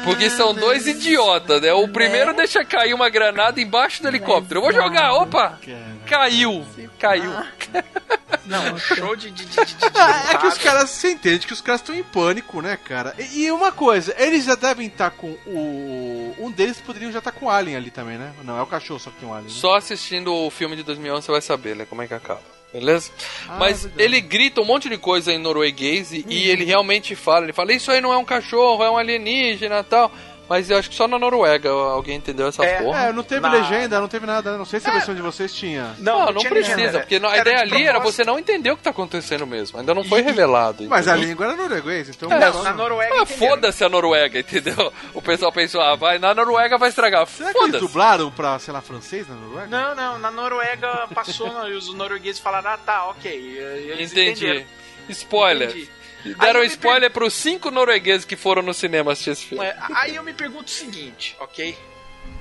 [0.03, 1.71] Porque são dois idiotas, né?
[1.73, 4.59] O primeiro deixa cair uma granada embaixo do helicóptero.
[4.59, 5.57] Eu vou jogar, opa!
[6.05, 6.65] Caiu!
[6.99, 7.31] Caiu.
[8.45, 9.31] Não, show de.
[9.31, 9.85] de, de, de, de
[10.29, 13.15] É que os caras, você entende que os caras estão em pânico, né, cara?
[13.17, 16.35] E, e uma coisa, eles já devem estar com o.
[16.37, 18.33] Um deles poderiam já estar com o Alien ali também, né?
[18.43, 19.53] Não, é o cachorro só que tem um Alien.
[19.53, 19.59] Né?
[19.59, 22.41] Só assistindo o filme de 2011 você vai saber, né, como é que acaba.
[22.73, 23.11] Beleza?
[23.49, 24.03] Ah, Mas verdade.
[24.03, 27.73] ele grita um monte de coisa em norueguês e, e ele realmente fala, ele fala,
[27.73, 30.11] isso aí não é um cachorro, é um alienígena e tal.
[30.51, 33.05] Mas eu acho que só na Noruega alguém entendeu essa É, porra.
[33.05, 34.57] É, não teve Na- legenda, não teve nada.
[34.57, 35.95] Não sei se a versão de vocês tinha.
[35.97, 38.75] Não, não, tinha precisa, legenda, porque a ideia de ali era você não entender o
[38.75, 39.79] que tá acontecendo mesmo.
[39.79, 40.83] Ainda não foi revelado.
[40.89, 42.29] Mas a língua era norueguês, então.
[42.29, 43.21] É, só- Na Noruega.
[43.21, 44.91] Ah, foda-se a Noruega, entendeu?
[45.13, 47.25] O pessoal pensou, ah, vai, na Noruega vai estragar.
[47.27, 49.67] Será que eles dublaram pra, sei lá, francês na Noruega?
[49.67, 53.31] Não, não, na Noruega passou e os noruegueses falaram, ah tá, ok.
[53.31, 53.57] e
[53.91, 54.31] Eles Entendi.
[54.45, 54.65] entenderam.
[55.07, 55.69] Spoiler.
[55.69, 55.89] Entendi.
[56.39, 59.65] Deram spoiler pros cinco noruegueses que foram no cinema assistir esse filme.
[59.65, 61.77] É, aí eu me pergunto o seguinte, ok?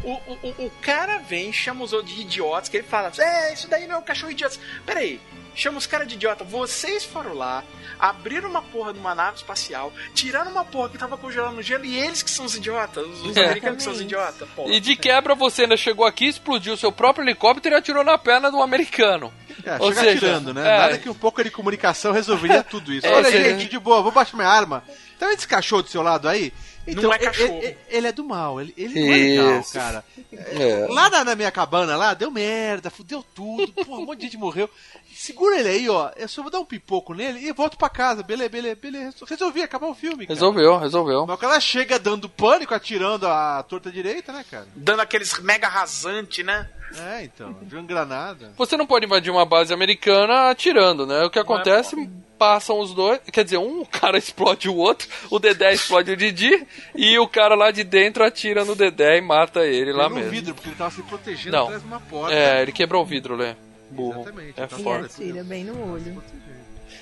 [0.03, 3.53] O, o, o- o cara vem, chama os outros de idiotas, que ele fala, é,
[3.53, 4.57] isso daí não é um cachorro idiota.
[4.87, 5.21] Peraí,
[5.55, 6.45] chama os caras de idiota.
[6.45, 7.63] Vocês foram lá,
[7.99, 11.85] abriram uma porra de uma nave espacial, tiraram uma porra que tava congelando no gelo
[11.85, 13.45] e eles que são os idiotas, os, É.
[13.47, 14.73] americanos que são os idiotas, porra.
[14.73, 18.51] E de quebra você ainda chegou aqui, explodiu seu próprio helicóptero e atirou na perna
[18.51, 19.33] do americano.
[19.65, 20.63] É, Ou chega seja, atirando, né?
[20.63, 20.79] é.
[20.79, 23.07] Nada que um pouco de comunicação resolveria tudo isso.
[23.07, 24.83] É, Olha, gente, de boa, vou baixar minha arma.
[25.19, 26.51] Tá vendo esse cachorro do seu lado aí?
[26.91, 27.59] Então, Não é ele- cachorro.
[27.63, 30.05] Ele, ele é do mal, ele, ele não é legal, cara.
[30.33, 30.87] É.
[30.89, 34.37] Lá na, na minha cabana, lá, deu merda, fudeu tudo, porra, um monte de gente
[34.37, 34.69] morreu.
[35.15, 36.11] Segura ele aí, ó.
[36.17, 38.23] Eu só vou dar um pipoco nele e volto pra casa.
[38.23, 39.17] Beleza, beleza, beleza.
[39.29, 40.27] Resolvi, acabou o filme.
[40.27, 40.35] Cara.
[40.35, 41.27] Resolveu, resolveu.
[41.27, 44.67] Mas o cara chega dando pânico, atirando a torta direita, né, cara?
[44.75, 46.69] Dando aqueles mega rasante, né?
[46.99, 48.53] É, então, jogando granada.
[48.57, 51.23] Você não pode invadir uma base americana atirando, né?
[51.25, 51.95] O que acontece,
[52.39, 53.21] passam os dois.
[53.33, 56.67] Quer dizer, um cara explode o outro, o Dedé explode o Didi,
[56.97, 60.31] e o cara lá de dentro atira no Dedé e mata ele lá no mesmo.
[60.31, 61.65] vidro, porque ele tava se protegendo Não.
[61.65, 62.35] atrás de uma porta.
[62.35, 63.55] É, ele quebrou o vidro, Lê.
[63.91, 64.23] Burro.
[64.23, 65.07] Exatamente, É então E foda.
[65.07, 66.23] atira bem no olho.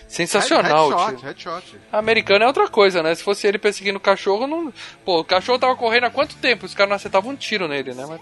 [0.06, 1.26] Sensacional, headshot, tio.
[1.26, 1.76] headshot.
[1.92, 3.14] Americano é outra coisa, né?
[3.14, 4.72] Se fosse ele perseguindo o cachorro, não.
[5.04, 6.64] Pô, o cachorro tava correndo há quanto tempo?
[6.64, 8.06] Os caras não acertavam um tiro nele, né?
[8.08, 8.20] Mas...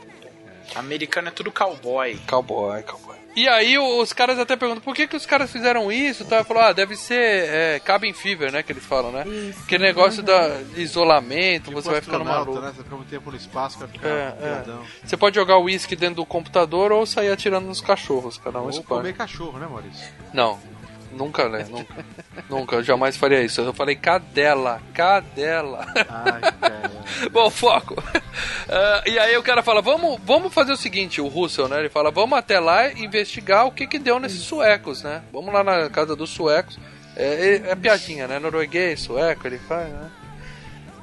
[0.74, 2.18] Americano é tudo cowboy.
[2.26, 3.16] Cowboy, cowboy.
[3.36, 6.42] E aí os caras até perguntam por que, que os caras fizeram isso, tá?
[6.42, 8.62] Falou, ah, deve ser é, cabin fever, né?
[8.62, 9.24] Que eles falam, né?
[9.28, 9.60] Isso.
[9.62, 12.58] Aquele negócio da de isolamento, Tipo você vai ficando maluco.
[12.58, 12.72] Né?
[12.74, 14.64] Você fica muito tempo no espaço, vai ficar É, é.
[15.04, 18.70] Você pode jogar uísque dentro do computador ou sair atirando nos cachorros, cada um Ou
[18.70, 19.00] escolhe.
[19.02, 20.08] comer cachorro, né, Maurício?
[20.32, 20.58] Não.
[21.12, 21.66] Nunca, né?
[21.68, 22.04] Nunca.
[22.48, 23.60] Nunca, eu jamais faria isso.
[23.60, 25.86] Eu falei cadela, cadela.
[26.08, 26.90] Ai, cara.
[27.30, 28.02] Bom, foco.
[28.68, 31.80] Ah, e aí o cara fala, vamos, vamos fazer o seguinte, o Russell, né?
[31.80, 35.22] Ele fala, vamos até lá e investigar o que que deu nesses suecos, né?
[35.32, 36.78] Vamos lá na casa dos suecos.
[37.16, 37.24] É,
[37.66, 38.38] é, é piadinha, né?
[38.38, 40.10] Norueguês, sueco, ele faz, né?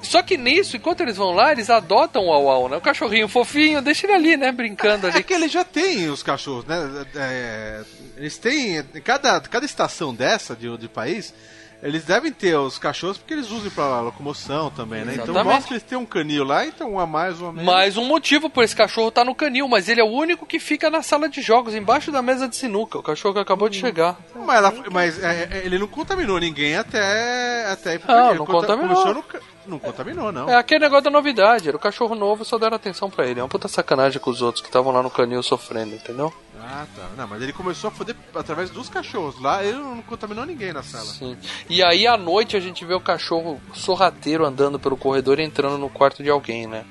[0.04, 2.78] Só que nisso, enquanto eles vão lá, eles adotam o Au né?
[2.78, 4.52] O cachorrinho fofinho, deixa ele ali, né?
[4.52, 5.24] Brincando É ali.
[5.24, 7.06] que eles já têm os cachorros, né?
[7.16, 7.82] É,
[8.18, 8.84] eles têm.
[9.04, 11.34] Cada, cada estação dessa de, de país,
[11.82, 15.14] eles devem ter os cachorros porque eles usam pra locomoção também, né?
[15.14, 15.46] Então Exatamente.
[15.54, 17.66] mostra que eles têm um canil lá, então um a mais, um a menos.
[17.66, 20.60] Mais um motivo por esse cachorro estar no canil, mas ele é o único que
[20.60, 22.98] fica na sala de jogos, embaixo da mesa de sinuca.
[23.00, 24.18] O cachorro que acabou de chegar.
[24.36, 27.66] Mas, ela- mas, é, é, ele não contaminou ninguém até.
[27.72, 28.96] até Não, ele não conta- contaminou.
[28.96, 30.50] começou no ca- não contaminou, não.
[30.50, 33.40] É aquele negócio da novidade, era o cachorro novo, só deram atenção pra ele.
[33.40, 36.34] É uma puta sacanagem com os outros que estavam lá no canil sofrendo, entendeu?
[36.60, 37.04] Ah, tá.
[37.18, 39.40] Não, mas ele começou a foder através dos cachorros.
[39.42, 41.04] Lá ele não contaminou ninguém na sala.
[41.06, 41.38] Sim.
[41.70, 45.78] E aí à noite a gente vê o cachorro sorrateiro andando pelo corredor e entrando
[45.78, 46.86] no quarto de alguém, né?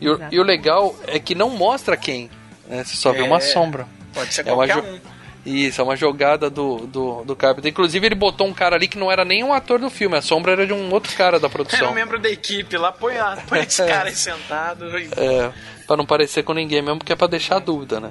[0.00, 2.30] E o, e o legal é que não mostra quem,
[2.66, 2.82] né?
[2.84, 3.40] Você só vê uma É.
[3.40, 3.86] sombra.
[4.12, 5.00] Pode ser É uma qualquer um.
[5.44, 7.68] Isso, é uma jogada do, do, do Carpenter.
[7.70, 10.22] Inclusive, ele botou um cara ali que não era nem um ator do filme, a
[10.22, 11.92] sombra era de um outro cara da Era um produção.
[11.92, 14.86] membro da equipe lá, põe, a- põe esse cara aí sentado.
[14.98, 15.52] e- É,
[15.86, 18.10] pra não parecer com ninguém mesmo, porque é pra deixar dúvida, né?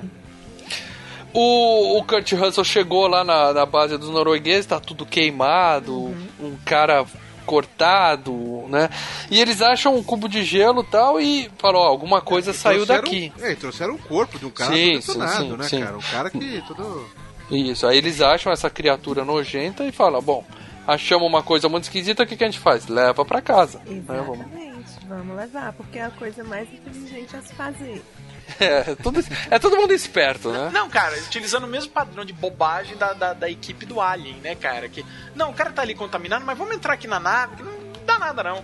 [1.33, 6.57] O, o Kurt Russell chegou lá na, na base dos noruegueses, tá tudo queimado, um
[6.65, 7.05] cara
[7.45, 8.89] cortado, né?
[9.29, 12.85] E eles acham um cubo de gelo e tal e falou, ó, alguma coisa saiu
[12.85, 13.33] Trouxeram- daqui.
[13.41, 15.79] É, e trouxeram o corpo de um cara Sim, detonado, sim, sim, né, sim.
[15.81, 15.97] cara?
[15.97, 17.05] Um cara que todo.
[17.51, 20.45] Isso, aí eles acham essa criatura nojenta e falam, bom,
[20.87, 22.87] achamos uma coisa muito esquisita, o que, que a gente faz?
[22.87, 23.79] Leva pra casa.
[23.85, 24.01] né?
[24.07, 24.71] Vamos- Exatamente.
[25.07, 28.01] Vamos levar, porque é a coisa mais inteligente a se fazer.
[28.59, 30.71] É, tudo, é todo mundo esperto, né?
[30.73, 34.55] Não, cara, utilizando o mesmo padrão de bobagem da, da, da equipe do Alien, né,
[34.55, 34.89] cara?
[34.89, 37.71] Que, não, o cara tá ali contaminado, mas vamos entrar aqui na nave, que não
[38.05, 38.61] dá nada, não.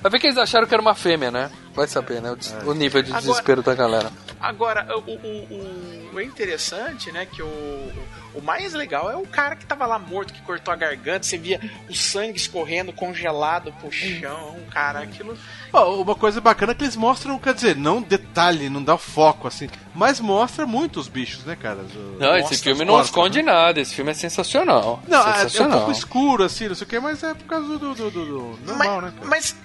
[0.00, 1.50] Vai ver que eles acharam que era uma fêmea, né?
[1.74, 2.30] Vai saber, né?
[2.30, 4.10] O, des- o nível de Agora- desespero da galera.
[4.40, 7.92] Agora, o, o, o, o interessante, né, que o,
[8.34, 11.36] o mais legal é o cara que tava lá morto, que cortou a garganta, você
[11.36, 15.36] via o sangue escorrendo, congelado pro chão, cara, aquilo...
[15.72, 19.46] Ó, uma coisa bacana é que eles mostram, quer dizer, não detalhe, não dá foco
[19.46, 21.80] assim, mas mostra muito os bichos, né, cara?
[21.94, 23.52] O- Não, esse filme não corpos, esconde né?
[23.52, 23.78] nada.
[23.80, 25.02] Esse filme é sensacional.
[25.06, 25.78] Não, é, é um sensacional.
[25.80, 28.58] pouco escuro, assim, não sei o que, mas é por causa do, do, do- do
[28.64, 29.56] normal, mas, né, mas,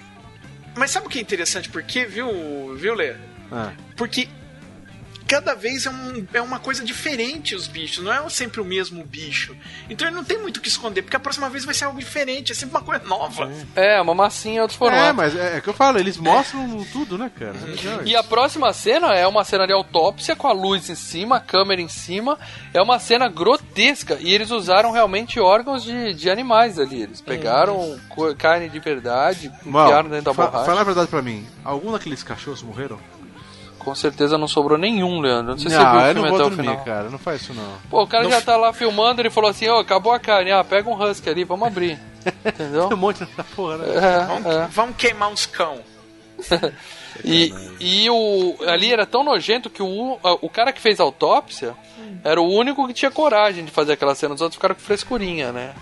[0.76, 1.68] mas sabe o que é interessante?
[1.70, 3.14] Por quê, viu, viu, Lê?
[3.50, 3.72] Ah.
[3.96, 4.28] Porque
[5.28, 9.04] cada vez é, um, é uma coisa diferente os bichos, não é sempre o mesmo
[9.04, 9.56] bicho.
[9.90, 11.98] Então ele não tem muito o que esconder, porque a próxima vez vai ser algo
[11.98, 13.50] diferente, é sempre uma coisa nova.
[13.74, 15.14] É, uma massinha em outro É, formato.
[15.14, 17.54] mas é, é que eu falo, eles mostram tudo, né, cara?
[17.56, 21.36] É E a próxima cena é uma cena de autópsia com a luz em cima,
[21.36, 22.38] a câmera em cima.
[22.72, 24.18] É uma cena grotesca.
[24.20, 27.02] E eles usaram realmente órgãos de, de animais ali.
[27.02, 27.98] Eles pegaram
[28.38, 30.66] carne de verdade, Mal, enfiaram dentro da fa- borracha.
[30.66, 32.98] Fala a verdade pra mim, algum daqueles cachorros morreram?
[33.86, 35.52] Com certeza não sobrou nenhum, Leandro.
[35.52, 36.84] Não sei se não, você viu o eu filme até o final.
[36.84, 37.72] cara, não faz isso não.
[37.88, 40.50] Pô, o cara Não já tá lá filmando, ele falou assim, ó, acabou a carne,
[40.50, 41.96] ah, pega um husky ali, vamos abrir.
[42.44, 42.88] Entendeu?
[42.88, 44.26] Tem um monte nessa porra, né?
[44.26, 44.66] Vamos, É, é.
[44.72, 45.78] vamos queimar uns cão.
[47.24, 51.74] E, e o ali era tão nojento que o, o cara que fez a autópsia
[52.22, 54.34] era o único que tinha coragem de fazer aquela cena.
[54.34, 55.72] Os outros ficaram com frescurinha, né?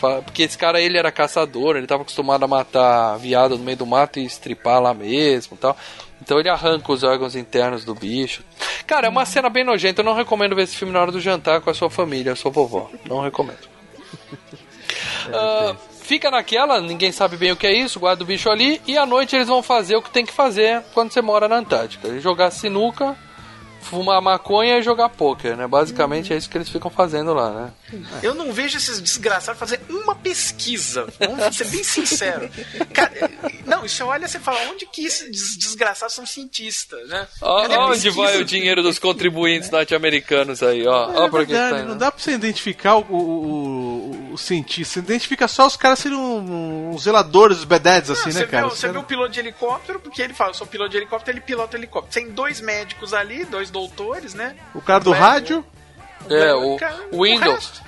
[0.00, 3.86] Porque esse cara, ele era caçador, ele tava acostumado a matar viado no meio do
[3.86, 5.76] mato e estripar lá mesmo tal.
[6.22, 8.42] Então ele arranca os órgãos internos do bicho.
[8.86, 10.00] Cara, é uma cena bem nojenta.
[10.00, 12.36] Eu não recomendo ver esse filme na hora do jantar com a sua família, a
[12.36, 12.90] sua vovó.
[13.08, 13.68] Não recomendo.
[15.32, 18.98] Ah, fica naquela, ninguém sabe bem o que é isso, guarda o bicho ali e
[18.98, 22.18] à noite eles vão fazer o que tem que fazer quando você mora na Antártica.
[22.20, 23.16] Jogar sinuca,
[23.80, 25.66] fumar maconha e jogar pôquer, né?
[25.66, 27.70] Basicamente é isso que eles ficam fazendo lá, né?
[28.22, 31.06] Eu não vejo esses desgraçados fazer uma pesquisa.
[31.18, 32.48] Vamos ser bem sincero.
[32.92, 33.12] Cara,
[33.66, 37.26] não, e você olha e você fala, onde que esses des- desgraçados são cientistas, né?
[37.40, 41.08] Ó, a onde vai o dinheiro dos contribuintes norte-americanos aí, ó?
[41.08, 41.88] ó É tá verdade, indo.
[41.88, 43.16] não dá pra você identificar o, o,
[44.30, 48.26] o, o cientista, você identifica só os caras serem um- uns zeladores, os bededes, assim,
[48.26, 48.64] né, você cara?
[48.66, 50.96] Viu, Os você viu o piloto de helicóptero, porque ele fala, eu sou piloto de
[50.96, 52.12] helicóptero, ele pilota helicóptero.
[52.24, 54.56] Tem dois médicos ali, dois doutores, né?
[54.74, 55.64] O cara do rádio,
[56.28, 57.80] É, o cara- o Windows.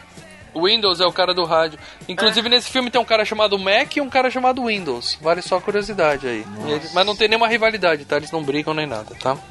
[0.54, 1.78] Windows é o cara do rádio.
[2.08, 5.18] Inclusive nesse filme tem um cara chamado Mac e um cara chamado Windows.
[5.20, 6.44] Vale só a curiosidade aí.
[6.66, 8.16] Ele- mas não tem nenhuma rivalidade, tá?
[8.16, 9.36] Eles não brigam nem nada, tá?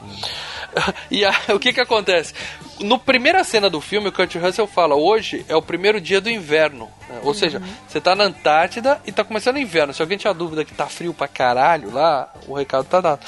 [1.11, 2.33] E a- o que que acontece?
[2.79, 6.29] No primeira cena do filme, o Kurt Russell fala: hoje é o primeiro dia do
[6.29, 6.89] inverno.
[7.09, 7.19] né?
[7.23, 9.93] Ou seja, você tá na Antártida e tá começando o inverno.
[9.93, 13.19] Se alguém tinha dúvida que tá frio pra caralho lá, o recado tá dado.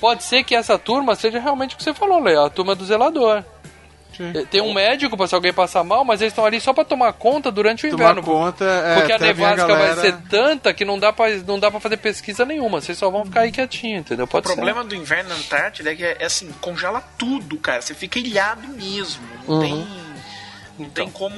[0.00, 2.84] Pode ser que essa turma seja realmente o que você falou, Lê, a turma do
[2.84, 3.42] zelador.
[4.22, 6.84] Eh, Tem um médico pra se alguém passar mal, mas eles estão ali só pra
[6.84, 8.22] tomar conta durante o Tomar inverno.
[8.22, 11.70] conta, é, Porque a nevasca galera- vai ser tanta que não dá, pra, não dá
[11.70, 12.80] pra fazer pesquisa nenhuma.
[12.80, 14.24] Vocês só vão ficar aí quietinho, entendeu?
[14.24, 14.54] O Pode ser.
[14.54, 17.80] problema do inverno na Antártida é que é, é assim, congela tudo, cara.
[17.82, 19.22] Você fica ilhado mesmo.
[19.48, 19.60] Não Uhum.
[19.60, 20.03] tem.
[20.78, 21.36] Não tem como,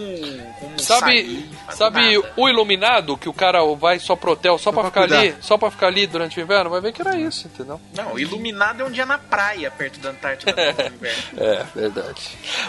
[0.60, 2.32] como Sabe, sair, sabe nada.
[2.38, 5.18] o iluminado que o cara vai só pro hotel só, pra pra ficar cuidar.
[5.20, 6.70] ali, só pra ficar ali durante o inverno?
[6.70, 7.78] Vai ver que era isso, entendeu?
[7.94, 11.22] Não, iluminado é um dia na praia perto da Antártida no inverno.
[11.36, 12.22] É, verdade.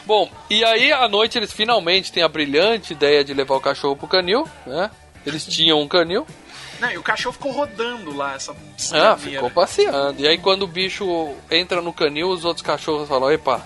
[0.05, 3.95] Bom, e aí à noite eles finalmente têm a brilhante ideia de levar o cachorro
[3.95, 4.91] pro canil, né?
[5.25, 6.27] Eles tinham um canil.
[6.79, 8.53] Não, e o cachorro ficou rodando lá, essa
[8.93, 10.21] Ah, ficou passeando.
[10.21, 13.65] E aí quando o bicho entra no canil, os outros cachorros falam, epa,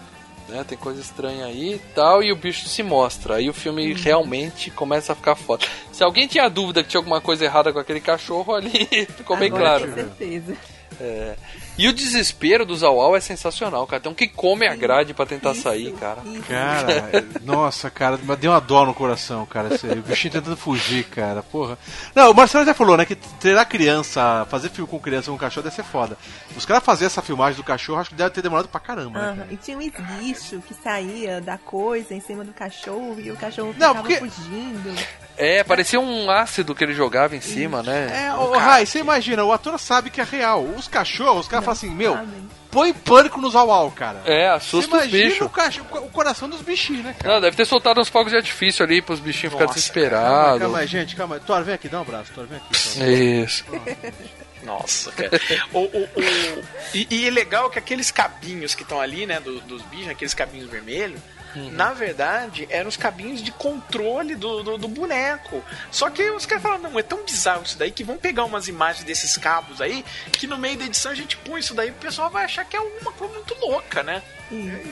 [0.51, 3.35] né, tem coisa estranha aí e tal, e o bicho se mostra.
[3.35, 5.65] Aí o filme realmente começa a ficar foda.
[5.91, 8.87] Se alguém tinha dúvida que tinha alguma coisa errada com aquele cachorro ali,
[9.17, 9.87] ficou bem Agora, claro.
[9.87, 10.57] Com certeza.
[10.99, 11.35] É.
[11.81, 13.99] E o desespero do Zawal é sensacional, cara.
[14.03, 16.21] Tem um que come a grade pra tentar sair, cara.
[16.25, 16.43] Isso.
[16.43, 19.73] Cara, nossa, cara, deu uma dó no coração, cara.
[19.73, 21.79] Esse, o bichinho tentando fugir, cara, porra.
[22.13, 25.63] Não, o Marcelo já falou, né, que treinar criança, fazer filme com criança com cachorro
[25.63, 26.15] deve ser foda.
[26.55, 29.25] Os caras fazer essa filmagem do cachorro, acho que deve ter demorado pra caramba, né,
[29.29, 29.47] Aham, cara?
[29.51, 33.73] E tinha um esguicho que saía da coisa em cima do cachorro e o cachorro
[33.77, 34.93] Não, ficava porque- fugindo.
[35.37, 38.25] É, parecia um ácido que ele jogava em cima, né?
[38.27, 40.63] É, ô, Rai, você imagina, o ator sabe que é real.
[40.63, 42.17] Os cachorros, os caras falam assim, meu,
[42.69, 44.21] põe pânico nos au cara.
[44.25, 45.47] É, assusta os imagina bichos.
[45.47, 47.33] o, cachorro, o coração dos bichinhos, né, cara?
[47.35, 50.59] Não, deve ter soltado uns fogos de artifício ali pros bichinhos ficarem Calma, desesperados.
[50.61, 51.41] calma aí, gente, calma aí.
[51.41, 52.93] Thor, vem aqui, dá um abraço, Thor, vem aqui.
[52.93, 53.07] Thor.
[53.09, 53.65] Isso.
[54.63, 55.31] Nossa, cara.
[55.73, 56.63] o, o, o-
[56.93, 60.33] E, e é legal que aqueles cabinhos que estão ali, né, do- dos bichos, aqueles
[60.35, 61.19] cabinhos vermelhos,
[61.55, 65.63] na verdade, eram os cabinhos de controle do, do, do boneco.
[65.91, 68.67] Só que os caras falaram, não, é tão bizarro isso daí que vão pegar umas
[68.67, 71.95] imagens desses cabos aí, que no meio da edição a gente põe isso daí, o
[71.95, 74.21] pessoal vai achar que é uma coisa muito louca, né?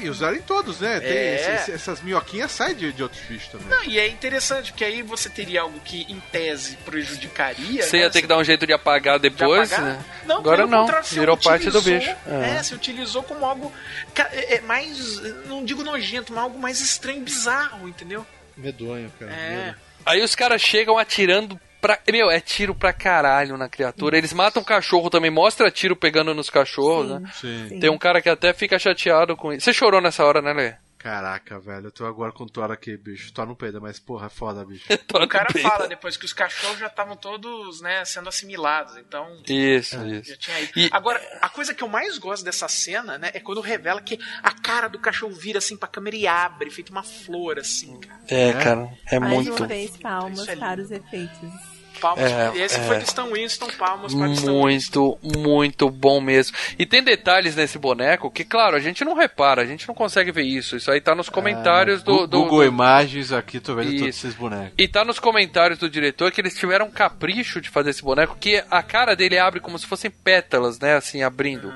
[0.02, 1.00] E usaram em todos, né?
[1.00, 1.56] Tem É.
[1.56, 3.68] esse- essas minhoquinhas saem de, de outros bichos também.
[3.68, 7.84] Não, e é interessante, porque aí você teria algo que, em tese, prejudicaria.
[7.84, 8.04] Você né?
[8.04, 9.96] ia ter que dar um jeito de apagar de depois, apagar.
[9.98, 10.06] né?
[10.26, 12.10] Não, Agora não, virou parte do bicho.
[12.28, 12.58] É.
[12.58, 12.64] É.
[12.64, 13.72] você utilizou como algo
[14.16, 18.26] é, é mais, não digo nojento, mas algo mais estranho, bizarro, entendeu?
[18.56, 19.32] Medonho, cara.
[19.32, 19.76] É.
[20.06, 22.00] Aí os caras chegam atirando pra.
[22.12, 24.18] Meu, é tiro pra caralho na criatura.
[24.18, 27.20] Eles matam o cachorro também, mostra tiro pegando nos cachorros, Sim.
[27.20, 27.68] né?
[27.70, 27.80] Sim.
[27.80, 29.66] Tem um cara que até fica chateado com isso.
[29.66, 30.89] Você chorou nessa hora, né, Lê?
[31.00, 33.32] Caraca, velho, eu tô agora com o Thor aqui, bicho.
[33.32, 34.86] Thor não peida, mas porra, é foda, bicho.
[35.14, 39.96] O cara fala depois que os cachorros já estavam todos, né, sendo assimilados, então Isso,
[39.98, 40.38] já isso.
[40.76, 44.20] E- Agora, a coisa que eu mais gosto dessa cena, né, é quando revela que
[44.44, 48.22] a cara do cachorro vira assim pra câmera e abre, feito uma flor, assim, cara.
[48.28, 49.56] É, cara, é Mais muito.
[49.58, 51.79] uma vez, palmas Isso é para os efeitos.
[52.00, 52.32] Palmas.
[52.32, 52.84] É, Esse é.
[52.84, 54.52] foi do Stan Winston, palmas para Winston.
[54.52, 56.56] Muito, muito bom mesmo.
[56.78, 60.32] E tem detalhes nesse boneco que, claro, a gente não repara, a gente não consegue
[60.32, 60.76] ver isso.
[60.76, 64.02] Isso aí tá nos comentários do, Gu- do, Google do- Imagens, aqui tô vendo todos
[64.02, 64.28] Isso.
[64.28, 64.74] esses bonecos.
[64.78, 68.38] E tá nos comentários do diretor que eles tiveram um capricho de fazer esse boneco,
[68.40, 70.96] que a cara dele abre como se fossem pétalas, né?
[70.96, 71.74] Assim, abrindo.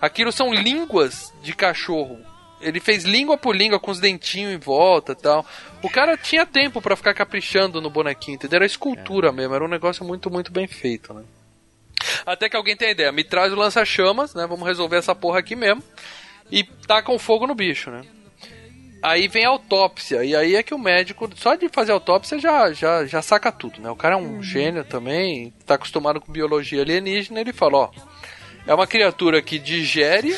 [0.00, 2.18] Aquilo são línguas de cachorro.
[2.60, 5.44] Ele fez língua por língua com os dentinhos em volta e tal.
[5.82, 8.56] O cara tinha tempo pra ficar caprichando no bonequinho, entendeu?
[8.56, 11.22] Era escultura mesmo, era um negócio muito, muito bem feito, né?
[12.24, 14.46] Até que alguém tem a ideia, me traz o lança-chamas, né?
[14.46, 15.82] Vamos resolver essa porra aqui mesmo.
[16.50, 18.02] E taca um fogo no bicho, né?
[19.02, 22.72] Aí vem a autópsia, e aí é que o médico, só de fazer autópsia, já,
[22.72, 23.90] já, já saca tudo, né?
[23.90, 27.90] O cara é um gênio também, tá acostumado com biologia alienígena, ele fala, ó,
[28.66, 30.34] é uma criatura que digere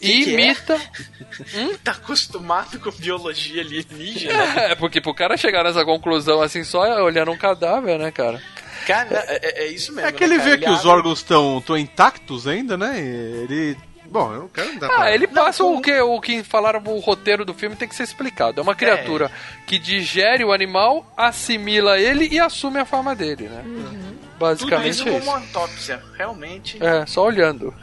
[0.00, 0.32] e que é?
[0.34, 0.80] imita.
[1.84, 4.32] Tá acostumado com biologia alienígena?
[4.70, 8.42] É, porque pro cara chegar nessa conclusão assim, só olhando um cadáver, né, cara?
[8.86, 10.08] Cara, é, é- é isso mesmo.
[10.08, 12.98] É que ele né, vê que os órgãos estão intactos ainda, né?
[13.00, 13.76] E Ele.
[14.10, 15.14] Bom, eu não quero dar Ah, pra...
[15.14, 18.58] ele passa o que o que falaram o roteiro do filme tem que ser explicado.
[18.58, 19.30] É uma criatura
[19.66, 23.60] que digere o animal, assimila ele e assume a forma dele, né?
[23.62, 24.07] Tudo
[24.38, 25.28] Basicamente isso é isso.
[25.28, 26.02] uma autópsia.
[26.16, 26.82] Realmente.
[26.82, 27.74] É, só olhando.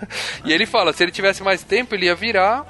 [0.44, 2.66] E ele fala, se ele tivesse mais tempo, ele ia virar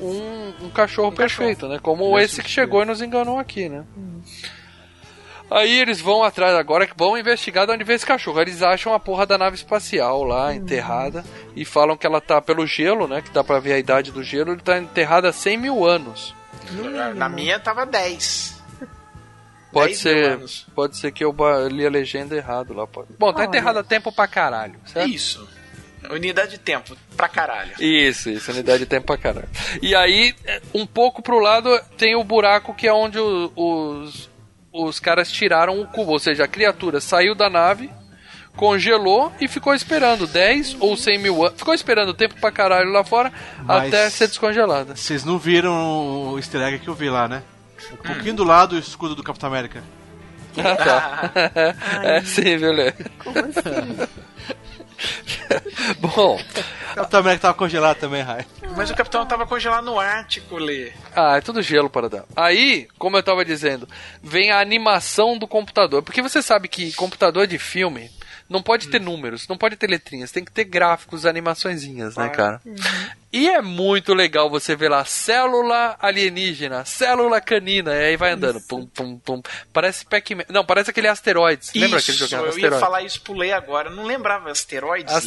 [0.00, 1.78] um, um cachorro perfeito, né?
[1.80, 3.84] Como esse que chegou e nos enganou aqui, né?
[5.50, 8.40] Aí eles vão atrás agora, que vão investigar de onde veio esse cachorro.
[8.40, 11.24] Eles acham a porra da nave espacial lá, enterrada,
[11.56, 13.20] e falam que ela tá pelo gelo, né?
[13.20, 16.34] Que dá pra ver a idade do gelo, ele tá enterrada há 100 mil anos.
[17.16, 18.59] Na minha tava 10.
[19.72, 20.66] Pode 10 mil ser, anos.
[20.74, 21.34] pode ser que eu
[21.70, 22.86] li a legenda errado lá.
[22.86, 23.08] Pode.
[23.18, 23.46] Bom, tá Olha.
[23.48, 25.08] enterrada há tempo pra caralho, certo?
[25.08, 25.48] Isso.
[26.10, 27.72] Unidade de tempo, pra caralho.
[27.78, 29.48] Isso, isso, unidade de tempo pra caralho.
[29.82, 34.30] E aí, é, um pouco pro lado, tem o buraco que é onde o- os,
[34.72, 36.12] os caras tiraram o cubo.
[36.12, 37.90] Ou seja, a criatura saiu da nave,
[38.56, 41.58] congelou e ficou esperando 10 ou 100 mil anos.
[41.58, 43.30] Ficou esperando tempo pra caralho lá fora
[43.64, 44.96] Mas- até ser descongelada.
[44.96, 47.42] Vocês não viram o easter egg que eu vi lá, né?
[47.92, 49.82] Um pouquinho do lado o escudo do Capitão América.
[50.58, 50.76] Ah,
[51.30, 51.32] tá.
[52.02, 52.92] é sim, viu, Lê?
[53.22, 54.08] Como assim?
[55.98, 56.38] Bom,
[56.92, 58.44] O Capitão América tava congelado também, Rai.
[58.76, 60.92] Mas o capitão tava congelado no Ártico, Lê.
[61.14, 62.24] Ah, é tudo gelo para dar.
[62.36, 63.88] Aí, como eu tava dizendo,
[64.22, 66.02] vem a animação do computador.
[66.02, 68.10] Porque você sabe que computador de filme
[68.50, 72.60] não pode ter números, não pode ter letrinhas, tem que ter gráficos, animaçõezinhas, né, cara?
[73.32, 78.60] E é muito legal você ver lá célula alienígena, célula canina, e aí vai andando,
[78.62, 79.40] pum, pum, pum.
[79.72, 80.44] Parece Pac-Man.
[80.48, 81.72] Não, parece aquele asteroides.
[81.74, 82.80] Lembra aquele Isso, joguinho eu ia asteroides?
[82.80, 83.88] falar isso pro Lê agora.
[83.88, 85.20] Eu não lembrava asteroides, Lê.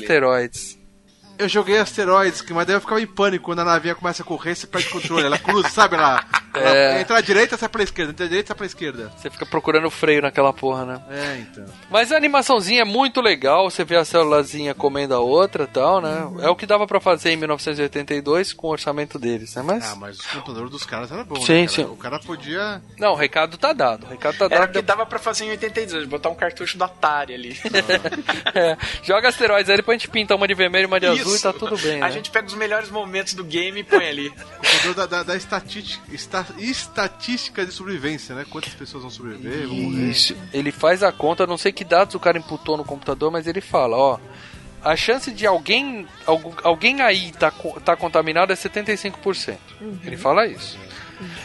[1.43, 4.25] Eu joguei asteroides, que- mas daí eu ficava em pânico quando a navinha começa a
[4.25, 5.25] correr, você perde o controle.
[5.25, 5.95] Ela cruza, sabe?
[6.03, 6.23] Ela,
[6.55, 7.01] ela É.
[7.01, 8.11] entra à direita, sai pra esquerda.
[8.11, 9.11] Entra à direita, sai pra esquerda.
[9.17, 11.01] Você fica procurando freio naquela porra, né?
[11.09, 11.65] É, então.
[11.89, 15.99] Mas a animaçãozinha é muito legal, você vê a célulazinha comendo a outra e tal,
[15.99, 16.27] né?
[16.41, 19.63] É o que dava pra fazer em 1982 com o orçamento deles, né?
[19.65, 19.83] Mas.
[19.91, 21.59] Ah, mas o computador dos caras era bom, Sim, né?
[21.65, 21.69] cara?
[21.69, 21.83] sim.
[21.85, 22.81] O cara podia.
[22.99, 24.05] Não, o recado tá dado.
[24.05, 24.71] O recado tá Era o dado.
[24.73, 27.57] que dava pra fazer em 82, botar um cartucho do Atari ali.
[28.55, 31.32] É, joga asteroides aí, depois a gente pinta uma de vermelho e uma de azul
[31.35, 32.11] e tá tudo bem, A né?
[32.11, 34.27] gente pega os melhores momentos do game e põe ali.
[34.29, 38.45] O computador da, da, da estatística, esta- estatística de sobrevivência, né?
[38.49, 40.09] Quantas pessoas vão sobreviver, vão morrer.
[40.11, 40.35] Isso.
[40.53, 43.61] Ele faz a conta, não sei que dados o cara imputou no computador, mas ele
[43.61, 44.19] fala, ó.
[44.83, 47.49] A chance de alguém algu- alguém aí tá,
[47.85, 49.57] tá contaminado é 75%.
[50.03, 50.77] Ele fala isso.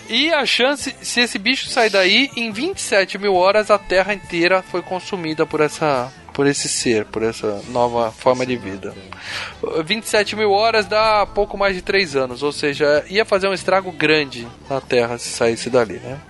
[0.09, 4.61] E a chance, se esse bicho sair daí, em 27 mil horas a Terra inteira
[4.61, 8.95] foi consumida por essa por esse ser, por essa nova forma de vida.
[9.85, 13.91] 27 mil horas dá pouco mais de 3 anos, ou seja, ia fazer um estrago
[13.91, 16.21] grande na Terra se saísse dali, né?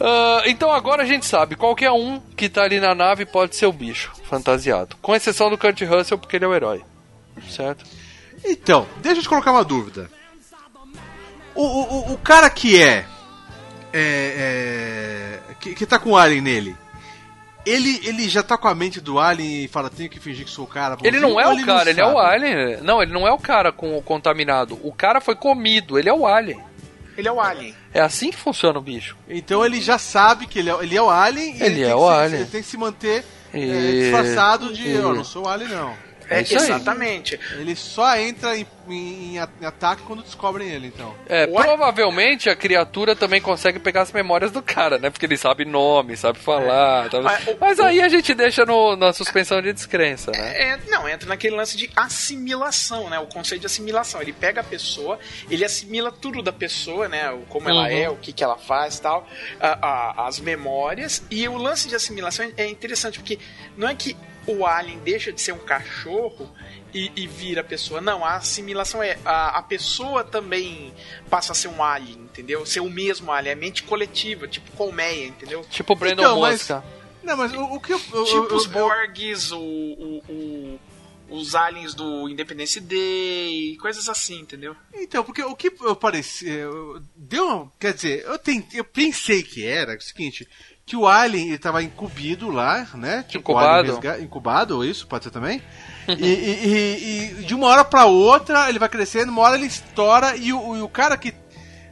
[0.00, 3.66] Ah, então agora a gente sabe, qualquer um que tá ali na nave pode ser
[3.66, 4.96] o bicho, fantasiado.
[5.00, 6.82] Com exceção do Kurt Russell, porque ele é o herói.
[7.48, 7.84] Certo?
[8.44, 10.10] Então, deixa eu te colocar uma dúvida.
[11.54, 13.06] O, o, o- o cara que é.
[13.92, 16.76] é, é, que, que tá com o Alien nele.
[17.66, 20.50] Ele, ele já tá com a mente do Alien e fala, tenho que fingir que
[20.50, 20.96] sou o cara.
[21.02, 22.78] Ele não é o cara, ele é o alien.
[22.82, 24.78] Não, ele não é o cara com o contaminado.
[24.84, 26.60] O cara foi comido, ele é o alien.
[27.18, 27.74] Ele é o Alien.
[27.94, 29.16] É assim que funciona o bicho.
[29.26, 31.94] Então ele já sabe que ele é, ele é o Alien e Ele é tem
[31.94, 32.40] o que se- Alien.
[32.42, 33.24] ele tem que se manter
[33.54, 34.82] é, disfarçado de.
[34.86, 35.94] e- Eu não sou o Alien, não.
[36.28, 36.42] É aí.
[36.42, 37.38] exatamente.
[37.52, 41.14] Ele só entra em, em- em ataque quando descobrem ele, então.
[41.28, 45.10] É, O a- provavelmente a criatura também consegue pegar as memórias do cara, né?
[45.10, 47.08] Porque ele sabe nome, sabe falar.
[47.10, 50.52] tá- Mas o- Mas aí a gente deixa no- na suspensão de descrença, né?
[50.72, 53.18] É, não, entra naquele lance de assimilação, né?
[53.18, 54.20] O conceito de assimilação.
[54.20, 55.18] Ele pega a pessoa,
[55.50, 57.30] ele assimila tudo da pessoa, né?
[57.30, 57.86] O- Como ela Uhum.
[57.88, 59.26] é, o que, que ela faz tal,
[59.60, 59.78] a-
[60.22, 61.22] a- as memórias.
[61.30, 63.38] E o lance de assimilação é interessante, porque
[63.76, 64.16] não é que
[64.46, 66.50] o alien deixa de ser um cachorro
[66.94, 68.00] e, e vira pessoa.
[68.00, 69.18] Não, a assimilação é.
[69.24, 70.92] A, a pessoa também
[71.28, 72.64] passa a ser um alien, entendeu?
[72.64, 75.64] Ser o mesmo alien, é mente coletiva, tipo colmeia, entendeu?
[75.70, 76.84] Tipo Brandon Então, mas- Mosca.
[77.22, 78.00] Não, mas o, o que eu.
[78.12, 80.80] eu- Tipo eu- os eu- Borgs, o, o- o-
[81.28, 84.76] os aliens do Independence Day, coisas assim, entendeu?
[84.94, 86.48] Então, porque o que eu pareci.
[86.48, 87.70] eu- Deu.
[87.80, 90.48] Quer dizer, eu, tentei, eu pensei que era o seguinte.
[90.88, 93.24] Que o Alien ele tava incubido lá, né?
[93.26, 93.92] Tipo, o Alien Incubado.
[94.08, 95.60] resga- incubado, isso, pode ser também.
[96.06, 99.66] e, e- e- e de uma hora pra outra ele vai crescendo, uma hora ele
[99.66, 101.34] estoura e o, e o cara que.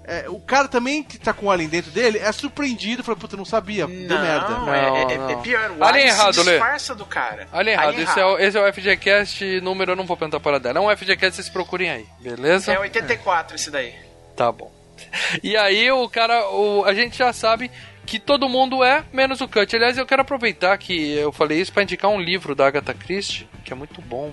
[0.04, 3.36] é, o cara também que tá com o Alien dentro dele é surpreendido, fala, puta,
[3.36, 4.48] não sabia, deu merda.
[4.58, 5.42] Não, é, é- Não, é não.
[5.42, 5.70] pior.
[5.72, 6.52] O Alien alien errado, se Lê.
[6.52, 7.48] disfarça do cara.
[7.52, 10.38] Olha errado, Alien esse é, o, esse é o FGCast número, eu não vou perguntar
[10.38, 10.78] para dela.
[10.78, 12.72] É um FGCast, vocês procurem aí, beleza?
[12.72, 13.92] É 84 esse daí.
[14.36, 14.70] Tá bom.
[15.42, 17.68] E aí o cara, o, a gente já sabe
[18.06, 19.74] que todo mundo é, menos o Cut.
[19.74, 23.48] Aliás, eu quero aproveitar que eu falei isso para indicar um livro da Agatha Christie,
[23.64, 24.32] que é muito bom.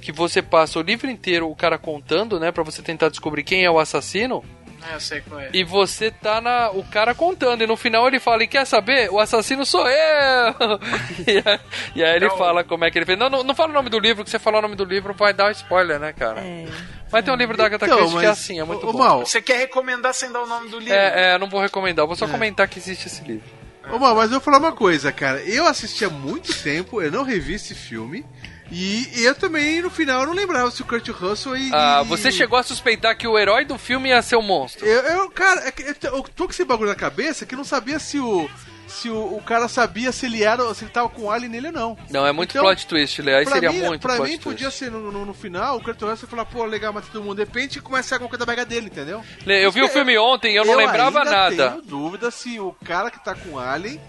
[0.00, 3.64] Que você passa o livro inteiro o cara contando, né, para você tentar descobrir quem
[3.64, 4.44] é o assassino.
[4.88, 5.50] Ah, eu sei qual é.
[5.52, 6.70] E você tá na.
[6.70, 9.10] O cara contando, e no final ele fala: e quer saber?
[9.10, 10.54] O assassino sou eu!
[11.26, 11.60] e, aí,
[11.96, 13.18] e aí ele Então- fala como é que ele fez.
[13.18, 15.12] Não, não, não fala o nome do livro, que você falar o nome do livro
[15.14, 16.40] vai dar spoiler, né, cara?
[16.40, 16.66] É.
[17.10, 18.98] Mas tem um livro da Agatha Então, Christie que é assim, é muito ô, bom.
[18.98, 20.94] Mal, Você quer recomendar sem dar o nome do livro?
[20.94, 23.48] É, é, eu não vou recomendar, eu vou só comentar que existe esse livro.
[23.90, 25.40] Ô, Mal, mas eu vou falar uma coisa, cara.
[25.42, 28.26] Eu assisti há muito tempo, eu não revi esse filme.
[28.70, 31.70] E eu também, no final, eu não lembrava se o Kurt Russell e.
[31.72, 34.84] Ah, você chegou a suspeitar que o herói do filme ia ser o monstro.
[34.84, 37.64] Eu, eu cara, é eu tô- eu com esse bagulho na cabeça que eu não
[37.64, 38.48] sabia se o.
[38.88, 40.72] Se o, o cara sabia se ele era.
[40.72, 41.98] se ele tava com alien nele ou não.
[42.08, 43.34] Não, é muito Então, plot twist, Lê.
[43.36, 44.40] Aí seria mim, muito pra mim twist.
[44.44, 47.36] podia ser no, no, no final o Kurt Russell falar, pô, legal, mata todo mundo.
[47.36, 49.22] De repente começa a alguma coisa da barriga dele, entendeu?
[49.44, 51.70] Lê, eu vi o filme ontem e eu não lembrava ainda nada.
[51.70, 54.00] tenho dúvida se o cara que tá com alien.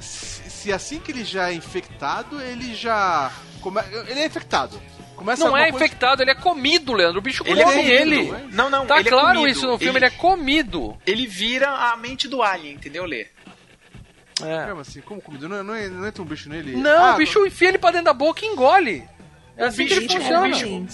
[0.00, 3.30] Se, se assim que ele já é infectado, ele já.
[3.70, 3.80] Come...
[4.08, 4.80] Ele é infectado.
[5.16, 7.18] Começa Não é coisa- infectado, ele é comido, Leandro.
[7.18, 8.30] O bicho Ele é come comido, ele.
[8.30, 8.44] é?
[8.52, 9.48] Não, não, Tá ele é claro comido.
[9.50, 10.96] isso no filme, Ele- ele é comido.
[11.06, 13.26] Ele vira a mente do alien, entendeu, Lê?
[14.42, 14.66] É.
[14.68, 15.00] Como assim?
[15.00, 15.48] Como comida?
[15.48, 16.76] Não, não, é- não entra um bicho nele?
[16.76, 19.08] Não, Ah, o bicho enfia ele pra dentro da boca e engole.
[19.56, 20.48] É O assim que ele bicho- funciona.
[20.48, 20.86] bicho-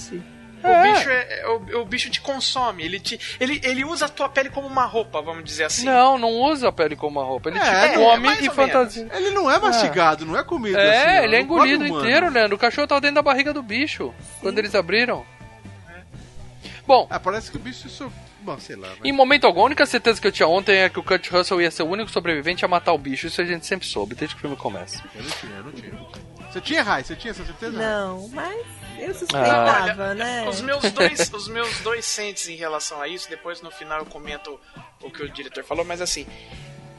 [0.62, 0.93] O É.
[0.93, 4.28] bicho é, é- o, o bicho te consome, ele, te, ele, ele usa a tua
[4.28, 5.84] pele como uma roupa, vamos dizer assim.
[5.84, 7.48] Não, não usa a pele como uma roupa.
[7.51, 9.09] Ele É, te come mais e ou fantasia.
[9.12, 10.89] Ele não é mastigado, não é comido assim.
[10.89, 12.56] É, ó, ele é engolido inteiro, Leandro.
[12.56, 14.14] O cachorro tá dentro da barriga do bicho.
[14.40, 15.24] Quando eles abriram.
[16.86, 18.12] Bom, Ah, parece que o bicho isso.
[18.40, 18.89] Bom, sei lá.
[18.89, 18.97] vai.
[19.05, 21.60] em momento algum, a única certeza que eu tinha ontem é que o Kurt Russell
[21.62, 23.28] ia ser o único sobrevivente a matar o bicho.
[23.28, 25.01] Isso a gente sempre soube, desde que o filme começa.
[25.14, 25.93] Eu não tinha, eu não tinha.
[26.53, 27.03] Você tinha, Rai?
[27.03, 27.79] Você tinha essa certeza?
[27.79, 28.66] não, mas
[28.99, 29.15] eu Ah.
[29.15, 30.47] suspeitava, né?
[30.49, 34.07] Os meus dois, os meus dois sentes em relação a isso, depois no final eu
[34.07, 34.61] comento
[35.03, 36.27] o que o diretor falou, mas assim,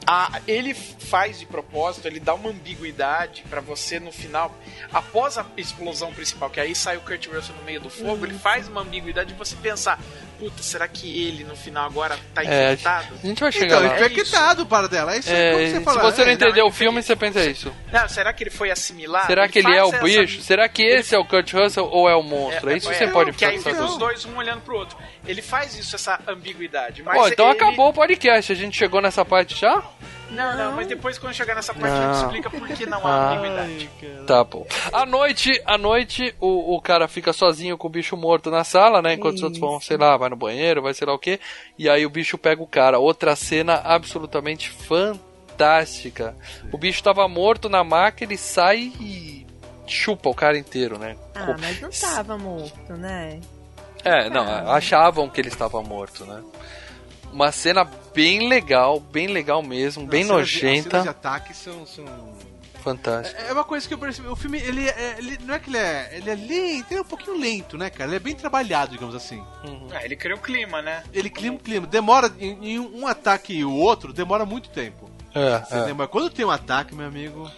[0.06, 4.54] a- ele faz de propósito, ele dá uma ambiguidade pra você no final,
[4.92, 8.38] após a explosão principal, que aí sai o Kurt Russell no meio do fogo, ele
[8.38, 9.98] faz uma ambiguidade de você pensar,
[10.44, 13.14] puta, será que ele no final agora tá É, infectado?
[13.22, 13.96] a gente vai chegar Então, lá.
[13.96, 15.14] infectado para dela.
[15.14, 16.02] É isso aí, É, como você se fala.
[16.12, 17.74] você não é, entendeu não, o filme, você pensa isso.
[17.90, 19.26] Não, será que ele foi assimilar?
[19.26, 20.36] Será que ele é o bicho?
[20.38, 22.70] essa- Será que esse é o Kurt Russell ou é o monstro?
[22.70, 24.96] É, isso que você pode Que aí fica os dois um olhando pro outro.
[25.26, 27.02] Ele faz isso, essa ambiguidade.
[27.02, 28.52] Mas Ó, então ele- acabou o podcast.
[28.52, 29.82] A gente chegou nessa parte já?
[30.30, 33.10] Não, não, mas depois quando chegar nessa parte a gente explica por que não há
[33.10, 33.32] Ah.
[33.32, 33.90] ambiguidade.
[34.26, 34.66] Tá bom.
[34.92, 39.00] À noite, à noite, o, o cara fica sozinho com o bicho morto na sala,
[39.02, 39.14] né?
[39.14, 41.38] Enquanto os outros vão, sei lá, vai no banheiro, vai sei lá o quê.
[41.78, 42.98] E aí o bicho pega o cara.
[42.98, 46.34] Outra cena absolutamente fantástica.
[46.72, 49.46] O bicho tava morto na maca, ele sai e
[49.86, 51.16] chupa o cara inteiro, né?
[51.34, 53.40] Ah, mas não tava morto, né?
[54.02, 56.42] É, não, achavam que ele estava morto, né?
[57.32, 62.04] Uma cena bem legal, bem legal mesmo, bem as cenas nojenta, de ataque são, são...
[62.82, 63.40] fantástica.
[63.42, 64.28] É uma coisa que eu percebi.
[64.28, 66.10] O filme, ele, é, ele não é que ele é.
[66.12, 68.10] Ele é lento, ele é um pouquinho lento, né, cara?
[68.10, 69.42] Ele é bem trabalhado, digamos assim.
[69.92, 71.02] Ah, ele cria o clima, né?
[71.12, 71.86] Ele clima, clima.
[71.86, 72.32] Demora.
[72.38, 75.10] Em, em um ataque e o outro, demora muito tempo.
[75.34, 76.06] É, Você é, lembra?
[76.06, 77.50] Quando tem um ataque, meu amigo,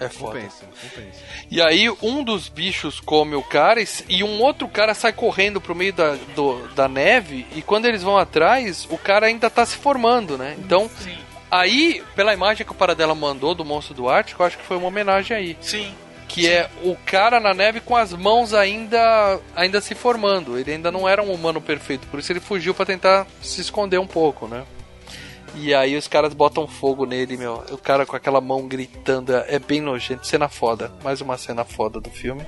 [0.00, 0.38] é foda.
[0.38, 1.18] compensa, compensa.
[1.50, 5.74] E aí um dos bichos come o cara e, um outro cara sai correndo pro
[5.74, 9.76] meio da, do- da neve e quando eles vão atrás, o cara ainda tá se
[9.76, 10.56] formando, né?
[10.58, 11.16] Então, Sim.
[11.50, 14.76] aí, pela imagem que o Paradela mandou do Monstro do Ártico, eu acho que foi
[14.76, 15.56] uma homenagem aí.
[15.60, 15.94] Sim.
[16.28, 20.56] Que é o cara na neve com as mãos ainda ainda se formando.
[20.56, 23.98] Ele ainda não era um humano perfeito, por isso ele fugiu pra tentar se esconder
[23.98, 24.62] um pouco, né?
[25.54, 27.64] E aí os caras botam fogo nele, meu.
[27.70, 30.26] O cara com aquela mão gritando, é bem nojento.
[30.26, 30.92] Cena foda.
[31.02, 32.44] Mais uma cena foda do filme.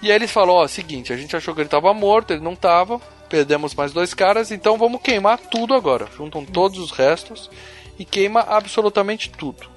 [0.00, 2.54] E aí eles falam, ó, seguinte, a gente achou que ele tava morto, ele não
[2.54, 3.00] tava.
[3.28, 6.06] Perdemos mais dois caras, então vamos queimar tudo agora.
[6.16, 7.50] Juntam todos os restos
[7.98, 9.68] e queima absolutamente tudo.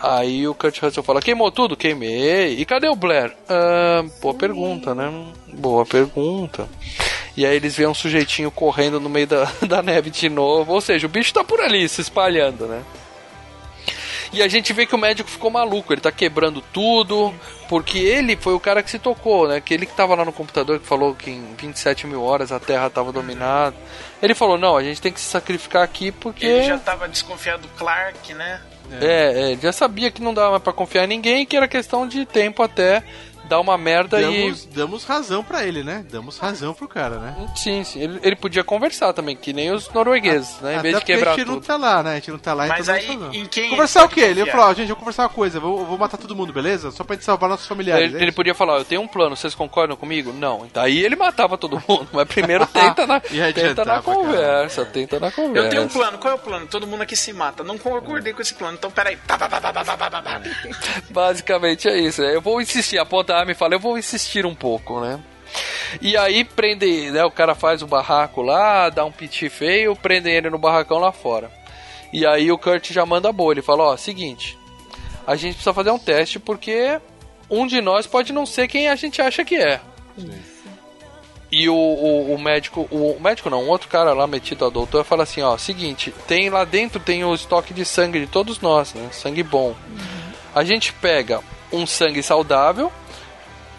[0.00, 1.76] Aí o Kurt Russell fala, queimou tudo?
[1.76, 2.54] Queimei.
[2.54, 3.34] E cadê o Blair?
[3.48, 5.12] Ah, boa pergunta, né?
[5.52, 6.68] Boa pergunta.
[7.38, 10.72] E aí eles veem um sujeitinho correndo no meio da, da neve de novo.
[10.72, 12.82] Ou seja, o bicho tá por ali, se espalhando, né?
[14.32, 17.32] E a gente vê que o médico ficou maluco, ele tá quebrando tudo,
[17.68, 19.60] porque ele foi o cara que se tocou, né?
[19.60, 22.58] Que ele que tava lá no computador que falou que em 27 mil horas a
[22.58, 23.76] Terra tava dominada.
[24.20, 26.44] Ele falou, não, a gente tem que se sacrificar aqui porque.
[26.44, 28.60] Ele já tava desconfiado do Clark, né?
[29.00, 32.08] É, é, já sabia que não dava mais pra confiar em ninguém, que era questão
[32.08, 33.04] de tempo até
[33.48, 36.04] dar uma merda Damos, damos razão pra ele, né?
[36.10, 37.34] Damos razão pro cara, né?
[37.54, 37.58] e.
[37.58, 38.00] Sim, sim.
[38.00, 40.76] Ele, ele podia conversar também, que nem os noruegueses, né?
[40.76, 41.66] Em vez de quebrar a gente não tudo.
[41.66, 42.12] tá lá, né?
[42.12, 44.20] A gente não tá lá, Mas então aí, em quem Conversar o quê?
[44.20, 44.52] pode Ele confiar?
[44.56, 46.90] falou, ó, gente, eu vou conversar uma coisa, vou, vou matar todo mundo, beleza?
[46.90, 48.06] Só pra gente salvar nossos familiares.
[48.12, 50.32] Ele, é ele podia falar, eu tenho um plano, vocês concordam comigo?
[50.32, 50.68] Não.
[50.72, 55.30] Daí ele matava todo mundo, mas primeiro tenta na, E tenta na conversa, tenta na
[55.30, 55.66] conversa.
[55.66, 56.66] Eu tenho um plano, qual é o plano?
[56.66, 57.64] Todo mundo aqui se mata.
[57.64, 59.16] Não concordei com esse plano, então peraí.
[61.10, 62.22] Basicamente é isso.
[62.22, 62.34] né?
[62.34, 65.20] Eu vou insistir, aponta a arma e fala, eu vou insistir um pouco, né?
[66.00, 67.24] E aí prende, né?
[67.24, 71.12] O cara faz o barraco lá, dá um piti feio, prendem ele no barracão lá
[71.12, 71.50] fora.
[72.12, 74.58] E aí o Kurt já manda a boa, ele fala, ó, seguinte,
[75.26, 77.00] a gente precisa fazer um teste porque
[77.50, 79.80] um de nós pode não ser quem a gente acha que é.
[81.50, 84.70] E o, o, o médico, o, o médico não, um outro cara lá metido a
[84.70, 88.60] doutor fala assim, ó, seguinte, tem lá dentro tem o estoque de sangue de todos
[88.60, 89.08] nós, né?
[89.12, 89.74] Sangue bom.
[90.54, 91.40] A gente pega
[91.72, 92.92] um sangue saudável,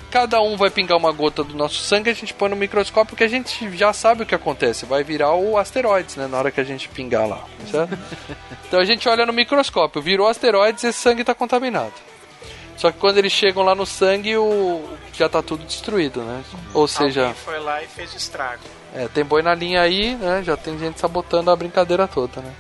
[0.09, 3.23] cada um vai pingar uma gota do nosso sangue, a gente põe no microscópio que
[3.23, 6.59] a gente já sabe o que acontece, vai virar o asteroides, né, na hora que
[6.59, 7.97] a gente pingar lá, certo?
[8.67, 11.93] então a gente olha no microscópio, virou asteroides, esse sangue está contaminado.
[12.77, 16.41] Só que quando eles chegam lá no sangue, o já tá tudo destruído, né?
[16.73, 18.63] Ou seja, Alguém foi lá e fez estrago.
[18.93, 20.41] É, tem boi na linha aí, né?
[20.43, 22.51] Já tem gente sabotando a brincadeira toda, né?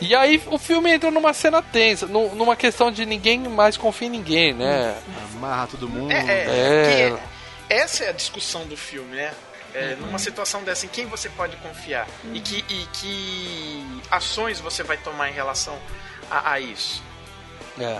[0.00, 4.06] E aí o filme entra numa cena tensa, nu- numa questão de ninguém mais confia
[4.06, 4.96] em ninguém, né?
[5.34, 6.12] Amarra todo mundo.
[6.12, 7.12] É, é,
[7.68, 7.76] É.
[7.76, 9.32] essa é a discussão do filme, né?
[9.74, 12.06] É, numa situação dessa, em quem você pode confiar?
[12.32, 15.76] E, que, e que ações você vai tomar em relação
[16.30, 17.02] a, a isso?
[17.80, 17.98] É.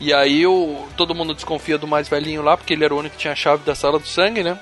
[0.00, 3.14] E aí o, todo mundo desconfia do mais velhinho lá, porque ele era o único
[3.14, 4.58] que tinha a chave da sala do sangue, né?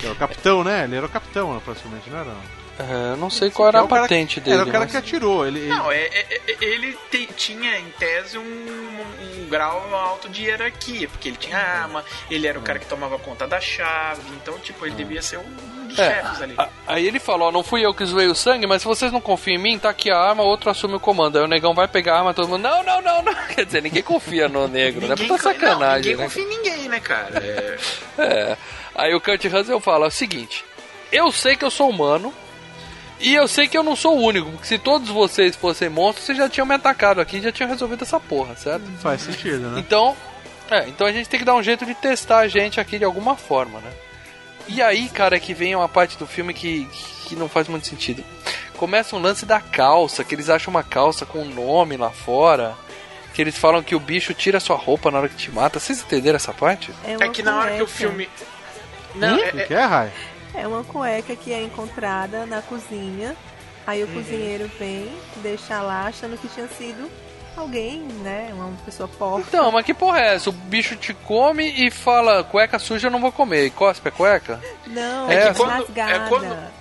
[0.00, 0.84] Que é o capitão, né?
[0.84, 2.30] Ele era o capitão, praticamente, não era?
[2.78, 4.56] É, eu não sei qual era É a patente dele.
[4.56, 5.46] Era o cara mas- que atirou.
[5.46, 10.44] Ele, ele- Não, é, é- ele te- tinha em tese um, um grau alto de
[10.44, 14.58] hierarquia, porque ele tinha arma, ele era o cara que tomava conta da chave, então,
[14.60, 16.54] tipo, ele devia ser um dos É, chefes ali.
[16.56, 19.12] a- aí ele falou, ó, não fui eu que zoei o sangue, mas se vocês
[19.12, 21.36] não confiam em mim, tá aqui a arma, outro assume o comando.
[21.36, 23.34] Aí o negão vai pegar a arma, todo mundo, não, não, não, não.
[23.54, 25.16] Quer dizer, ninguém confia no negro, né?
[25.16, 26.24] Puta sacanagem, não, ninguém né?
[26.24, 27.30] confia em ninguém, né, cara?
[27.44, 27.76] É,
[28.18, 28.56] É.
[28.94, 30.64] Aí o Kurt Russell fala o seguinte:
[31.10, 32.32] Eu sei que eu sou humano.
[33.22, 36.24] E eu sei que eu não sou o único, porque se todos vocês fossem monstros,
[36.24, 38.90] vocês já tinham me atacado aqui e já tinham resolvido essa porra, certo?
[38.98, 39.78] Faz sentido, né?
[39.78, 40.16] Então,
[40.70, 43.04] é, então a gente tem que dar um jeito de testar a gente aqui de
[43.04, 43.90] alguma forma, né?
[44.68, 46.88] E aí, cara, é que vem uma parte do filme que,
[47.26, 48.24] que não faz muito sentido.
[48.76, 52.74] Começa um lance da calça, que eles acham uma calça com um nome lá fora.
[53.34, 55.78] Que eles falam que o bicho tira sua roupa na hora que te mata.
[55.78, 56.90] Vocês entenderam essa parte?
[57.04, 58.28] uma é que na hora que o filme.
[59.14, 60.12] Não, O é- que, que é, Rai?
[60.54, 63.36] É uma cueca que é encontrada na cozinha.
[63.86, 67.10] Aí o cozinheiro vem, deixa lá, achando que tinha sido
[67.56, 68.50] alguém, né?
[68.52, 69.44] Uma pessoa porca.
[69.48, 70.50] Então, mas que porra é essa?
[70.50, 73.66] O bicho te come e fala, cueca suja eu não vou comer.
[73.66, 74.60] E cospe a cueca?
[74.86, 76.12] Não, É é, que quando- rasgada.
[76.12, 76.79] é quando-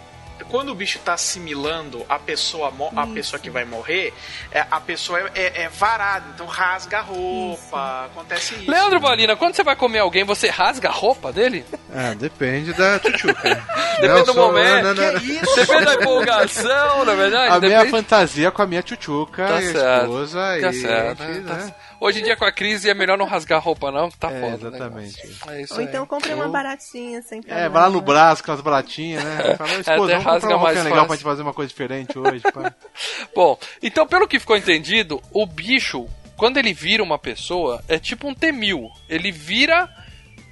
[0.50, 3.14] quando o bicho tá assimilando a pessoa, a Isso.
[3.14, 4.14] pessoa que vai morrer,
[4.52, 8.70] é, a pessoa é, é- é varada, então rasga a roupa, acontece isso.
[8.72, 11.66] Leandro Valina, quando você vai comer alguém, você rasga a roupa dele?
[11.94, 13.40] É, depende da tchutchuca.
[14.00, 14.84] Depende do momento.
[14.84, 15.20] não, não, não.
[15.20, 15.56] Que isso?
[15.56, 17.54] Depende da empolgação, na verdade.
[17.54, 17.92] A minha depende...
[17.92, 20.02] fantasia com a minha tchutchuca Tá e a certo.
[20.04, 20.74] esposa Tá e...
[20.74, 21.24] certo.
[21.24, 21.44] né?
[21.48, 24.18] tá- Hoje em dia com a crise é melhor não rasgar a roupa não, que
[24.18, 24.68] tá É, foda.
[24.70, 25.28] exatamente.
[25.28, 25.34] Né?
[25.58, 25.86] É isso Ou aí.
[25.86, 27.66] então compre uma baratinha sem problema.
[27.66, 29.56] É, vai lá no braço, aquelas baratinhas, né?
[29.58, 31.08] Fala, até esposa, rasga comprar uma mais roupinha legal fácil.
[31.08, 32.74] pra gente fazer uma coisa diferente hoje, pá.
[33.36, 36.08] Bom, então pelo que ficou entendido, o bicho,
[36.38, 38.90] quando ele vira uma pessoa, é tipo um temil.
[39.10, 39.90] Ele vira,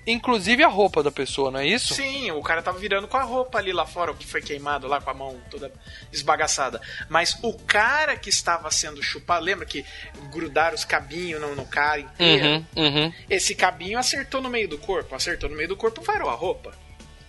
[0.07, 1.93] inclusive, a roupa da pessoa, não é isso?
[1.93, 4.87] Sim, o cara tava virando com a roupa ali lá fora, o que foi queimado
[4.87, 5.71] lá com a mão toda
[6.11, 6.81] esbagaçada.
[7.09, 9.85] Mas o cara que estava sendo chupado, lembra que
[10.31, 12.47] grudaram os cabinhos no, no cara inteiro?
[12.47, 13.13] Uhum, uhum.
[13.29, 16.73] Esse cabinho acertou no meio do corpo, acertou no meio do corpo, varou a roupa.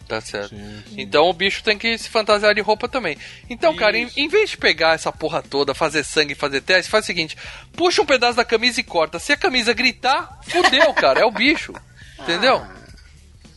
[0.09, 0.55] Tá certo.
[0.97, 3.19] Então o bicho tem que se fantasiar de roupa também.
[3.51, 4.19] Então, cara, em, Isso.
[4.19, 7.37] em vez de pegar essa porra toda, fazer sangue e fazer teste, faz o seguinte:
[7.77, 9.19] puxa um pedaço da camisa e corta.
[9.19, 11.21] Se a camisa gritar, fudeu, cara.
[11.21, 11.75] É o bicho.
[12.21, 12.63] Entendeu?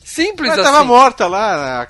[0.03, 0.69] Simples Mas assim.
[0.71, 1.87] tava morta lá,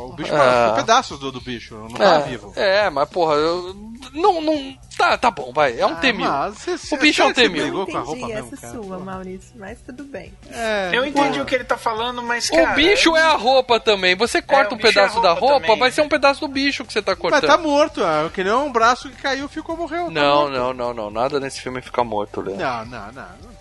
[0.00, 0.62] o bicho Ah.
[0.64, 2.52] ficou pedaços do, do bicho, não tava É, vivo.
[2.56, 3.72] é, mas porra, eu,
[4.14, 4.76] não, não.
[4.98, 5.78] Tá, tá bom, vai.
[5.78, 6.26] É um Ah, temil.
[6.28, 7.66] mas O bicho é um temil.
[7.68, 8.72] Eu com a entendi roupa essa mesmo, cara.
[8.74, 10.32] sua, Maurício, mas tudo bem.
[10.50, 11.42] É, Eu entendi pô.
[11.44, 12.74] o que ele tá falando, mas O cara.
[12.74, 14.16] bicho é a roupa também.
[14.16, 15.78] Você corta o um bicho é pedaço a da roupa roupa, também.
[15.78, 17.46] vai ser um pedaço do bicho que você tá Mas cortando.
[17.46, 20.06] tá morto, ah, que nem um braço que caiu ficou morreu.
[20.06, 20.52] tá Não, morto.
[20.52, 21.10] não, não, não.
[21.12, 22.64] Nada nesse filme fica morto, Leandro.
[22.66, 23.52] Não, não, não.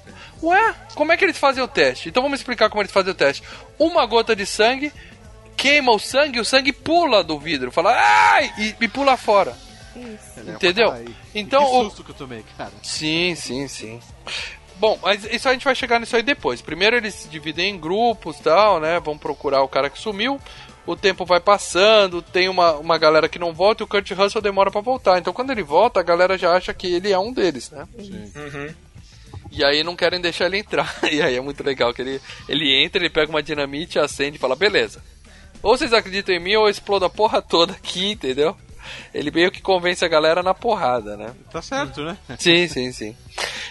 [0.44, 2.10] Ué, como é que eles fazem o teste?
[2.10, 3.44] Então vamos explicar como eles fazem o teste.
[3.78, 4.92] Uma gota de sangue
[5.56, 9.56] queima o sangue, o sangue pula do vidro, fala ai e, e pula fora.
[9.96, 10.50] Isso.
[10.50, 10.96] É Entendeu?
[11.36, 12.72] Então, que o- susto que eu tomei, cara.
[12.82, 14.00] Sim, sim, sim.
[14.78, 16.62] Bom, mas isso a gente vai chegar nisso aí depois.
[16.62, 19.00] Primeiro eles se dividem em grupos tal, né?
[19.00, 20.40] Vão procurar o cara que sumiu.
[20.88, 24.42] O tempo vai passando, tem uma, uma galera que não volta e o Kurt Russell
[24.42, 25.20] demora pra voltar.
[25.20, 27.88] Então quando ele volta, a galera já acha que ele é um deles, né?
[27.96, 28.74] Uhum.
[29.52, 30.98] E aí não querem deixar ele entrar.
[31.12, 34.40] E aí é muito legal que ele, ele entra, ele pega uma dinamite, acende e
[34.40, 35.04] fala, beleza.
[35.62, 38.56] Ou vocês acreditam em mim ou eu explodo a porra toda aqui, entendeu?
[39.14, 41.32] Ele meio que convence a galera na porrada, né?
[41.52, 42.18] Tá certo, né?
[42.40, 43.16] Sim, sim, sim.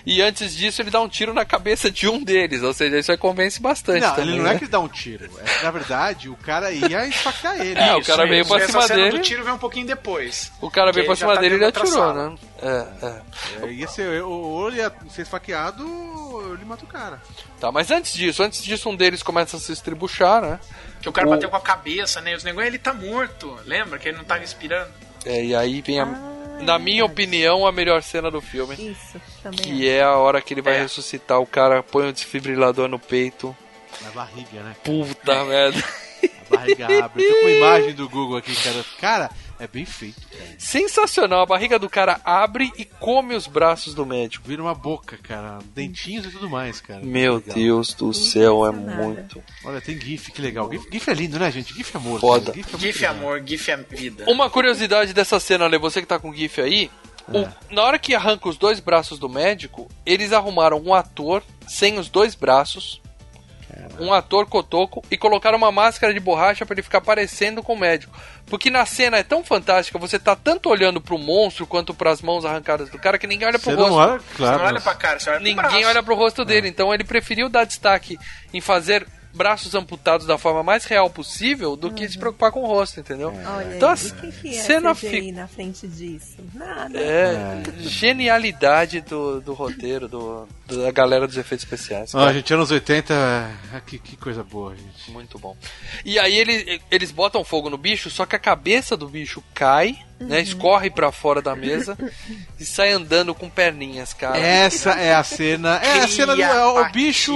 [0.07, 3.11] E antes disso, ele dá um tiro na cabeça de um deles, ou seja, isso
[3.13, 4.31] aí convence bastante Não, também.
[4.35, 4.59] ele não é né?
[4.59, 5.31] que dá um tiro.
[5.39, 7.79] É que, na verdade, o cara ia esfaquear ele.
[7.79, 9.19] É, o cara veio pra Essa cima dele.
[9.19, 10.51] do tiro vem um pouquinho depois.
[10.61, 12.31] O cara veio pra cima tá dele e ele atirou, sala.
[12.31, 12.37] né?
[12.63, 13.67] É, é.
[13.67, 17.21] É, ia ser, ou ele ia ser esfaqueado, ou ele mata o cara.
[17.61, 20.59] Tá, mas antes disso, antes disso, um deles começa a se estribuchar, né?
[21.03, 22.35] Que o cara O- bateu com a cabeça, né?
[22.35, 23.59] Os negócios, ele tá morto.
[23.67, 24.91] Lembra que ele não tá respirando?
[25.25, 26.05] É, e aí vem a.
[26.05, 28.75] Ah, na é minha opinião, a melhor cena do filme.
[28.75, 29.61] Isso, também.
[29.61, 30.83] Que é a hora que ele vai É.
[30.83, 33.57] ressuscitar o cara, põe o desfibrilador no peito.
[34.03, 34.75] Na barriga, né?
[34.85, 35.83] Puta merda.
[36.51, 37.23] A barriga abre.
[37.25, 38.85] Eu tô com a imagem do Google aqui, cara.
[39.01, 39.31] Cara,
[39.61, 40.43] É bem feito, cara.
[40.59, 44.49] Sensacional, a barriga do cara abre e come os braços do médico.
[44.49, 45.59] Vira uma boca, cara.
[45.75, 47.01] Dentinhos e tudo mais, cara.
[47.05, 47.55] Meu Legal.
[47.55, 49.43] Deus do céu, é muito.
[49.63, 50.71] Olha, tem GIF, que legal.
[50.73, 51.75] GIF, GIF é lindo, né, gente?
[51.75, 52.19] GIF é amor.
[52.21, 52.55] Foda.
[52.55, 53.15] GIF é GIF legal.
[53.17, 54.25] amor, GIF é vida.
[54.29, 56.91] Uma curiosidade dessa cena, Ale, você que tá com o GIF aí,
[57.29, 61.99] o- na hora que arranca os dois braços do médico, eles arrumaram um ator sem
[61.99, 63.01] os dois braços,
[64.01, 67.79] um ator cotoco, e colocaram uma máscara de borracha pra ele ficar parecendo com o
[67.79, 68.19] médico.
[68.51, 72.45] Porque na cena é tão fantástica, você tá tanto olhando pro monstro quanto pras mãos
[72.45, 73.91] arrancadas do cara que ninguém olha pro Você rosto.
[73.91, 74.59] não olha, Você claro.
[74.59, 75.87] não olha pra cara, você olha pro Ninguém braço.
[75.87, 78.19] olha pro rosto dele, então ele preferiu dar destaque
[78.53, 82.67] em fazer braços amputados da forma mais real possível do que se preocupar com o
[82.67, 83.33] rosto, entendeu?
[83.47, 86.39] Olha, Então, assim, o que, que é cena CGI fi- na frente disso?
[86.53, 86.99] Nada.
[86.99, 92.15] É, genialidade do, do roteiro, do, da galera dos efeitos especiais.
[92.15, 92.33] Ó, cara.
[92.35, 93.15] gente, anos 80,
[93.75, 95.11] ah, que, que coisa boa, gente.
[95.11, 95.57] Muito bom.
[96.05, 99.99] E aí ele- eles botam fogo no bicho, só que a cabeça do bicho cai,
[100.19, 100.41] né?
[100.41, 101.97] Escorre pra fora da mesa
[102.59, 104.39] e sai andando com perninhas, cara.
[104.39, 105.77] Essa é a cena.
[105.83, 107.33] É a cena do Cria é o bicho.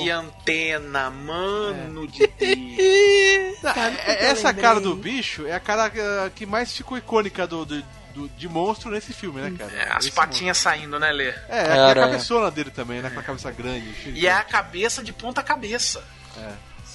[0.00, 3.64] e antena, mano de Deus.
[4.06, 5.86] É- eu essa cara do bicho é a cara
[6.26, 7.84] ah, que mais ficou icônica do, do-
[8.18, 9.72] do- de monstro nesse filme, né, cara?
[9.72, 11.30] É, as Esse patinhas saindo, né, Lê?
[11.32, 11.42] monstro.
[11.48, 13.10] É, é Cara, a cabeçona dele também, né?
[13.10, 13.94] Com a cabeça grande.
[14.10, 16.02] E é a cabeça de ponta cabeça.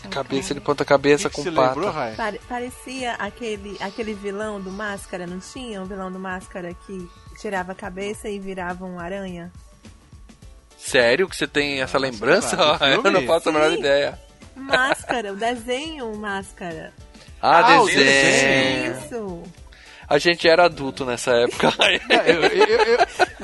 [0.10, 1.68] Cabeça de ponta cabeça que com pata.
[1.76, 1.94] lembrou?
[2.18, 5.82] Pare- parecia aquele, aquele vilão do Máscara, não tinha?
[5.82, 7.10] Um vilão do Máscara que
[7.40, 9.50] tirava a cabeça e virava um aranha?
[10.78, 12.58] Sério que você tem essa lembrança?
[12.84, 14.20] Eu não faço a menor ideia.
[14.56, 16.94] Máscara, o desenho Máscara.
[17.42, 18.92] Ah, Ah, o desenho.
[18.98, 19.44] Isso.
[20.14, 21.74] A gente era adulto nessa época.
[22.10, 22.98] É, eu, eu, eu,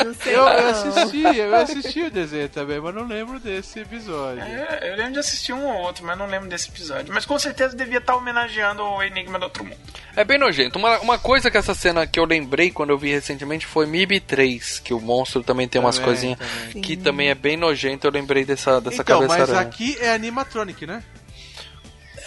[0.06, 0.52] Não sei eu, não.
[0.52, 4.41] eu assisti, eu assisti o desenho também, mas não lembro desse episódio.
[4.44, 7.12] É, eu lembro de assistir um ou outro, mas não lembro desse episódio.
[7.14, 9.78] Mas com certeza devia estar homenageando o Enigma do Outro Mundo.
[10.16, 10.78] É bem nojento.
[10.78, 14.20] Uma, uma coisa que essa cena que eu lembrei quando eu vi recentemente foi MIB
[14.20, 16.38] 3, que o monstro também tem umas coisinhas
[16.84, 18.06] que também é bem nojento.
[18.06, 19.62] Eu lembrei dessa, dessa Então, cabeça mas aranha.
[19.68, 21.02] aqui é animatronic, né?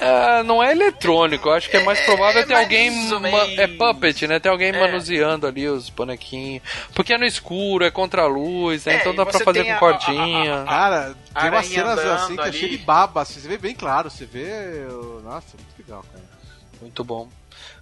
[0.05, 2.91] É, não é eletrônico, eu acho que é mais provável é ter alguém.
[3.57, 4.41] É puppet, né?
[4.41, 4.81] Tem alguém É.
[4.81, 6.63] manuseando ali os bonequinhos.
[6.95, 8.95] Porque é no escuro, é contra a luz, né?
[8.95, 10.65] É, então dá pra fazer com a- a- cordinha.
[10.67, 12.59] Cara, tem umas cenas assim que é ali.
[12.59, 14.49] cheio de baba, assim, você vê bem claro, você vê.
[15.23, 16.25] Nossa, muito legal, cara.
[16.81, 17.29] Muito bom.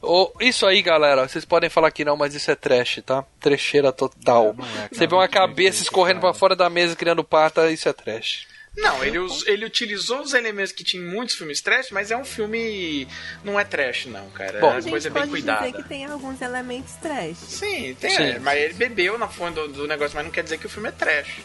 [0.03, 3.25] Ô, isso aí, galera, vocês podem falar que não, mas isso é trash, tá?
[3.39, 4.55] Trecheira total.
[4.57, 7.89] Não é, cara, Você vê uma cabeça escorrendo pra fora da mesa criando pata, isso
[7.89, 8.47] é trash.
[8.77, 12.17] Não, ele, us- ele utilizou os elementos que tinha em muitos filmes trash, mas é
[12.17, 13.07] um filme.
[13.45, 14.61] Não é trash, não, cara.
[14.61, 15.67] Bom, é A gente coisa bem pode cuidada.
[15.67, 17.37] dizer que tem alguns elementos trash.
[17.37, 18.39] Sim, tem, Sim.
[18.41, 20.89] mas ele bebeu na fonte do, do negócio, mas não quer dizer que o filme
[20.89, 21.39] é trash.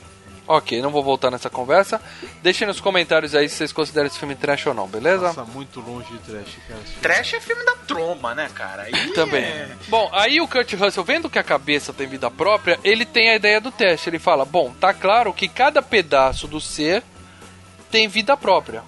[0.47, 1.99] Ok, não vou voltar nessa conversa.
[2.43, 5.23] Deixem nos comentários aí se vocês consideram esse filme trash ou não, beleza?
[5.29, 6.79] Nossa, muito longe de trash, cara.
[7.01, 8.83] Trash é filme da troma, né, cara?
[8.83, 9.43] Aí Também.
[9.43, 13.31] é- Bom, aí o Kurt Russell, vendo que a cabeça tem vida própria, ele tem
[13.31, 14.07] a ideia do teste.
[14.11, 17.01] Ele fala: Bom, tá claro que cada pedaço do ser
[17.95, 18.83] tem vida própria.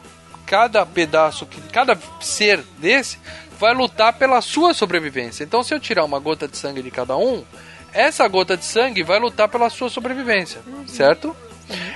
[0.45, 3.17] Cada pedaço, que cada ser desse
[3.57, 5.45] vai lutar pela sua sobrevivência.
[5.45, 7.45] Então, se eu tirar uma gota de sangue de cada um,
[7.93, 11.34] essa gota de sangue vai lutar pela sua sobrevivência, certo?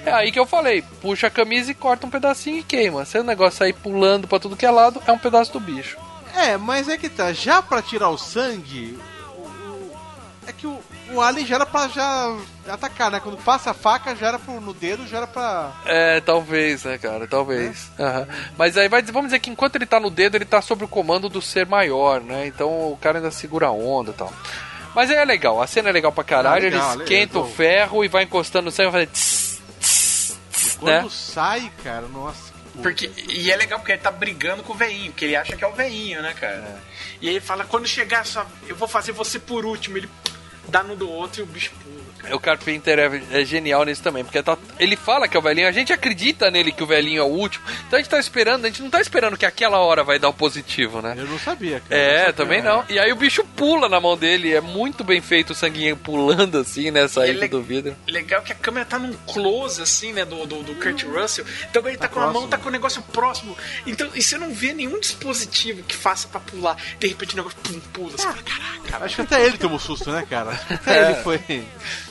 [0.05, 3.03] É aí que eu falei, puxa a camisa e corta um pedacinho e queima.
[3.03, 5.97] Se o negócio sair pulando pra tudo que é lado, é um pedaço do bicho.
[6.33, 8.97] É, mas é que tá, já pra tirar o sangue,
[10.47, 10.79] é que o,
[11.13, 12.35] o alien já era pra já
[12.67, 13.19] atacar, né?
[13.19, 15.71] Quando passa a faca, já era pro, no dedo, já era pra...
[15.85, 17.27] É, talvez, né, cara?
[17.27, 17.91] Talvez.
[17.99, 18.27] Aham.
[18.57, 20.83] Mas aí vai dizer, vamos dizer que enquanto ele tá no dedo, ele tá sob
[20.83, 22.45] o comando do ser maior, né?
[22.47, 24.31] Então o cara ainda segura a onda e tal.
[24.93, 27.49] Mas aí é legal, a cena é legal pra caralho, Ah, legal, ele esquenta legal.
[27.49, 31.07] o ferro e vai encostando no sangue e vai tss, tss, tss, Quando né?
[31.09, 32.51] sai, cara, nossa...
[32.73, 32.79] que.
[32.81, 35.63] Porque, e é legal porque ele tá brigando com o veinho, porque ele acha que
[35.63, 36.77] é o veinho, né, cara?
[37.21, 39.97] E aí ele fala, quando chegar só, eu vou fazer você por último.
[39.97, 40.09] Ele
[40.67, 42.01] dá no do outro e o bicho pula.
[42.22, 42.35] Cara.
[42.35, 45.68] O Carpenter é, é genial nisso também, porque tá- ele fala que é o velhinho,
[45.68, 48.65] a gente acredita nele que o velhinho é o último, então a gente tá esperando,
[48.65, 51.15] a gente não tá esperando que aquela hora vai dar o positivo, né?
[51.18, 51.99] Eu não sabia, cara.
[52.02, 52.69] É, Não sabia, também né?
[52.69, 52.85] não.
[52.89, 56.57] E aí o bicho pula na mão dele, é muito bem feito o sanguinho pulando
[56.60, 57.95] assim, né, saindo ele- do vidro.
[58.07, 61.45] Legal que a câmera tá num close, assim, né, do, do, do Kurt Russell.
[61.69, 62.49] Então ele tá, com a mão, próximo.
[62.52, 63.57] tá com o negócio próximo.
[63.85, 66.77] Então, e você não vê nenhum dispositivo que faça pra pular.
[66.99, 68.11] De repente o negócio pum, pula.
[68.11, 70.52] Você fala, caraca, Acho que até ele tomou susto, né, cara?
[70.69, 71.39] Até ele foi...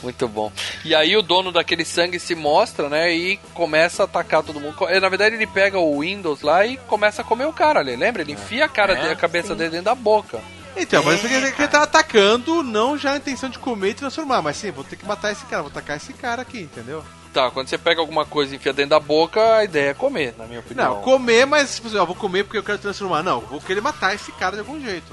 [0.03, 0.51] Muito bom.
[0.85, 3.13] E aí o dono daquele sangue se mostra, né?
[3.13, 4.75] E começa a atacar todo mundo.
[5.01, 7.97] Na verdade, ele pega o Windows lá e começa a comer o cara ali.
[7.97, 8.23] Lembra?
[8.23, 9.57] Ele enfia a cara dele, a cabeça Sim.
[9.57, 10.41] dele dentro da boca.
[10.77, 14.41] Então, mas dizer que ele tá atacando, não já a intenção de comer e transformar,
[14.41, 17.05] mas sim, vou ter que matar esse cara, vou atacar esse cara aqui, entendeu?
[17.33, 20.35] Tá, quando você pega alguma coisa e enfia dentro da boca, a ideia é comer,
[20.39, 20.95] na minha opinião.
[20.95, 23.23] Não, comer, mas, tipo assim, ó, vou comer porque eu quero transformar.
[23.23, 25.13] Não, vou querer matar esse cara de algum jeito.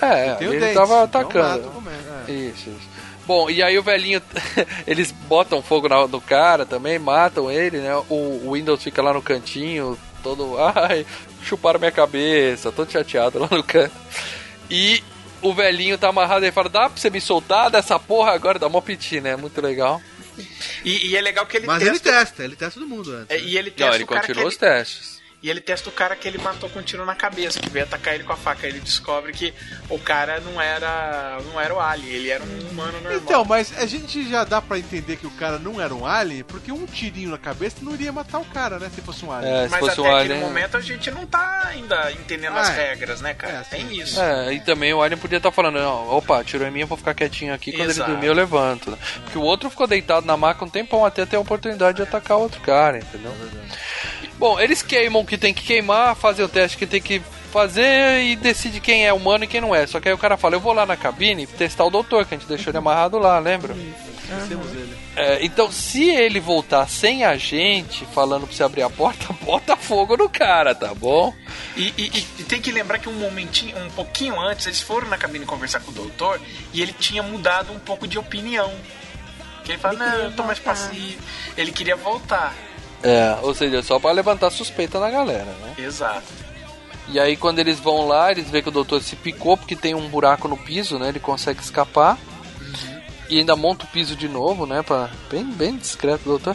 [0.00, 1.48] É, ele dente, tava então atacando.
[1.48, 2.32] mata o comendo, é.
[2.32, 2.88] Isso, isso.
[3.26, 4.20] Bom, e aí o velhinho,
[4.86, 7.94] eles botam fogo na, no cara também, matam ele, né?
[8.08, 11.06] O, o Windows fica lá no cantinho, todo, ai,
[11.42, 13.94] chuparam minha cabeça, todo chateado lá no canto.
[14.70, 15.02] E
[15.40, 18.58] o velhinho tá amarrado e fala, dá pra você me soltar dessa porra agora?
[18.58, 19.36] Dá mó piti, né?
[19.36, 20.00] Muito legal.
[20.84, 22.10] E, e é legal que ele Mas ele testa.
[22.10, 23.30] testa, ele testa todo mundo antes.
[23.30, 23.44] é, né?
[23.44, 25.21] e ele testa Não, ele o cara que continua ele- os testes.
[25.42, 27.84] E ele testa o cara que ele matou com um tiro na cabeça, que veio
[27.84, 28.66] atacar ele com a faca.
[28.66, 29.52] Ele descobre que
[29.90, 33.20] o cara não era, não era o alien, ele era um humano normal.
[33.20, 36.44] Então, mas a gente já dá pra entender que o cara não era um alien,
[36.44, 38.88] porque um tirinho na cabeça não iria matar o cara, né?
[38.94, 39.52] Se fosse um alien.
[39.52, 40.46] É, se mas fosse até um aquele alien...
[40.46, 42.88] momento a gente não tá ainda entendendo as Ah, é.
[42.90, 43.54] regras, né, cara?
[43.54, 44.00] É, Tem sim.
[44.00, 44.20] isso.
[44.20, 46.96] É, e também o Alien podia estar falando, não, opa, tirou em mim, eu vou
[46.96, 48.08] ficar quietinho aqui, quando Exato.
[48.08, 48.96] ele dormir eu levanto.
[49.24, 52.38] Porque o outro ficou deitado na maca um tempão até ter a oportunidade de atacar
[52.38, 53.32] o outro cara, entendeu?
[54.42, 58.24] Bom, eles queimam o que tem que queimar, fazem o teste que tem que fazer
[58.24, 59.86] e decide quem é humano e quem não é.
[59.86, 62.34] Só que aí o cara fala, eu vou lá na cabine testar o doutor, que
[62.34, 63.72] a gente deixou ele amarrado lá, lembra?
[63.72, 64.96] Esquecemos ele.
[65.14, 69.76] É, então, se ele voltar sem a gente, falando pra você abrir a porta, bota
[69.76, 71.32] fogo no cara, tá bom?
[71.76, 75.16] E, e- e tem que lembrar que um momentinho, um pouquinho antes, eles foram na
[75.18, 76.40] cabine conversar com o doutor
[76.74, 78.72] e ele tinha mudado um pouco de opinião.
[79.64, 81.22] Que ele fala, Ele não, queria eu tô mais voltar." passivo.
[81.56, 82.52] Ele queria voltar.
[83.02, 85.74] É, ou seja, só pra levantar suspeita na galera, né?
[85.78, 86.22] Exato.
[87.08, 89.94] E aí quando eles vão lá, eles veem que o doutor se picou porque tem
[89.94, 91.08] um buraco no piso, né?
[91.08, 92.16] Ele consegue escapar.
[93.28, 94.82] E ainda monta o piso de novo, né?
[94.82, 95.08] Pra...
[95.30, 96.54] Bem, bem discreto, doutor.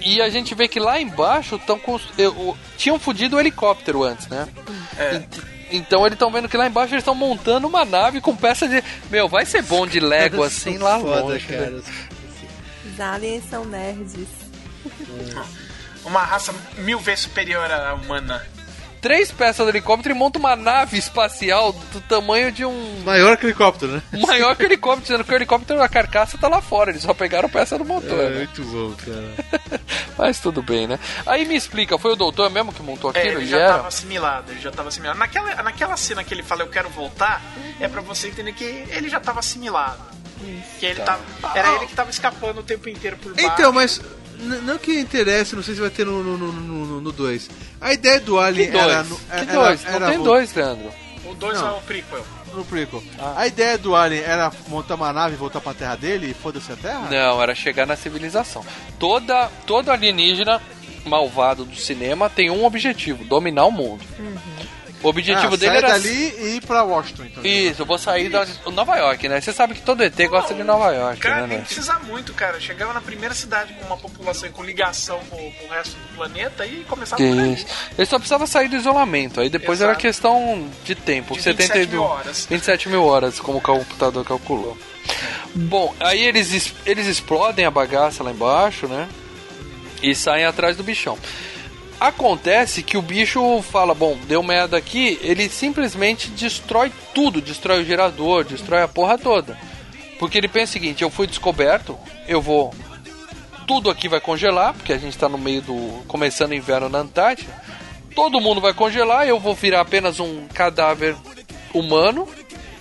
[0.00, 2.02] E, e a gente vê que lá embaixo estão cons...
[2.16, 4.46] eu- o- tinham fudido o helicóptero antes, né?
[4.96, 5.16] É.
[5.16, 5.38] Ent-
[5.72, 8.82] Então eles estão vendo que lá embaixo eles estão montando uma nave com peça de.
[9.10, 11.46] Meu, vai ser bom de Lego assim lá Foda, longe.
[11.46, 11.70] cara.
[11.70, 11.82] né?
[12.94, 14.16] Os aliens são nerds.
[16.04, 18.44] Uma raça mil vezes superior à humana.
[19.00, 23.46] Três peças do helicóptero e monta uma nave espacial do tamanho de um Maior que
[23.46, 24.02] helicóptero, né?
[24.26, 27.14] maior que o helicóptero, sendo que o helicóptero, a carcaça tá lá fora, eles só
[27.14, 28.18] pegaram peça do motor.
[28.18, 28.36] É, né?
[28.38, 29.80] muito bom, cara.
[30.18, 30.98] Mas tudo bem, né?
[31.24, 33.34] Aí me explica, foi o doutor mesmo que montou É, aquilo?
[33.34, 33.74] ele Ele já era?
[33.74, 35.18] tava assimilado, ele já tava assimilado.
[35.20, 37.40] Naquela, naquela cena que ele fala eu quero voltar,
[37.78, 40.02] é pra você entender que ele já tava assimilado.
[40.80, 41.20] Que ele tava.
[41.54, 43.48] Era ele que tava escapando o tempo inteiro por baixo.
[43.48, 44.00] Então, mas
[44.38, 46.38] não que interesse, não sei se vai ter no 2.
[46.40, 47.50] No, no, 2.
[47.80, 48.84] A ideia do Alien Que dois?
[48.88, 49.02] era.
[49.04, 49.84] no- que era- dois?
[49.86, 50.90] era Não tem vo- dois, Leandro.
[51.24, 51.68] O 2 Não.
[51.68, 52.24] é o prequel.
[52.54, 53.02] No prequel.
[53.36, 56.72] A ideia do Alien era montar uma nave e voltar pra terra dele e foda-se
[56.72, 57.08] a terra?
[57.10, 58.64] Não, era chegar na civilização.
[58.98, 60.60] Toda, todo alienígena
[61.04, 64.02] malvado do cinema tem um objetivo, dominar o mundo.
[65.00, 67.44] O objetivo ah, dele era dali e ir pra Washington, então.
[67.44, 69.40] Isso, eu vou sair da Nova York, né?
[69.40, 71.46] Você sabe que todo ET gosta de Nova York, Cara, né?
[71.46, 71.64] nem né?
[71.64, 72.58] precisa muito, cara.
[72.60, 76.66] Chegava na primeira cidade com uma população com ligação com, com o resto do planeta
[76.66, 77.54] e começava por aí.
[77.54, 77.66] Isso.
[77.96, 79.40] Ele só precisava sair do isolamento.
[79.40, 79.90] Aí depois Exato.
[79.92, 81.34] era questão de tempo.
[81.34, 82.46] De 70 27 mil horas.
[82.50, 84.76] 27 mil horas, como o computador calculou.
[85.54, 89.08] Bom, aí eles, es- eles explodem a bagaça lá embaixo, né?
[90.02, 91.16] E saem atrás do bichão.
[92.00, 97.84] Acontece que o bicho fala, bom, deu merda aqui, ele simplesmente destrói tudo, destrói o
[97.84, 99.58] gerador, destrói a porra toda.
[100.18, 102.72] Porque ele pensa o seguinte, eu fui descoberto, eu vou
[103.68, 106.02] tudo aqui vai congelar, porque a gente está no meio do.
[106.08, 107.52] começando o inverno na Antártida.
[108.14, 111.14] Todo mundo vai congelar, eu vou virar apenas um cadáver
[111.74, 112.26] humano.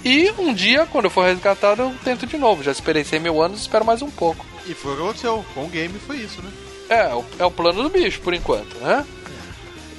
[0.06, 2.64] E um dia, quando eu for resgatado, eu tento de novo.
[2.64, 4.46] Já esperei 100 mil anos, espero mais um pouco.
[4.66, 5.46] E foi o que aconteceu.
[5.54, 6.50] Com o game foi isso, né?
[6.90, 9.06] É, é o- plano do bicho, por enquanto, né?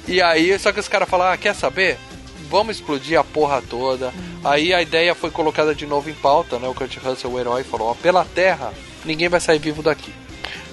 [0.07, 1.97] E aí, só que os caras falaram, ah, quer saber?
[2.49, 4.11] Vamos explodir a porra toda.
[4.43, 6.67] Aí a ideia foi colocada de novo em pauta, né?
[6.67, 8.73] O Kurt Russell, o herói, falou, ó, pela terra,
[9.05, 10.11] ninguém vai sair vivo daqui.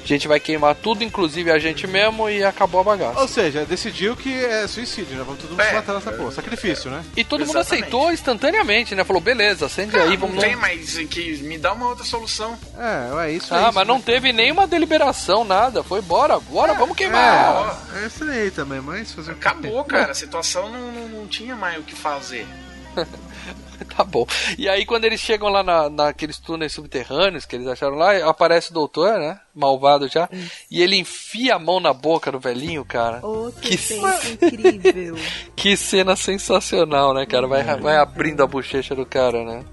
[0.07, 3.19] A gente vai queimar tudo, inclusive a gente mesmo, e acabou a bagaça.
[3.21, 5.25] Ou seja, decidiu que é suicídio, né?
[5.27, 5.69] Vamos todo mundo É.
[5.71, 6.31] se matar nessa porra.
[6.31, 7.05] Sacrifício, né?
[7.17, 7.83] E todo mundo Exatamente.
[7.87, 9.03] aceitou instantaneamente, né?
[9.03, 12.57] Falou, beleza, acende Cara, aí, não vamos tem mais que me dá uma outra solução.
[12.79, 14.03] É, é isso é Ah, isso, mas não né?
[14.07, 15.83] teve nenhuma deliberação, nada.
[15.83, 17.77] Foi bora, bora, vamos queimar.
[17.97, 19.33] É, é estranhei também, mas fazer?
[19.33, 20.13] Acabou, cara.
[20.13, 22.47] A situação não, não, não tinha mais o que fazer.
[23.97, 24.27] Tá bom.
[24.59, 28.71] E aí, quando eles chegam lá na, naqueles túneis subterrâneos que eles acharam lá, aparece
[28.71, 29.41] o doutor, né?
[29.55, 30.29] Malvado já.
[30.71, 33.25] E ele enfia a mão na boca do velhinho, cara.
[33.25, 35.17] Outra Que cena incrível.
[35.57, 37.47] Que cena sensacional, né, cara?
[37.47, 39.65] Vai, vai abrindo a bochecha do cara, né?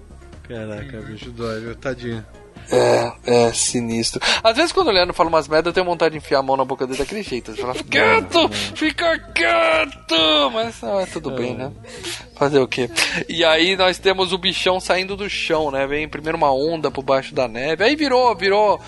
[0.47, 1.75] Caraca, bicho dói, viu?
[1.75, 2.25] Tadinho.
[2.71, 4.21] É, é sinistro.
[4.43, 6.57] Às vezes quando o Leandro fala umas merda, eu tenho vontade de enfiar a mão
[6.57, 7.51] na boca dele daquele jeito.
[7.51, 8.49] Ele fala, quieto!
[8.75, 10.51] Fica quieto!
[10.53, 11.71] Mas não, é tudo bem, né?
[12.35, 12.89] Fazer o quê?
[13.27, 15.85] E aí nós temos o bichão saindo do chão, né?
[15.87, 17.83] Vem primeiro uma onda por baixo da neve.
[17.83, 18.79] Aí virou, virou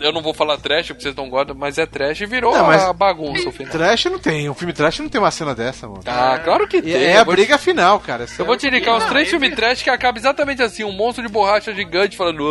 [0.00, 2.66] eu não vou falar trash porque vocês não gostam, mas é trash e virou Não,
[2.66, 3.72] mas- a bagunça o final.
[3.72, 4.48] Trash não tem.
[4.48, 6.02] Um filme trash não tem uma cena dessa, mano.
[6.06, 6.92] Ah, claro que E tem.
[7.04, 8.26] é a vou te- briga final, cara.
[8.38, 10.92] Eu vou te indicar uns Não, três ele- filmes trash que acabam exatamente assim: um
[10.92, 12.44] monstro de borracha gigante falando,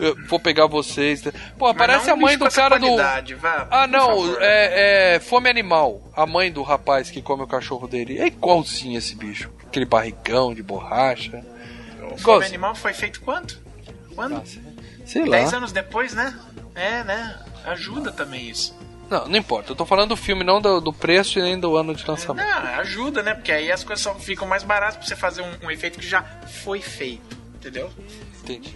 [0.00, 1.22] "Ah, vou pegar vocês.
[1.58, 2.96] Pô, Mas parece não a mãe do cara do.
[2.96, 6.02] vá, Ah, não, é, é Fome Animal.
[6.14, 8.18] A mãe do rapaz que come o cachorro dele.
[8.18, 9.50] É igualzinho esse bicho.
[9.66, 11.42] Aquele barrigão de borracha.
[12.12, 12.44] O Fome.
[12.44, 13.54] Animal foi feito quando?
[14.14, 14.42] Quando?
[15.04, 15.38] Sei lá.
[15.38, 16.36] Dez anos depois, né?
[16.74, 17.38] É, né?
[17.64, 18.74] Ajuda também isso.
[19.10, 19.72] Não, não importa.
[19.72, 22.46] Eu tô falando do filme, não do, do preço e nem do ano de lançamento.
[22.46, 23.34] Não, ajuda, né?
[23.34, 26.06] Porque aí as coisas só ficam mais baratas pra você fazer um, um efeito que
[26.06, 26.22] já
[26.62, 27.36] foi feito.
[27.54, 27.90] Entendeu?
[28.42, 28.74] Entendi.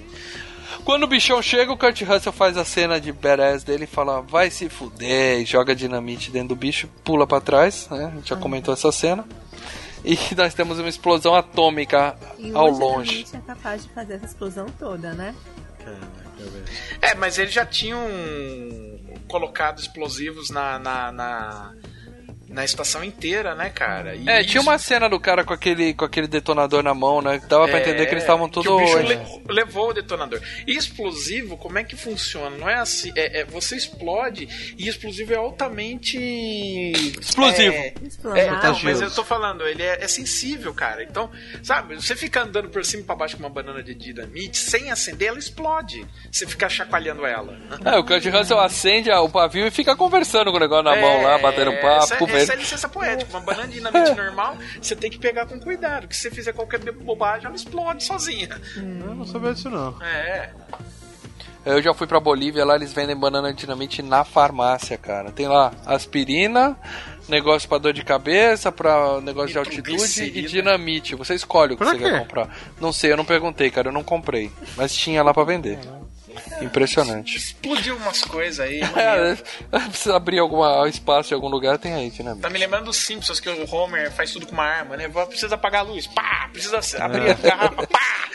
[0.84, 4.20] Quando o bichão chega, o Kurt Russell faz a cena de badass dele e fala,
[4.20, 8.10] vai se fuder, e joga dinamite dentro do bicho, pula pra trás, né?
[8.12, 9.24] A gente já comentou essa cena.
[10.04, 13.24] E nós temos uma explosão atômica E ao o longe.
[13.24, 15.34] Dinamite é capaz de fazer essa explosão toda, né?
[17.00, 18.00] É, mas eles já tinham
[19.28, 21.74] colocado explosivos na, na, na,
[22.48, 24.14] na estação inteira, né, cara?
[24.14, 27.20] E É, tinha isso- uma cena do cara com aquele, com aquele detonador na mão,
[27.20, 27.38] né?
[27.40, 28.76] Que dava pra É, entender que eles estavam que tudo.
[28.76, 29.18] o bicho le-
[29.48, 30.40] levou o detonador.
[30.66, 32.56] E explosivo, como é que funciona?
[32.56, 33.12] Não é assim.
[33.16, 34.48] É, é- você explode
[34.78, 36.16] e explosivo é altamente.
[37.20, 37.74] Explosivo.
[37.74, 37.92] É,
[38.36, 41.02] é, não, mas eu tô falando, ele é, é sensível, cara.
[41.02, 41.30] Então,
[41.62, 44.90] sabe, você fica andando por cima e pra baixo com uma banana de dinamite, sem
[44.90, 46.06] acender, ela explode.
[46.30, 47.56] Você fica chacoalhando ela.
[47.84, 51.22] É, o Kurt Russell acende o pavio e fica conversando com o negócio na mão
[51.22, 53.30] lá, batendo É, papo, Essa é licença poética.
[53.30, 56.06] Uma banana de dinamite normal, você tem que pegar com cuidado.
[56.08, 58.48] Que se você fizer qualquer bobagem, ela explode sozinha.
[58.76, 60.00] Eu não sabia disso, não.
[60.02, 60.50] É.
[61.64, 65.32] Eu já fui pra Bolívia, lá eles vendem banana de dinamite na farmácia, cara.
[65.32, 66.76] Tem lá aspirina,
[67.28, 71.16] negócio pra dor de cabeça, pra negócio de altitude e dinamite.
[71.16, 72.04] Você escolhe o que Pra você quê?
[72.04, 72.56] quer comprar.
[72.80, 74.52] Não sei, eu não perguntei, cara, eu não comprei.
[74.76, 75.80] Mas tinha lá pra vender.
[76.60, 77.36] Impressionante.
[77.36, 78.80] Explodiu umas coisas aí.
[78.96, 79.42] É, maneiro.
[79.90, 82.42] precisa abrir algum espaço em algum lugar, tem aí dinamite.
[82.42, 85.08] Tá me lembrando dos Simpsons que o Homer faz tudo com uma arma, né?
[85.08, 86.48] Precisa apagar a luz, pá!
[86.52, 88.28] Precisa abrir a garrafa, pá!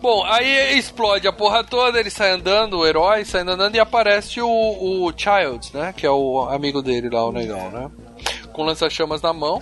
[0.00, 4.40] Bom, aí explode a porra toda, ele sai andando, o herói sai andando e aparece
[4.40, 5.92] o, o Childs, né?
[5.96, 7.90] Que é o amigo dele lá, o negão, né?
[8.56, 9.60] Com lança-chamas na mão.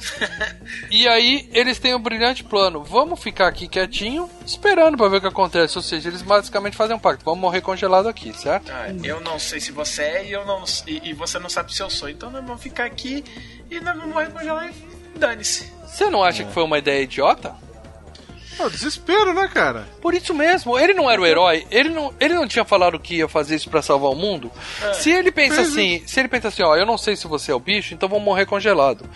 [0.88, 2.84] e aí eles têm um brilhante plano.
[2.84, 5.76] Vamos ficar aqui quietinho, esperando pra ver o que acontece.
[5.76, 7.24] Ou seja, eles basicamente fazem um pacto.
[7.24, 8.70] Vamos morrer congelado aqui, certo?
[8.70, 11.74] Ah, eu não sei se você é e, eu não, e, e você não sabe
[11.74, 12.08] se eu sou.
[12.08, 13.24] Então nós vamos ficar aqui
[13.68, 15.72] e nós vamos morrer congelar e dane-se.
[15.88, 17.52] Você não acha que foi uma ideia idiota?
[18.58, 19.86] É o desespero, né, cara?
[20.00, 23.16] Por isso mesmo, ele não era o herói, ele não, ele não tinha falado que
[23.16, 24.50] ia fazer isso pra salvar o mundo.
[24.94, 27.54] Se ele pensa assim, se ele pensa assim, ó, eu não sei se você é
[27.54, 29.08] o bicho, então vou morrer congelado.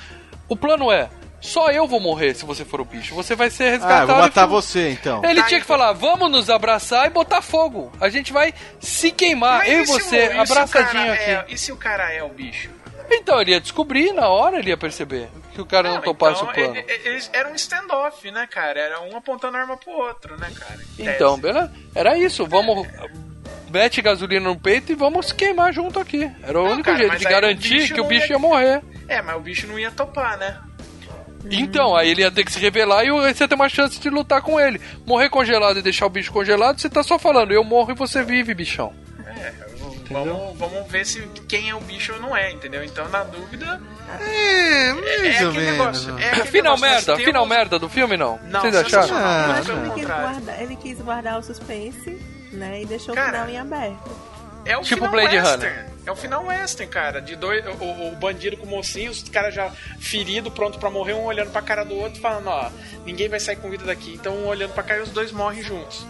[0.49, 1.09] O plano é,
[1.41, 3.15] só eu vou morrer se você for o bicho.
[3.15, 4.01] Você vai ser Ah, resgatado.
[4.03, 5.23] eu vou matar e você, então.
[5.25, 7.93] Ele Tá, tinha que então- falar, vamos nos abraçar e botar fogo.
[8.01, 11.13] A gente vai se queimar, eu e se o- você, e se o abraçadinho cara
[11.15, 11.31] aqui.
[11.31, 12.71] é- e se o cara é o bicho?
[13.11, 16.43] Então ele ia descobrir, na hora ele ia perceber que o cara não, Não, topasse
[16.43, 16.77] então, o plano.
[17.05, 18.79] Eles eram um standoff, né, cara?
[18.79, 20.79] Era um apontando a arma pro outro, né, cara?
[20.99, 21.73] Então, beleza?
[21.95, 22.87] Era isso, vamos.
[23.71, 26.31] Mete gasolina no peito e vamos queimar junto aqui.
[26.43, 28.39] Era o Não, único cara, jeito de o garantir bicho que o bicho ia- ia
[28.39, 28.83] morrer.
[29.07, 30.59] É, mas o bicho não ia topar, né?
[31.51, 34.11] Então, aí ele ia ter que se revelar e você ia ter uma chance de
[34.11, 34.81] lutar com ele.
[35.07, 38.23] Morrer congelado e deixar o bicho congelado, você tá só falando, eu morro e você
[38.23, 38.93] vive, bichão.
[40.11, 42.83] É, vamos, vamos ver se quem é o bicho ou não é, entendeu?
[42.85, 43.81] Então, na dúvida,
[44.21, 46.19] É, é ou aquele negócio.
[46.19, 48.39] É aquele Final negócio, merda, temos- final merda do filme não?
[48.45, 49.09] Não, Vocês acharam?
[49.17, 52.11] Ah, pelo ele quis, guardar, ele quis guardar o suspense,
[52.53, 52.83] né?
[52.83, 54.11] E deixou Cara, o final em aberto.
[54.65, 55.89] É o Tipo final Blade western.
[56.07, 57.21] É o final western, cara.
[57.23, 61.15] De dois, o, o bandido com o mocinho, os caras já ferido, pronto pra morrer,
[61.15, 62.71] um olhando pra cara do outro, falando, ó,
[63.05, 64.15] ninguém vai sair com vida daqui.
[64.15, 66.07] Então um olhando pra cá e os dois morrem juntos.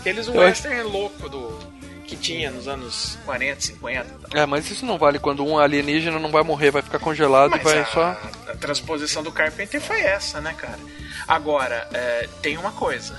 [0.00, 1.58] Aqueles um Eu acho- western louco do
[2.06, 4.04] que tinha nos anos 40, 50.
[4.04, 4.38] Tá?
[4.38, 7.56] É, mas isso não vale quando um alienígena não vai morrer, vai ficar congelado e
[7.56, 8.10] Mas vai a, só.
[8.48, 10.78] a transposição do Carpenter foi essa, né, cara?
[11.26, 13.18] Agora, é, tem uma coisa.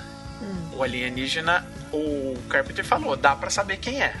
[0.72, 4.14] O alienígena, o Carpenter falou, dá pra saber quem é.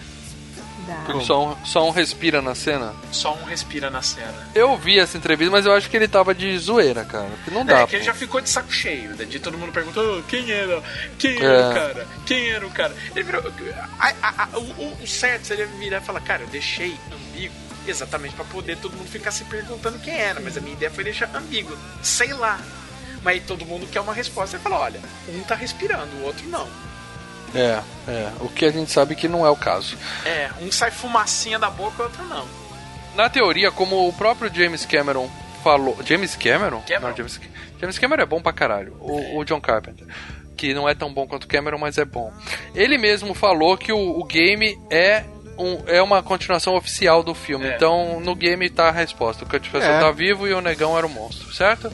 [1.06, 2.94] Porque só um, só um respira na cena.
[3.12, 4.34] Só um respira na cena.
[4.54, 7.28] Eu vi essa entrevista, mas eu acho que ele tava de zoeira, cara.
[7.28, 7.80] Porque não dá.
[7.80, 9.24] É, que ele já ficou de saco cheio, né?
[9.24, 10.82] De todo mundo perguntou "Oh, quem era,
[11.18, 11.70] quem era É.
[11.70, 12.94] o cara, quem era o cara.
[13.14, 13.42] Ele virou.
[13.98, 17.54] a- a- a- o, o- certo seria virar e falar, cara, eu deixei ambíguo
[17.86, 21.04] exatamente pra poder todo mundo ficar se perguntando quem era, mas a minha ideia foi
[21.04, 22.60] deixar ambíguo, sei lá.
[23.22, 24.56] Mas aí todo mundo quer uma resposta.
[24.56, 26.68] Ele fala, olha, um tá respirando, o outro não.
[27.54, 28.32] É, é.
[28.40, 29.96] O que a gente sabe que não é o caso.
[30.24, 32.46] É, um sai fumacinha da boca, o outro não.
[33.14, 35.28] Na teoria, como o próprio James Cameron
[35.64, 35.96] falou.
[36.04, 36.80] James Cameron?
[36.86, 37.08] Cameron.
[37.08, 37.40] Não, James,
[37.80, 38.96] James Cameron é bom pra caralho.
[39.00, 40.06] O, o John Carpenter.
[40.56, 42.32] que não é tão bom quanto o Cameron, mas é bom.
[42.74, 45.24] Ele mesmo falou que o, o game é
[45.58, 47.66] um, é uma continuação oficial do filme.
[47.66, 47.74] É.
[47.74, 49.44] Então, no game tá a resposta.
[49.44, 49.98] O Russell É.
[50.00, 51.92] tá vivo e o negão era o monstro, certo?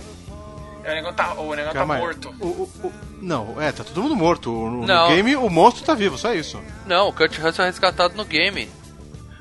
[0.85, 2.35] O negão tá, o negão tá Calma morto.
[2.41, 2.93] O- o- o-
[3.23, 4.51] não, é, tá todo mundo morto.
[4.51, 5.09] No, Não.
[5.09, 6.61] no game, o monstro tá vivo, só isso.
[6.87, 8.69] Não, o Kurt Russell é resgatado no game.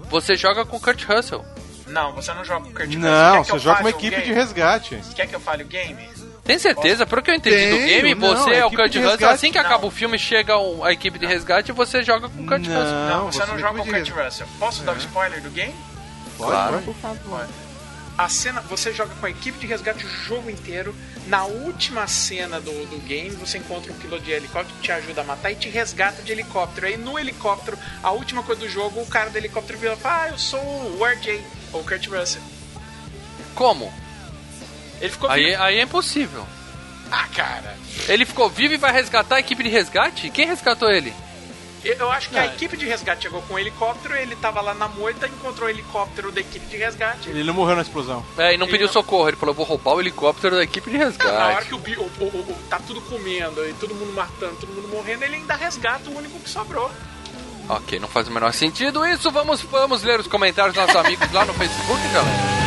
[0.10, 1.44] Você joga com o Kurt Russell.
[1.88, 3.02] Não, você não joga com o Kurt Russell.
[3.02, 4.34] Não, você joga com uma equipe de game?
[4.36, 5.00] resgate.
[5.16, 6.10] Quer que eu fale o game?
[6.46, 7.06] Tem certeza?
[7.06, 9.30] Pelo que eu entendi do Tenho, game, não, você é o Kurt Russell.
[9.30, 9.66] Assim que Não.
[9.66, 10.54] acaba o filme, chega
[10.84, 12.84] a equipe de resgate e você joga com o Kurt Russell.
[13.10, 14.48] Não, você, você não não joga com o pode Kurt Russell.
[14.60, 15.74] Posso dar um spoiler do game?
[16.38, 16.74] Pode, Claro.
[16.74, 16.86] pode.
[16.86, 17.48] Por favor.
[18.18, 20.96] A cena, você joga com a equipe de resgate o jogo inteiro.
[21.28, 25.22] Na última cena do, do game, você encontra um piloto de helicóptero que te ajuda
[25.22, 26.86] a matar e te resgata de helicóptero.
[26.86, 30.24] Aí no helicóptero, a última coisa do jogo, o cara do helicóptero vira e fala:
[30.26, 31.42] Ah, eu sou o RJ,
[31.72, 32.42] ou o Kurt Russell.
[33.56, 33.92] Como?
[35.02, 35.62] Ele ficou Aí, vivo.
[35.64, 36.46] aí é impossível.
[37.12, 37.76] Ah, cara.
[38.08, 40.30] Ele ficou vivo e vai resgatar a equipe de resgate?
[40.30, 41.14] Quem resgatou ele?
[41.84, 42.42] Eu, acho que Ah.
[42.44, 45.70] a equipe de resgate chegou com o helicóptero, ele tava lá na moita, encontrou o
[45.70, 47.30] helicóptero da equipe de resgate.
[47.30, 48.26] Ele não morreu na explosão.
[48.38, 49.28] É, e não Ele pediu não- socorro.
[49.28, 51.12] Ele falou: vou roubar o helicóptero da equipe de Na hora
[51.60, 51.68] resgate.
[51.68, 55.24] que o, o- o- o- tá tudo comendo e todo mundo matando, todo mundo morrendo,
[55.24, 56.90] ele ainda resgata o único que sobrou.
[57.70, 59.32] Ok, não faz o menor sentido isso.
[59.32, 62.63] Vamos, vamos ler os comentários dos nossos amigos lá no Facebook, galera.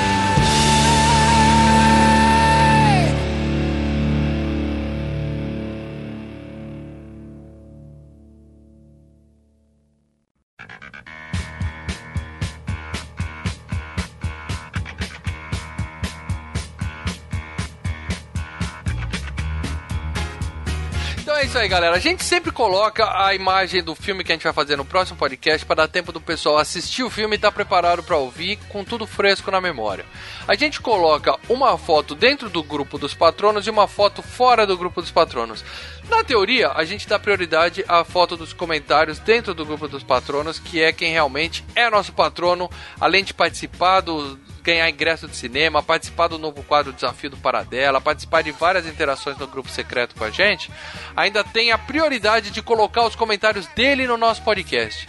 [21.66, 21.96] Aí, galera.
[21.96, 25.18] A gente sempre coloca a imagem do filme que a gente vai fazer no próximo
[25.18, 28.84] podcast para dar tempo do pessoal assistir o filme e estar preparado para ouvir com
[28.84, 30.04] tudo fresco na memória.
[30.46, 34.78] A gente coloca uma foto dentro do grupo dos patronos e uma foto fora do
[34.78, 35.64] grupo dos patronos.
[36.08, 40.60] Na teoria, a gente dá prioridade à foto dos comentários dentro do grupo dos patronos,
[40.60, 42.70] que é quem realmente é nosso patrono,
[43.00, 48.00] além de participar do, ganhar ingresso de cinema, participar do novo quadro Desafio do Paradela,
[48.00, 50.70] participar de várias interações no grupo secreto com a gente,
[51.16, 55.08] ainda tem a prioridade de colocar os comentários dele no nosso podcast.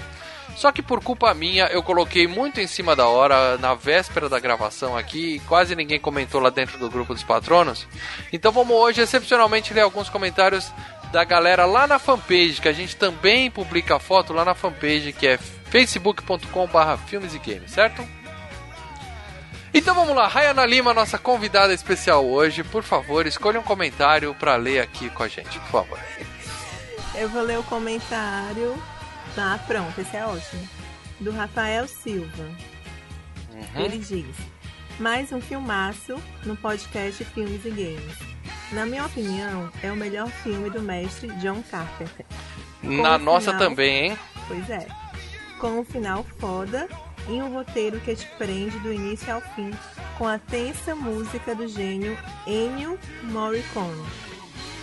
[0.56, 4.40] Só que por culpa minha, eu coloquei muito em cima da hora, na véspera da
[4.40, 7.88] gravação aqui, quase ninguém comentou lá dentro do grupo dos patronos.
[8.32, 10.72] Então vamos hoje, excepcionalmente, ler alguns comentários
[11.12, 15.28] da galera lá na fanpage, que a gente também publica foto lá na fanpage, que
[15.28, 18.16] é facebook.com.br filmes e games, certo?
[19.73, 24.56] Então vamos lá, Rayana Lima, nossa convidada especial hoje, por favor, escolha um comentário para
[24.56, 25.99] ler aqui com a gente, por favor.
[27.15, 28.81] Eu vou ler o comentário.
[29.35, 30.68] Tá, pronto, esse é ótimo.
[31.19, 32.45] Do Rafael Silva.
[33.76, 34.35] Ele diz:
[34.99, 36.15] Mais um filmaço
[36.45, 38.18] no podcast Filmes e Games.
[38.72, 42.26] Na minha opinião, é o melhor filme do mestre John Carpenter.
[42.84, 44.19] Na o nossa final- também, hein?
[44.48, 44.88] Pois é.
[45.60, 46.88] Com um final foda
[47.30, 49.72] e um roteiro que te prende do início ao fim,
[50.18, 54.06] com a tensa música do gênio Ennio Morricone.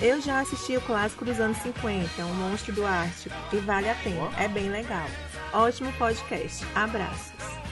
[0.01, 3.95] Eu já assisti o clássico dos anos 50, Um Monstro do Ártico, e vale a
[3.95, 5.07] pena, é bem legal.
[5.53, 7.64] Ótimo podcast, abraços.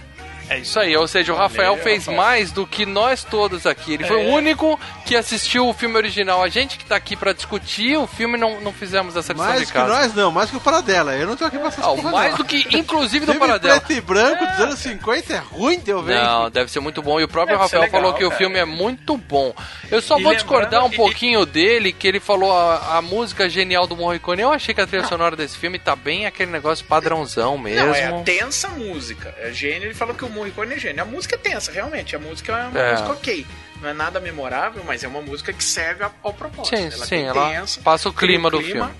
[0.48, 2.16] É isso aí, ou seja, o Rafael Valeu, fez Rafael.
[2.18, 3.94] mais do que nós todos aqui.
[3.94, 4.24] Ele foi É.
[4.26, 6.42] o único que assistiu o filme original.
[6.42, 9.60] A gente que tá aqui pra discutir o filme não, não fizemos essa lição Mais
[9.60, 9.88] de que casa.
[9.92, 11.14] nós não, mais que o Paradela.
[11.14, 12.38] Eu não tô aqui pra essas Ah, mais não.
[12.38, 13.80] do que, inclusive, do Filme Paradela.
[13.80, 16.22] preto e branco dos anos 50 é ruim de eu ver.
[16.22, 17.18] Não, deve ser muito bom.
[17.20, 18.38] E o próprio Deve Rafael legal, falou que o cara.
[18.38, 19.54] filme é muito bom.
[19.90, 23.02] Eu só E vou discordar um lembrando- e- pouquinho dele, que ele falou a, a
[23.02, 24.42] música genial do Morricone.
[24.42, 27.86] Eu achei que a trilha sonora desse filme tá bem aquele negócio padrãozão mesmo.
[27.86, 29.34] Não, é a tensa música.
[29.38, 31.02] É gênio, ele falou que o Morricone é gênio.
[31.02, 32.16] A música é tensa, realmente.
[32.16, 32.92] A música é uma É.
[32.92, 33.46] música ok.
[33.80, 36.76] Não é nada memorável, mas é uma música que serve ao, propósito.
[36.76, 38.90] Sim, ela sim, tem ela tensa, passa o cria clima do filme.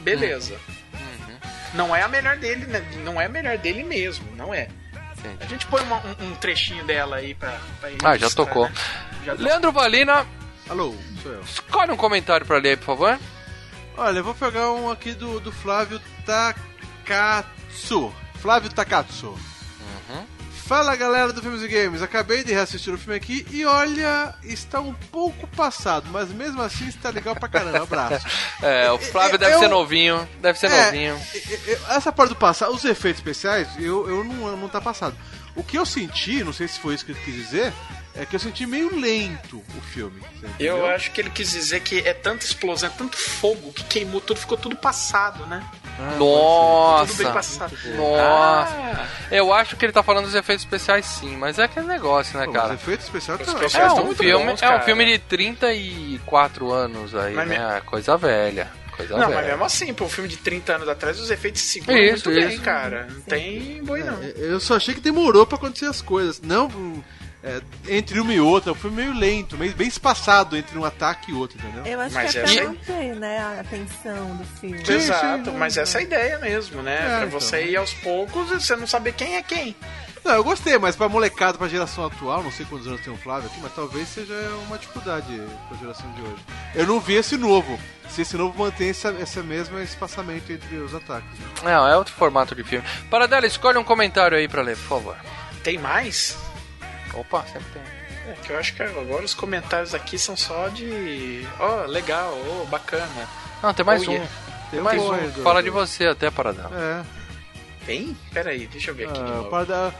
[0.00, 0.56] Beleza.
[1.74, 2.84] Não é a melhor dele, né?
[3.04, 4.68] Não é a melhor dele mesmo, não é.
[5.18, 5.36] Entendi.
[5.40, 8.68] A gente põe uma- um, um trechinho dela aí pra, pra Ah, já tocou.
[8.68, 8.74] né?
[9.24, 9.46] Já tocou.
[9.46, 10.26] Leandro Valina,
[10.68, 11.40] Alô, sou eu.
[11.42, 13.18] escolhe um comentário pra ler aí, por favor.
[13.96, 18.12] Olha, eu vou pegar um aqui do, do Flávio Takatsu.
[18.40, 19.38] Flávio Takatsu.
[20.72, 24.80] Fala galera do Filmes e Games, acabei de reassistir o filme aqui e olha, está
[24.80, 27.82] um pouco passado, mas mesmo assim está legal pra caramba.
[27.82, 28.26] Abraço.
[28.62, 31.20] É, o Flávio É, deve é ser novinho, deve ser É, novinho.
[31.66, 35.14] é, Essa parte do passado, os efeitos especiais, eu, eu não, não tá passado.
[35.54, 37.70] O que eu senti, não sei se foi isso que ele quis dizer,
[38.14, 40.22] é que eu senti meio lento o filme.
[40.58, 44.22] Eu acho que ele quis dizer que é tanta explosão, é tanto fogo que queimou
[44.22, 45.62] tudo, ficou tudo passado, né?
[45.96, 47.72] Tudo bem Nossa, passado.
[47.96, 48.72] nossa.
[48.76, 52.38] Ah, Eu acho que ele tá falando dos efeitos especiais sim, mas é aquele negócio,
[52.38, 52.68] né, Pô, cara?
[52.68, 56.70] Os efeitos especiais Os especiais É estão um, filme, bons, é um filme de 34
[56.72, 57.82] anos aí, Mas né?
[57.86, 58.68] Coisa velha.
[58.96, 59.34] Coisa Não, velha.
[59.34, 62.28] mas mesmo assim, pô, um filme de 30 anos atrás, os efeitos se seguram Isso,
[62.28, 62.62] muito bem, isso.
[62.62, 63.08] cara.
[63.10, 64.22] Não tem boi, não.
[64.22, 66.40] É, Eu só achei que demorou pra acontecer as coisas.
[66.42, 66.68] Não
[67.44, 71.34] é, entre uma e outra, foi meio lento, meio bem espaçado entre um ataque e
[71.34, 71.84] outro, entendeu?
[71.84, 74.84] Eu acho Mas que é pra manter, né, a atenção do filme.
[74.86, 75.56] Sim, Exato, sim.
[75.56, 76.94] mas essa é a ideia mesmo, né?
[76.94, 77.40] É, pra então.
[77.40, 79.74] você ir aos poucos e você não saber quem é quem.
[80.24, 83.16] Não, eu gostei, mas pra molecada, pra geração atual, não sei quantos anos tem o
[83.16, 84.34] Flávio aqui, mas talvez seja
[84.68, 86.42] uma dificuldade pra geração de hoje.
[86.76, 87.76] Eu não vi esse novo.
[88.08, 91.28] Se esse novo mantém essa, essa mesma espaçamento entre os ataques.
[91.40, 91.46] né?
[91.64, 92.86] Não, é outro formato de filme.
[93.10, 95.16] Paradela, escolhe um comentário aí pra ler, por favor.
[95.64, 96.36] Tem mais?
[97.14, 97.82] Opa, sempre tem.
[98.28, 101.46] É que eu acho que agora os comentários aqui são só de.
[101.58, 102.32] Ó, legal,
[102.62, 103.28] ó, bacana.
[103.62, 104.14] Não, tem mais Oh, um.
[104.14, 104.30] yeah.
[104.70, 105.30] Tem um mais um.
[105.30, 106.70] do- Fala de você até, Paradela.
[106.72, 107.22] É.
[107.84, 108.16] Tem?
[108.32, 109.50] Pera aí, deixa eu ver aqui de Ah, novo.
[109.50, 109.92] para da...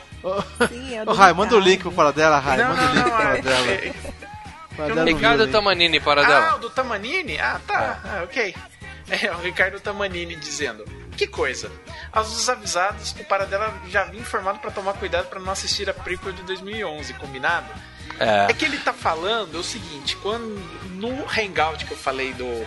[0.69, 2.57] Sim, é Ô, do Rai, manda o link pro Paradela, Rai.
[2.57, 3.71] Não, Manda o link pro não, é- Paradela.
[3.71, 3.93] é-
[4.77, 5.47] Paradela Ricardo?
[5.49, 6.55] Tamanini, Ah, Paradela.
[6.55, 7.37] o do Tamanini?
[7.39, 7.99] Ah, tá.
[8.05, 8.55] Ah, ok.
[9.11, 10.85] É o Ricardo Tamanini dizendo:
[11.17, 11.71] Que coisa.
[12.11, 16.31] Aos desavisados, o Paradela já havia informado pra tomar cuidado pra não assistir a prequel
[16.31, 17.67] de 2011, combinado?
[18.19, 18.47] É.
[18.51, 20.45] É que ele tá falando o seguinte: quando
[20.91, 22.65] no hangout que eu falei do.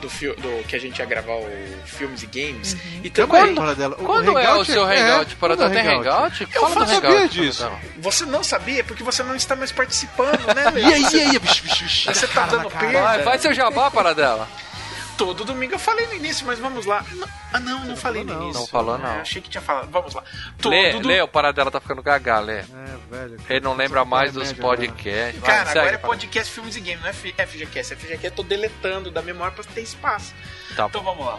[0.00, 1.48] Do, do que a gente ia gravar o
[1.84, 3.94] filmes e games e também Quando, Paradela?
[4.00, 5.32] O Quando é o Hangout seu é- hangout?
[5.32, 6.48] é, Paradela é tem hangout?
[6.52, 7.70] Eu Fala do sabia hangout, disso.
[7.98, 10.72] Você não sabia porque você não está mais participando, né?
[10.80, 11.38] E aí, e aí?
[11.38, 12.12] Bicho, bicho, bicho.
[12.12, 13.22] Você tá dando Vai, perda.
[13.22, 14.48] vai seu jabá, Paradela.
[15.18, 17.04] Todo domingo eu falei no início, mas vamos lá.
[17.12, 18.42] Não- ah, não, não falei no não.
[18.44, 18.60] início.
[18.60, 19.08] Não falou, não.
[19.08, 19.88] É, achei que tinha falado.
[19.90, 20.24] Vamos lá.
[20.60, 22.58] Todo Lê, do- lê, o Paradela tá ficando gaga, lê.
[22.58, 22.64] É,
[23.10, 23.36] velho.
[23.48, 25.40] Ele não lembra mais dos média, podcasts.
[25.40, 27.94] Vai, Cara, segue, agora é podcast, filmes e games, não é F- FGCast.
[27.94, 30.34] FGCast eu tô deletando da memória pra ter espaço.
[30.76, 31.38] Tá Então vamos lá.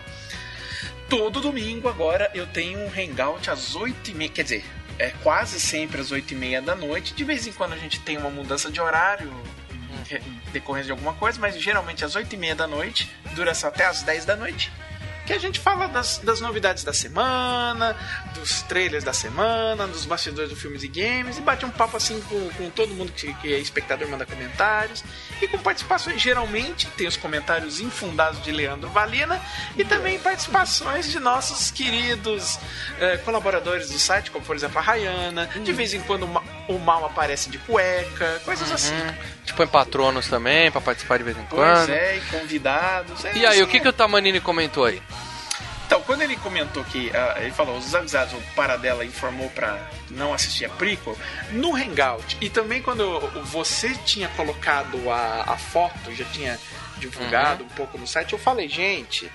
[1.10, 4.66] Todo domingo agora eu tenho um hangout às 8h30, quer dizer,
[4.98, 7.14] é quase sempre às 8h30 da noite.
[7.14, 9.32] De vez em quando a gente tem uma mudança de horário
[10.52, 14.36] decorrência de alguma coisa, mas geralmente às 8h30 da noite, dura até às 10 da
[14.36, 14.72] noite.
[15.26, 17.96] Que a gente fala das, das novidades da semana,
[18.36, 22.20] dos trailers da semana, dos bastidores do filmes e games, e bate um papo assim
[22.30, 25.02] com, com todo mundo que, que é espectador, manda comentários.
[25.42, 29.42] E com participações, geralmente, tem os comentários infundados de Leandro Valina
[29.78, 32.60] e também participações de nossos queridos
[33.00, 35.48] eh, colaboradores do site, como por exemplo a Rayana.
[35.64, 38.94] De vez em quando o Ma- o mal aparece de cueca, coisas assim.
[39.46, 41.90] Tipo em patronos também, pra participar de vez em Pois quando.
[41.92, 43.24] é, e convidados.
[43.26, 43.80] É E aí, assim, o que, é.
[43.82, 45.02] que o Tamanini comentou aí?
[45.94, 49.80] Então, quando ele comentou que ah, ele falou, os avisados, o Paradela informou pra
[50.10, 51.16] não assistir a prequel,
[51.52, 53.20] no Hangout, e também quando
[53.52, 56.60] você tinha colocado a, a foto, já tinha
[56.98, 59.32] divulgado um pouco no site, eu falei, gente,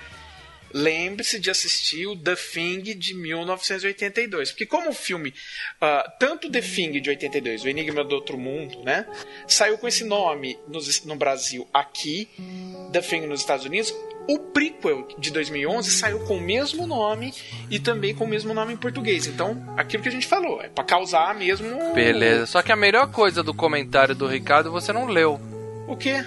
[0.73, 4.51] lembre-se de assistir o The Thing de 1982.
[4.51, 5.33] Porque como o filme,
[5.81, 9.05] ah, tanto The Thing de 82, O Enigma do Outro Mundo, né,
[9.47, 12.27] saiu com esse nome nos- no Brasil aqui,
[12.91, 13.93] The Thing nos Estados Unidos,
[14.27, 17.33] o prequel de 2011 saiu com o mesmo nome
[17.69, 19.25] e também com o mesmo nome em português.
[19.25, 21.93] Então, aquilo que a gente falou, é pra causar mesmo...
[21.95, 22.45] Beleza.
[22.45, 25.39] Só que a melhor coisa do comentário do Ricardo você não leu.
[25.87, 26.23] O quê?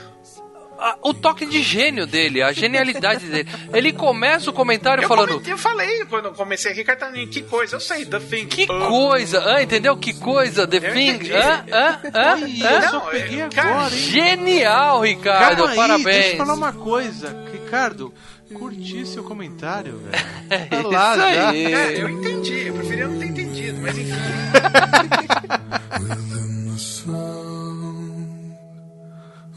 [0.84, 3.48] Ah, o toque de gênio dele, a genialidade dele.
[3.72, 5.28] Ele começa o comentário Eu, falando.
[5.28, 8.46] comentei, eu falei quando eu comecei aqui, Cartaninho, que coisa, eu sei, The Thing.
[8.46, 9.96] Que Ah, coisa, ah, entendeu?
[9.96, 11.20] Que coisa, The Eu Thing.
[11.32, 12.72] Ah, ah, ah, Ih, ah.
[12.84, 14.00] eu Não, peguei é, cara, agora, hein?
[14.00, 16.04] Genial, Ricardo, Calma aí, parabéns.
[16.04, 17.44] deixa eu falar uma coisa.
[17.52, 18.12] Ricardo,
[18.52, 20.24] curti seu comentário, velho.
[20.68, 21.48] Tá Isso lá já.
[21.50, 21.72] aí.
[21.74, 24.12] É, eu entendi, eu preferia não ter entendido, mas enfim.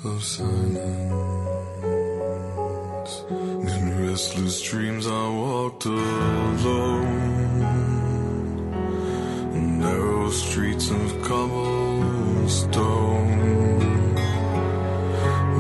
[0.06, 0.84] Of silence.
[3.32, 7.60] In restless dreams, I walked alone.
[9.80, 12.54] Narrow streets of cobblestone.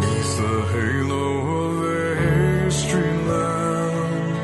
[0.02, 1.26] Neath the halo
[1.64, 4.38] of a street lamp,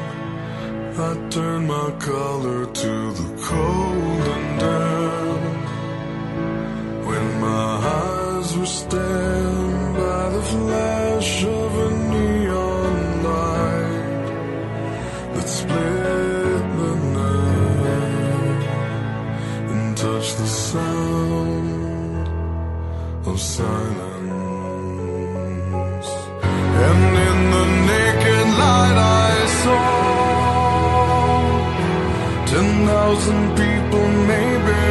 [0.97, 5.65] I turned my collar to the cold and damp.
[7.05, 9.60] When my eyes were stabbed
[10.21, 14.27] by the flash of a neon light
[15.33, 18.63] that split the night
[19.71, 22.27] and touched the sound
[23.29, 23.69] of silence.
[26.87, 29.83] And in the naked light I saw
[32.51, 34.81] ten thousand people, maybe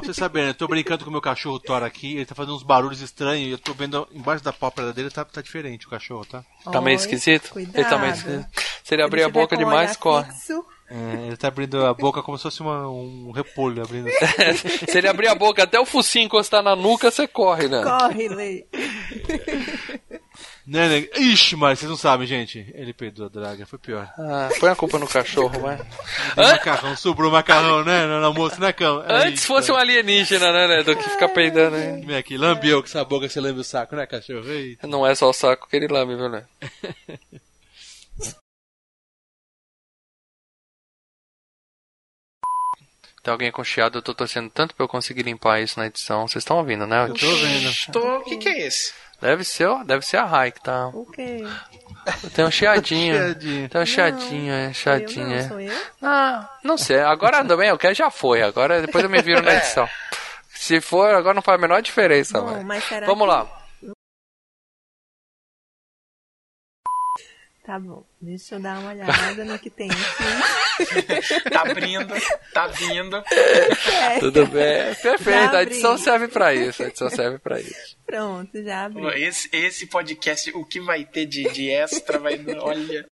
[0.00, 2.34] Só pra vocês saberem, eu tô brincando com o meu cachorro Thor aqui, ele tá
[2.34, 5.86] fazendo uns barulhos estranhos e eu tô vendo embaixo da pálpebra dele, tá, tá diferente
[5.86, 6.42] o cachorro, tá?
[6.64, 7.50] Tá meio Oi, esquisito?
[7.50, 7.76] Cuidado.
[7.78, 8.46] Ele tá meio esquisito.
[8.82, 10.32] Se ele abrir a boca demais, corre.
[10.32, 14.08] fixo, É, ele tá abrindo a boca como se fosse uma- um repolho abrindo.
[14.90, 17.82] Se ele abrir a boca até o focinho encostar na nuca, você corre, né?
[17.84, 18.66] corre, Lê.
[20.66, 21.08] né, né?
[21.16, 22.70] Ixi, mas vocês não sabem, gente.
[22.74, 24.08] Ele peidou a draga, foi pior.
[24.18, 25.78] Ah, põe a culpa no cachorro, vai.
[26.36, 28.06] Macarrão, sobrou macarrão, né?
[28.06, 29.02] No almoço, né, cão?
[29.06, 30.82] Antes fosse um alienígena, né, né?
[30.82, 32.04] Do que ficar peidando aí.
[32.04, 34.48] Vem aqui, lambeu com essa boca, você lambe o saco, né, cachorro?
[34.48, 34.86] Eita.
[34.86, 36.44] Não é só o saco que ele lambe, viu, né?
[43.22, 46.26] Tem alguém com chiado, eu tô torcendo tanto pra eu conseguir limpar isso na edição.
[46.26, 47.04] Vocês estão ouvindo, né?
[47.06, 47.92] Eu tô vendo.
[47.92, 48.16] Tô...
[48.18, 48.94] O que, que é esse?
[49.20, 50.88] Deve ser, deve ser a Rai que tá.
[50.88, 51.44] O quê?
[52.34, 53.14] Tem um chiadinho.
[53.20, 53.68] Chiadinho.
[53.68, 55.48] Tem um chiadinho, é, chiadinho, não, é.
[55.48, 55.78] sou eu?
[56.02, 57.00] Ah, não sei.
[57.00, 58.42] Agora também, eu quero já foi.
[58.42, 59.86] Agora depois eu me viro na edição.
[60.54, 62.64] Se for, agora não faz a menor diferença, Bom, mas.
[62.64, 63.46] mas será Vamos que- lá.
[67.70, 70.00] Tá bom, deixa eu dar uma olhada no que tem aqui.
[71.52, 72.14] Tá abrindo,
[72.52, 73.22] tá vindo.
[74.18, 74.92] Tudo bem.
[74.96, 75.54] Perfeito.
[75.54, 76.82] A edição serve pra isso.
[76.82, 77.96] A edição serve pra isso.
[78.04, 79.22] Pronto, já abri.
[79.22, 82.40] Esse, esse podcast, o que vai ter de, de extra, vai.
[82.58, 83.08] Olha.